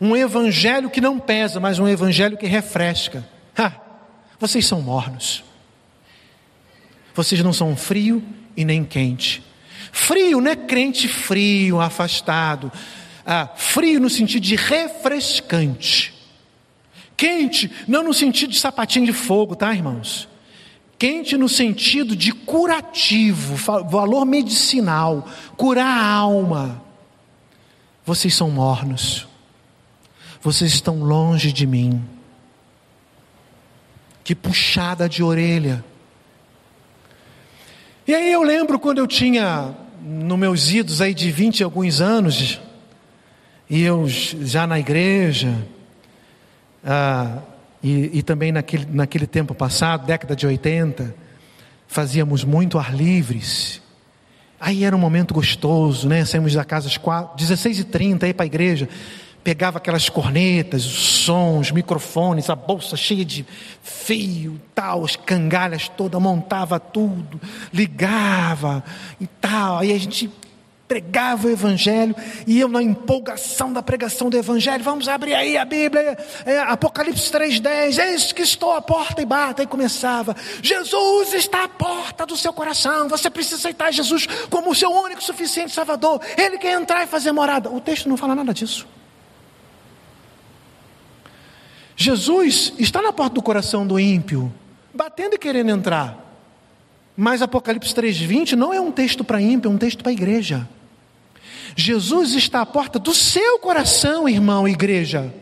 Um 0.00 0.16
evangelho 0.16 0.90
que 0.90 1.00
não 1.00 1.18
pesa, 1.18 1.58
mas 1.58 1.78
um 1.78 1.88
evangelho 1.88 2.36
que 2.36 2.46
refresca. 2.46 3.26
Ha, 3.56 3.72
vocês 4.38 4.66
são 4.66 4.80
mornos. 4.80 5.42
Vocês 7.14 7.42
não 7.42 7.52
são 7.52 7.76
frio 7.76 8.22
e 8.56 8.64
nem 8.64 8.84
quente. 8.84 9.42
Frio 9.90 10.40
não 10.40 10.50
é 10.50 10.56
crente 10.56 11.08
frio, 11.08 11.80
afastado. 11.80 12.70
Ah, 13.26 13.48
frio 13.56 13.98
no 13.98 14.08
sentido 14.08 14.42
de 14.42 14.54
refrescante. 14.54 16.14
Quente, 17.16 17.70
não 17.88 18.04
no 18.04 18.14
sentido 18.14 18.50
de 18.50 18.60
sapatinho 18.60 19.06
de 19.06 19.12
fogo, 19.12 19.56
tá, 19.56 19.74
irmãos? 19.74 20.28
Quente 20.98 21.36
no 21.36 21.48
sentido 21.48 22.16
de 22.16 22.32
curativo, 22.32 23.54
valor 23.88 24.24
medicinal, 24.24 25.28
curar 25.56 25.86
a 25.86 26.12
alma. 26.12 26.82
Vocês 28.04 28.34
são 28.34 28.50
mornos. 28.50 29.28
Vocês 30.42 30.72
estão 30.72 30.98
longe 31.04 31.52
de 31.52 31.66
mim. 31.66 32.04
Que 34.24 34.34
puxada 34.34 35.08
de 35.08 35.22
orelha. 35.22 35.84
E 38.06 38.14
aí 38.14 38.32
eu 38.32 38.42
lembro 38.42 38.78
quando 38.78 38.98
eu 38.98 39.06
tinha, 39.06 39.76
nos 40.02 40.38
meus 40.38 40.70
idos 40.70 41.00
aí 41.00 41.14
de 41.14 41.30
20 41.30 41.60
e 41.60 41.62
alguns 41.62 42.00
anos, 42.00 42.60
e 43.70 43.82
eu 43.82 44.08
já 44.08 44.66
na 44.66 44.80
igreja, 44.80 45.54
ah, 46.84 47.38
e, 47.82 48.18
e, 48.18 48.22
também 48.22 48.50
naquele, 48.50 48.86
naquele 48.90 49.26
tempo 49.26 49.54
passado, 49.54 50.06
década 50.06 50.34
de 50.34 50.46
80, 50.46 51.14
fazíamos 51.86 52.44
muito 52.44 52.78
ar 52.78 52.94
livres. 52.94 53.80
Aí 54.60 54.84
era 54.84 54.94
um 54.96 54.98
momento 54.98 55.32
gostoso, 55.32 56.08
né? 56.08 56.24
Saímos 56.24 56.54
da 56.54 56.64
casa 56.64 56.88
às 56.88 56.96
16h30 56.96 58.24
aí 58.24 58.34
para 58.34 58.44
a 58.44 58.46
igreja. 58.46 58.88
Pegava 59.44 59.78
aquelas 59.78 60.08
cornetas, 60.08 60.84
os 60.84 61.22
sons, 61.24 61.70
microfones, 61.70 62.50
a 62.50 62.56
bolsa 62.56 62.96
cheia 62.96 63.24
de 63.24 63.46
fio, 63.82 64.60
tal, 64.74 65.04
as 65.04 65.14
cangalhas 65.14 65.88
todas, 65.88 66.20
montava 66.20 66.80
tudo, 66.80 67.40
ligava 67.72 68.82
e 69.20 69.26
tal. 69.26 69.78
Aí 69.78 69.92
a 69.92 69.98
gente 69.98 70.28
pregava 70.88 71.46
o 71.46 71.50
Evangelho, 71.50 72.16
e 72.46 72.58
eu, 72.58 72.66
na 72.66 72.82
empolgação 72.82 73.70
da 73.70 73.82
pregação 73.82 74.30
do 74.30 74.38
Evangelho, 74.38 74.82
vamos 74.82 75.06
abrir 75.06 75.34
aí 75.34 75.58
a 75.58 75.64
Bíblia, 75.64 76.16
é, 76.46 76.58
Apocalipse 76.60 77.30
3,10, 77.30 77.98
eis 78.02 78.32
que 78.32 78.40
estou 78.40 78.72
à 78.72 78.80
porta 78.80 79.20
e 79.20 79.26
bata, 79.26 79.62
e 79.62 79.66
começava: 79.66 80.34
Jesus 80.62 81.34
está 81.34 81.64
à 81.64 81.68
porta 81.68 82.24
do 82.24 82.36
seu 82.36 82.52
coração, 82.52 83.08
você 83.08 83.28
precisa 83.28 83.56
aceitar 83.56 83.92
Jesus 83.92 84.26
como 84.48 84.70
o 84.70 84.74
seu 84.74 84.90
único 84.90 85.22
suficiente 85.22 85.72
Salvador, 85.72 86.22
Ele 86.36 86.56
quer 86.56 86.72
entrar 86.72 87.04
e 87.04 87.06
fazer 87.06 87.30
morada. 87.32 87.68
O 87.70 87.80
texto 87.80 88.08
não 88.08 88.16
fala 88.16 88.34
nada 88.34 88.54
disso. 88.54 88.86
Jesus 91.94 92.72
está 92.78 93.02
na 93.02 93.12
porta 93.12 93.34
do 93.34 93.42
coração 93.42 93.86
do 93.86 93.98
ímpio, 94.00 94.52
batendo 94.94 95.34
e 95.34 95.38
querendo 95.38 95.70
entrar. 95.70 96.16
Mas 97.16 97.42
Apocalipse 97.42 97.92
3,20 97.92 98.52
não 98.52 98.72
é 98.72 98.80
um 98.80 98.92
texto 98.92 99.24
para 99.24 99.42
ímpio, 99.42 99.68
é 99.68 99.74
um 99.74 99.76
texto 99.76 100.02
para 100.02 100.10
a 100.10 100.12
igreja. 100.12 100.68
Jesus 101.76 102.34
está 102.34 102.60
à 102.60 102.66
porta 102.66 102.98
do 102.98 103.14
seu 103.14 103.58
coração, 103.58 104.28
irmão, 104.28 104.68
igreja. 104.68 105.32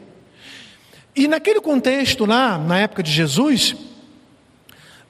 E 1.14 1.26
naquele 1.26 1.60
contexto 1.60 2.26
lá, 2.26 2.58
na 2.58 2.78
época 2.78 3.02
de 3.02 3.10
Jesus, 3.10 3.74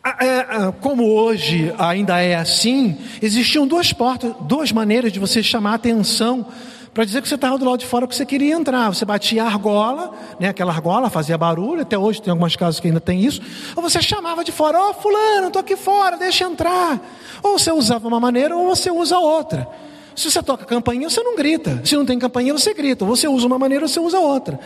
é, 0.04 0.72
como 0.80 1.04
hoje 1.12 1.74
ainda 1.76 2.20
é 2.20 2.36
assim, 2.36 2.96
existiam 3.20 3.66
duas 3.66 3.92
portas, 3.92 4.32
duas 4.42 4.70
maneiras 4.70 5.12
de 5.12 5.18
você 5.18 5.42
chamar 5.42 5.74
atenção 5.74 6.46
para 6.94 7.04
dizer 7.04 7.20
que 7.20 7.28
você 7.28 7.34
estava 7.34 7.58
do 7.58 7.64
lado 7.66 7.80
de 7.80 7.86
fora 7.86 8.06
que 8.06 8.14
você 8.14 8.24
queria 8.24 8.54
entrar. 8.54 8.88
Você 8.88 9.04
batia 9.04 9.42
a 9.42 9.46
argola, 9.46 10.14
né, 10.40 10.48
aquela 10.48 10.72
argola 10.72 11.10
fazia 11.10 11.36
barulho, 11.36 11.82
até 11.82 11.98
hoje 11.98 12.22
tem 12.22 12.30
algumas 12.30 12.56
casas 12.56 12.80
que 12.80 12.86
ainda 12.86 13.00
tem 13.00 13.20
isso. 13.20 13.42
Ou 13.74 13.82
você 13.82 14.00
chamava 14.00 14.42
de 14.42 14.50
fora, 14.50 14.78
ó 14.80 14.90
oh, 14.90 14.94
fulano, 14.94 15.48
estou 15.48 15.60
aqui 15.60 15.76
fora, 15.76 16.16
deixa 16.16 16.44
entrar. 16.44 16.98
Ou 17.42 17.58
você 17.58 17.70
usava 17.70 18.08
uma 18.08 18.18
maneira 18.20 18.56
ou 18.56 18.66
você 18.66 18.90
usa 18.90 19.18
outra. 19.18 19.68
Se 20.16 20.30
você 20.30 20.42
toca 20.42 20.64
campainha, 20.64 21.10
você 21.10 21.22
não 21.22 21.36
grita. 21.36 21.82
Se 21.84 21.94
não 21.94 22.06
tem 22.06 22.18
campainha, 22.18 22.52
você 22.52 22.72
grita. 22.72 23.04
Você 23.04 23.28
usa 23.28 23.46
uma 23.46 23.58
maneira, 23.58 23.86
você 23.86 24.00
usa 24.00 24.18
outra. 24.18 24.58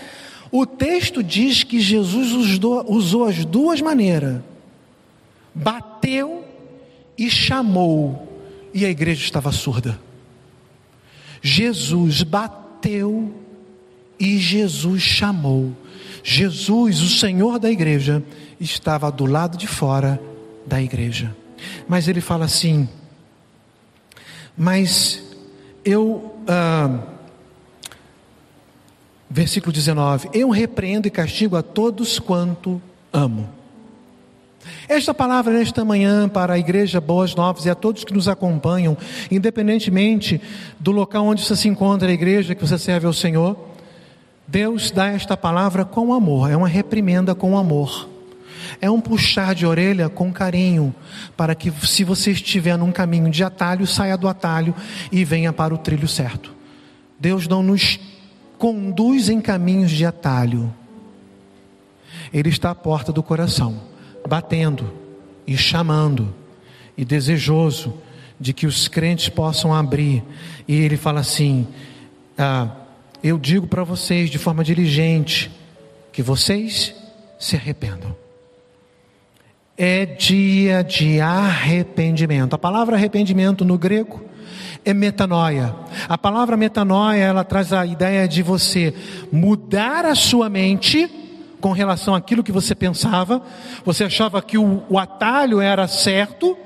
O 0.52 0.64
texto 0.64 1.22
diz 1.22 1.64
que 1.64 1.80
Jesus 1.80 2.32
usou 2.86 3.24
as 3.24 3.44
duas 3.44 3.80
maneiras. 3.80 4.40
Bateu 5.52 6.44
e 7.18 7.28
chamou, 7.28 8.28
e 8.72 8.86
a 8.86 8.88
igreja 8.88 9.22
estava 9.22 9.52
surda. 9.52 10.00
Jesus 11.42 12.22
bateu 12.22 13.34
e 14.18 14.38
Jesus 14.38 15.02
chamou. 15.02 15.72
Jesus, 16.22 17.00
o 17.00 17.08
Senhor 17.08 17.58
da 17.58 17.70
igreja, 17.70 18.22
estava 18.60 19.10
do 19.10 19.26
lado 19.26 19.56
de 19.56 19.66
fora 19.66 20.20
da 20.66 20.80
igreja. 20.80 21.34
Mas 21.88 22.08
ele 22.08 22.20
fala 22.20 22.44
assim: 22.44 22.88
Mas 24.56 25.29
eu. 25.84 26.36
Ah, 26.46 26.98
versículo 29.28 29.72
19: 29.72 30.30
Eu 30.32 30.50
repreendo 30.50 31.06
e 31.06 31.10
castigo 31.10 31.56
a 31.56 31.62
todos 31.62 32.18
quanto 32.18 32.80
amo. 33.12 33.48
Esta 34.88 35.14
palavra 35.14 35.52
nesta 35.54 35.84
manhã 35.84 36.28
para 36.28 36.54
a 36.54 36.58
igreja 36.58 37.00
Boas 37.00 37.34
Novas 37.34 37.64
e 37.64 37.70
a 37.70 37.74
todos 37.74 38.04
que 38.04 38.12
nos 38.12 38.28
acompanham, 38.28 38.96
independentemente 39.30 40.40
do 40.78 40.90
local 40.90 41.24
onde 41.24 41.42
você 41.42 41.56
se 41.56 41.68
encontra, 41.68 42.08
a 42.08 42.12
igreja 42.12 42.54
que 42.54 42.66
você 42.66 42.76
serve 42.76 43.06
ao 43.06 43.12
Senhor, 43.12 43.56
Deus 44.46 44.90
dá 44.90 45.06
esta 45.06 45.36
palavra 45.36 45.84
com 45.84 46.12
amor, 46.12 46.50
é 46.50 46.56
uma 46.56 46.68
reprimenda 46.68 47.34
com 47.34 47.56
amor. 47.56 48.09
É 48.80 48.90
um 48.90 49.00
puxar 49.00 49.54
de 49.54 49.66
orelha 49.66 50.08
com 50.08 50.32
carinho, 50.32 50.94
para 51.36 51.54
que, 51.54 51.70
se 51.86 52.02
você 52.02 52.30
estiver 52.30 52.78
num 52.78 52.90
caminho 52.90 53.30
de 53.30 53.44
atalho, 53.44 53.86
saia 53.86 54.16
do 54.16 54.26
atalho 54.26 54.74
e 55.12 55.22
venha 55.22 55.52
para 55.52 55.74
o 55.74 55.78
trilho 55.78 56.08
certo. 56.08 56.54
Deus 57.18 57.46
não 57.46 57.62
nos 57.62 58.00
conduz 58.56 59.28
em 59.28 59.40
caminhos 59.40 59.90
de 59.90 60.06
atalho, 60.06 60.72
Ele 62.32 62.48
está 62.48 62.70
à 62.70 62.74
porta 62.74 63.12
do 63.12 63.22
coração, 63.22 63.78
batendo 64.26 64.90
e 65.46 65.56
chamando, 65.58 66.34
e 66.96 67.04
desejoso 67.04 67.94
de 68.38 68.54
que 68.54 68.66
os 68.66 68.88
crentes 68.88 69.28
possam 69.28 69.74
abrir. 69.74 70.24
E 70.66 70.74
Ele 70.74 70.96
fala 70.96 71.20
assim: 71.20 71.68
ah, 72.38 72.70
Eu 73.22 73.38
digo 73.38 73.66
para 73.66 73.84
vocês 73.84 74.30
de 74.30 74.38
forma 74.38 74.64
diligente, 74.64 75.50
que 76.12 76.22
vocês 76.22 76.94
se 77.38 77.56
arrependam 77.56 78.16
é 79.82 80.04
dia 80.04 80.84
de 80.84 81.22
arrependimento. 81.22 82.52
A 82.52 82.58
palavra 82.58 82.96
arrependimento 82.96 83.64
no 83.64 83.78
grego 83.78 84.22
é 84.84 84.92
metanoia. 84.92 85.74
A 86.06 86.18
palavra 86.18 86.54
metanoia, 86.54 87.24
ela 87.24 87.44
traz 87.44 87.72
a 87.72 87.86
ideia 87.86 88.28
de 88.28 88.42
você 88.42 88.92
mudar 89.32 90.04
a 90.04 90.14
sua 90.14 90.50
mente 90.50 91.10
com 91.62 91.72
relação 91.72 92.14
àquilo 92.14 92.42
que 92.42 92.52
você 92.52 92.74
pensava. 92.74 93.40
Você 93.82 94.04
achava 94.04 94.42
que 94.42 94.58
o, 94.58 94.82
o 94.86 94.98
atalho 94.98 95.62
era 95.62 95.88
certo, 95.88 96.58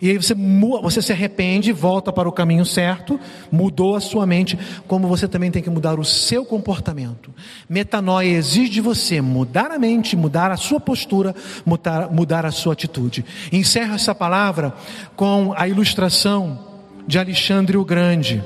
e 0.00 0.08
aí 0.08 0.16
você, 0.16 0.34
você 0.82 1.02
se 1.02 1.12
arrepende, 1.12 1.72
volta 1.72 2.10
para 2.10 2.28
o 2.28 2.32
caminho 2.32 2.64
certo, 2.64 3.20
mudou 3.52 3.94
a 3.94 4.00
sua 4.00 4.26
mente, 4.26 4.58
como 4.88 5.06
você 5.06 5.28
também 5.28 5.50
tem 5.50 5.62
que 5.62 5.68
mudar 5.68 6.00
o 6.00 6.04
seu 6.04 6.42
comportamento. 6.42 7.30
Metanoia 7.68 8.28
exige 8.28 8.70
de 8.70 8.80
você 8.80 9.20
mudar 9.20 9.70
a 9.70 9.78
mente, 9.78 10.16
mudar 10.16 10.50
a 10.50 10.56
sua 10.56 10.80
postura, 10.80 11.34
mudar, 11.66 12.10
mudar 12.10 12.46
a 12.46 12.50
sua 12.50 12.72
atitude. 12.72 13.24
Encerra 13.52 13.96
essa 13.96 14.14
palavra 14.14 14.72
com 15.14 15.52
a 15.54 15.68
ilustração 15.68 16.58
de 17.06 17.18
Alexandre 17.18 17.76
o 17.76 17.84
Grande. 17.84 18.42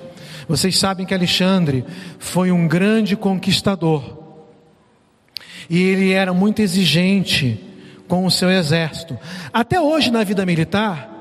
Vocês 0.49 0.77
sabem 0.77 1.07
que 1.07 1.15
Alexandre 1.15 1.85
foi 2.19 2.51
um 2.51 2.67
grande 2.67 3.15
conquistador. 3.15 4.25
E 5.71 5.81
ele 5.81 6.13
era 6.13 6.35
muito 6.35 6.61
exigente 6.61 7.61
com 8.09 8.27
o 8.27 8.31
seu 8.31 8.51
exército. 8.51 9.17
Até 9.53 9.81
hoje 9.81 10.11
na 10.11 10.25
vida 10.25 10.45
militar, 10.45 11.14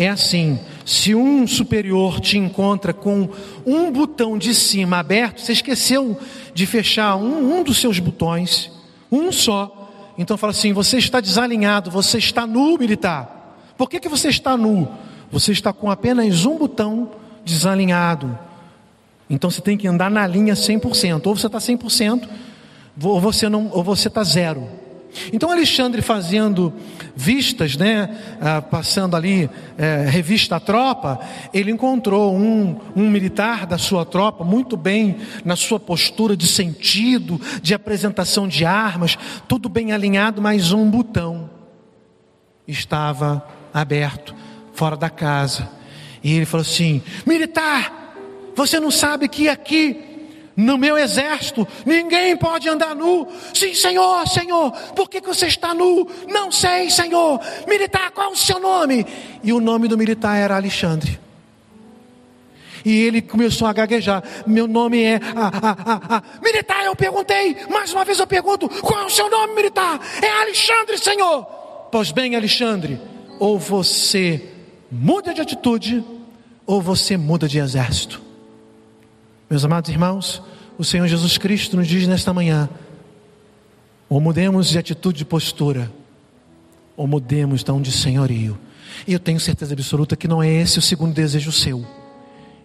é 0.00 0.08
assim: 0.08 0.58
se 0.84 1.14
um 1.14 1.46
superior 1.46 2.20
te 2.20 2.38
encontra 2.38 2.94
com 2.94 3.28
um 3.66 3.92
botão 3.92 4.38
de 4.38 4.54
cima 4.54 4.98
aberto, 4.98 5.42
você 5.42 5.52
esqueceu 5.52 6.18
de 6.54 6.66
fechar 6.66 7.16
um, 7.16 7.58
um 7.58 7.62
dos 7.62 7.78
seus 7.78 7.98
botões, 7.98 8.72
um 9.12 9.30
só. 9.30 10.14
Então 10.16 10.38
fala 10.38 10.52
assim: 10.52 10.72
você 10.72 10.96
está 10.96 11.20
desalinhado, 11.20 11.90
você 11.90 12.16
está 12.16 12.46
nu, 12.46 12.78
militar. 12.78 13.58
Por 13.76 13.90
que, 13.90 14.00
que 14.00 14.08
você 14.08 14.28
está 14.28 14.56
nu? 14.56 14.88
Você 15.30 15.52
está 15.52 15.70
com 15.70 15.90
apenas 15.90 16.46
um 16.46 16.56
botão 16.56 17.10
desalinhado. 17.44 18.38
Então 19.28 19.50
você 19.50 19.60
tem 19.60 19.76
que 19.76 19.86
andar 19.86 20.10
na 20.10 20.26
linha 20.26 20.54
100%. 20.54 21.26
Ou 21.26 21.36
você 21.36 21.46
está 21.46 21.58
100%, 21.58 22.26
ou 23.02 23.20
você, 23.20 23.50
não, 23.50 23.70
ou 23.70 23.84
você 23.84 24.08
está 24.08 24.24
zero. 24.24 24.66
Então 25.32 25.50
Alexandre 25.50 26.00
fazendo 26.02 26.72
vistas, 27.14 27.76
né, 27.76 28.18
ah, 28.40 28.62
passando 28.62 29.16
ali 29.16 29.48
é, 29.76 30.06
revista 30.08 30.58
tropa, 30.58 31.20
ele 31.52 31.70
encontrou 31.70 32.36
um, 32.36 32.76
um 32.94 33.10
militar 33.10 33.66
da 33.66 33.78
sua 33.78 34.04
tropa 34.04 34.44
muito 34.44 34.76
bem 34.76 35.16
na 35.44 35.56
sua 35.56 35.80
postura 35.80 36.36
de 36.36 36.46
sentido, 36.46 37.40
de 37.62 37.74
apresentação 37.74 38.46
de 38.46 38.64
armas, 38.64 39.18
tudo 39.48 39.68
bem 39.68 39.92
alinhado, 39.92 40.40
mas 40.40 40.72
um 40.72 40.90
botão 40.90 41.50
estava 42.66 43.46
aberto 43.72 44.34
fora 44.72 44.96
da 44.96 45.10
casa. 45.10 45.68
E 46.22 46.34
ele 46.34 46.46
falou 46.46 46.62
assim: 46.62 47.02
Militar, 47.26 48.14
você 48.54 48.78
não 48.78 48.90
sabe 48.90 49.28
que 49.28 49.48
aqui 49.48 50.09
no 50.60 50.76
meu 50.76 50.98
exército, 50.98 51.66
ninguém 51.86 52.36
pode 52.36 52.68
andar 52.68 52.94
nu. 52.94 53.26
Sim, 53.54 53.74
Senhor, 53.74 54.28
Senhor, 54.28 54.70
por 54.94 55.08
que, 55.08 55.20
que 55.20 55.26
você 55.26 55.46
está 55.46 55.72
nu? 55.72 56.06
Não 56.28 56.52
sei, 56.52 56.90
Senhor. 56.90 57.40
Militar, 57.66 58.10
qual 58.10 58.28
é 58.28 58.32
o 58.32 58.36
seu 58.36 58.60
nome? 58.60 59.06
E 59.42 59.52
o 59.52 59.60
nome 59.60 59.88
do 59.88 59.96
militar 59.96 60.36
era 60.36 60.56
Alexandre. 60.56 61.18
E 62.84 63.02
ele 63.02 63.22
começou 63.22 63.66
a 63.66 63.72
gaguejar. 63.72 64.22
Meu 64.46 64.66
nome 64.66 65.02
é. 65.02 65.20
Ah, 65.36 65.50
ah, 65.62 66.00
ah. 66.08 66.22
Militar, 66.42 66.84
eu 66.84 66.96
perguntei. 66.96 67.56
Mais 67.68 67.92
uma 67.92 68.04
vez 68.04 68.18
eu 68.18 68.26
pergunto: 68.26 68.68
qual 68.80 69.02
é 69.02 69.06
o 69.06 69.10
seu 69.10 69.28
nome, 69.30 69.54
militar? 69.54 70.00
É 70.22 70.42
Alexandre, 70.42 70.98
Senhor. 70.98 71.44
Pois 71.90 72.10
bem, 72.12 72.36
Alexandre, 72.36 73.00
ou 73.38 73.58
você 73.58 74.48
muda 74.90 75.34
de 75.34 75.40
atitude, 75.40 76.04
ou 76.66 76.80
você 76.80 77.16
muda 77.16 77.48
de 77.48 77.58
exército. 77.58 78.20
Meus 79.50 79.64
amados 79.64 79.90
irmãos, 79.90 80.42
o 80.80 80.84
Senhor 80.84 81.06
Jesus 81.06 81.36
Cristo 81.36 81.76
nos 81.76 81.86
diz 81.86 82.06
nesta 82.06 82.32
manhã: 82.32 82.66
ou 84.08 84.18
mudemos 84.18 84.70
de 84.70 84.78
atitude 84.78 85.18
de 85.18 85.24
postura, 85.26 85.92
ou 86.96 87.06
mudemos 87.06 87.62
de 87.62 87.92
senhorio. 87.92 88.58
E 89.06 89.12
eu 89.12 89.20
tenho 89.20 89.38
certeza 89.38 89.74
absoluta 89.74 90.16
que 90.16 90.26
não 90.26 90.42
é 90.42 90.48
esse 90.48 90.78
o 90.78 90.82
segundo 90.82 91.12
desejo 91.12 91.52
seu. 91.52 91.86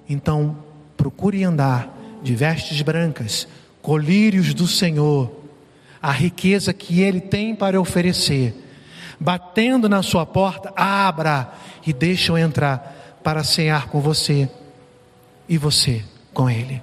Então, 0.07 0.57
procure 0.95 1.43
andar 1.43 1.93
de 2.23 2.33
vestes 2.33 2.81
brancas, 2.81 3.49
colírios 3.81 4.53
do 4.53 4.65
Senhor, 4.65 5.29
a 6.01 6.11
riqueza 6.11 6.71
que 6.71 7.01
Ele 7.01 7.19
tem 7.19 7.53
para 7.53 7.81
oferecer. 7.81 8.55
Batendo 9.19 9.89
na 9.89 10.01
sua 10.01 10.25
porta, 10.25 10.71
abra 10.73 11.53
e 11.85 11.91
deixe-o 11.91 12.37
entrar 12.37 13.19
para 13.21 13.43
cear 13.43 13.87
com 13.87 13.99
você 13.99 14.49
e 15.49 15.57
você 15.57 16.01
com 16.33 16.49
Ele. 16.49 16.81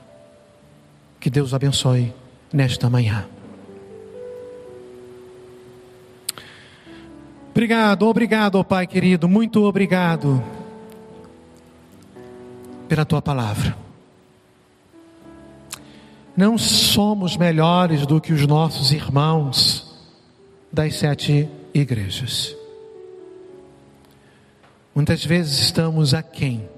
Que 1.23 1.31
Deus 1.31 1.55
abençoe 1.55 2.13
nesta 2.53 2.91
manhã. 2.91 3.25
Obrigado, 7.53 8.09
obrigado, 8.09 8.65
Pai 8.65 8.89
querido, 8.89 9.29
muito 9.29 9.63
obrigado 9.63 10.43
pela 12.89 13.05
tua 13.05 13.23
palavra. 13.23 13.77
Não 16.37 16.59
somos 16.59 17.37
melhores 17.37 18.05
do 18.05 18.21
que 18.21 18.33
os 18.33 18.45
nossos 18.45 18.91
irmãos 18.91 19.97
das 20.73 20.97
sete 20.97 21.49
igrejas. 21.73 22.53
Muitas 24.93 25.25
vezes 25.25 25.61
estamos 25.61 26.15
aquém, 26.15 26.69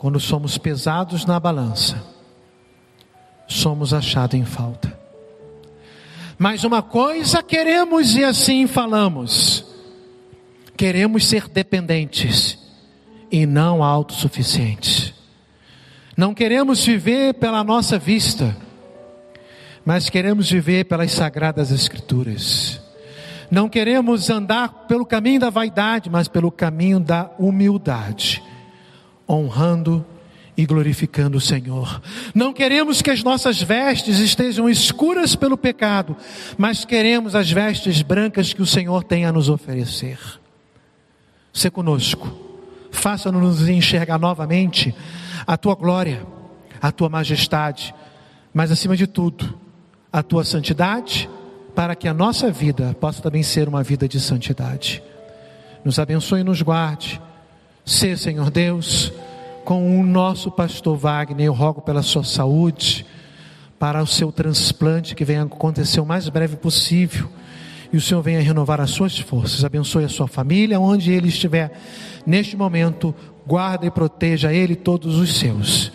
quando 0.00 0.18
somos 0.18 0.58
pesados 0.58 1.24
na 1.24 1.38
balança, 1.38 2.18
somos 3.50 3.92
achados 3.92 4.38
em 4.38 4.44
falta. 4.44 4.98
Mas 6.38 6.64
uma 6.64 6.80
coisa 6.80 7.42
queremos 7.42 8.16
e 8.16 8.24
assim 8.24 8.66
falamos: 8.66 9.64
queremos 10.76 11.28
ser 11.28 11.48
dependentes 11.48 12.58
e 13.30 13.44
não 13.44 13.82
autossuficientes. 13.82 15.12
Não 16.16 16.32
queremos 16.32 16.84
viver 16.84 17.34
pela 17.34 17.62
nossa 17.64 17.98
vista, 17.98 18.56
mas 19.84 20.08
queremos 20.08 20.50
viver 20.50 20.84
pelas 20.84 21.12
sagradas 21.12 21.70
Escrituras. 21.70 22.80
Não 23.50 23.68
queremos 23.68 24.30
andar 24.30 24.86
pelo 24.86 25.04
caminho 25.04 25.40
da 25.40 25.50
vaidade, 25.50 26.08
mas 26.08 26.28
pelo 26.28 26.52
caminho 26.52 27.00
da 27.00 27.30
humildade, 27.36 28.42
honrando 29.28 30.06
e 30.60 30.66
glorificando 30.66 31.38
o 31.38 31.40
Senhor. 31.40 32.02
Não 32.34 32.52
queremos 32.52 33.00
que 33.00 33.10
as 33.10 33.22
nossas 33.22 33.62
vestes 33.62 34.18
estejam 34.18 34.68
escuras 34.68 35.34
pelo 35.34 35.56
pecado, 35.56 36.14
mas 36.58 36.84
queremos 36.84 37.34
as 37.34 37.50
vestes 37.50 38.02
brancas 38.02 38.52
que 38.52 38.60
o 38.60 38.66
Senhor 38.66 39.02
tem 39.02 39.24
a 39.24 39.32
nos 39.32 39.48
oferecer. 39.48 40.18
Se 41.50 41.70
conosco, 41.70 42.30
faça-nos 42.90 43.68
enxergar 43.68 44.18
novamente 44.18 44.94
a 45.46 45.56
tua 45.56 45.74
glória, 45.74 46.26
a 46.80 46.92
tua 46.92 47.08
majestade, 47.08 47.94
mas 48.52 48.70
acima 48.70 48.94
de 48.94 49.06
tudo, 49.06 49.58
a 50.12 50.22
tua 50.22 50.44
santidade, 50.44 51.28
para 51.74 51.94
que 51.94 52.06
a 52.06 52.12
nossa 52.12 52.50
vida 52.50 52.94
possa 53.00 53.22
também 53.22 53.42
ser 53.42 53.66
uma 53.66 53.82
vida 53.82 54.06
de 54.06 54.20
santidade. 54.20 55.02
Nos 55.82 55.98
abençoe 55.98 56.40
e 56.40 56.44
nos 56.44 56.60
guarde. 56.60 57.18
Se, 57.82 58.14
Senhor 58.14 58.50
Deus, 58.50 59.10
com 59.70 60.00
o 60.00 60.02
nosso 60.02 60.50
pastor 60.50 60.96
Wagner. 60.96 61.46
Eu 61.46 61.52
rogo 61.52 61.80
pela 61.80 62.02
sua 62.02 62.24
saúde, 62.24 63.06
para 63.78 64.02
o 64.02 64.06
seu 64.06 64.32
transplante 64.32 65.14
que 65.14 65.24
venha 65.24 65.44
acontecer 65.44 66.00
o 66.00 66.04
mais 66.04 66.28
breve 66.28 66.56
possível. 66.56 67.28
E 67.92 67.96
o 67.96 68.00
Senhor 68.00 68.20
venha 68.20 68.40
renovar 68.40 68.80
as 68.80 68.90
suas 68.90 69.16
forças. 69.16 69.64
Abençoe 69.64 70.04
a 70.04 70.08
sua 70.08 70.26
família, 70.26 70.80
onde 70.80 71.12
ele 71.12 71.28
estiver 71.28 71.70
neste 72.26 72.56
momento. 72.56 73.14
Guarda 73.46 73.86
e 73.86 73.92
proteja 73.92 74.52
ele 74.52 74.72
e 74.72 74.76
todos 74.76 75.16
os 75.16 75.38
seus. 75.38 75.92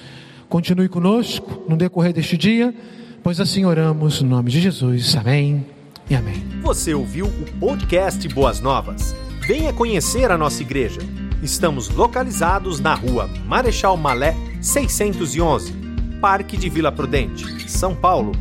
Continue 0.48 0.88
conosco 0.88 1.66
no 1.68 1.76
decorrer 1.76 2.14
deste 2.14 2.38
dia, 2.38 2.74
pois 3.22 3.42
assim 3.42 3.66
oramos 3.66 4.22
no 4.22 4.30
nome 4.30 4.52
de 4.52 4.62
Jesus. 4.62 5.18
Amém 5.18 5.66
e 6.10 6.16
amém. 6.16 6.42
Você 6.62 6.94
ouviu 6.94 7.26
o 7.26 7.60
podcast 7.60 8.26
Boas 8.30 8.62
Novas? 8.62 9.14
Venha 9.46 9.74
conhecer 9.74 10.32
a 10.32 10.38
nossa 10.38 10.62
igreja. 10.62 11.02
Estamos 11.44 11.90
localizados 11.90 12.80
na 12.80 12.94
rua 12.94 13.30
Marechal 13.46 13.98
Malé 13.98 14.36
611, 14.62 15.74
Parque 16.20 16.58
de 16.58 16.70
Vila 16.70 16.92
Prudente, 16.92 17.70
São 17.70 17.96
Paulo. 17.96 18.32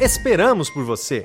Esperamos 0.00 0.70
por 0.70 0.84
você! 0.84 1.22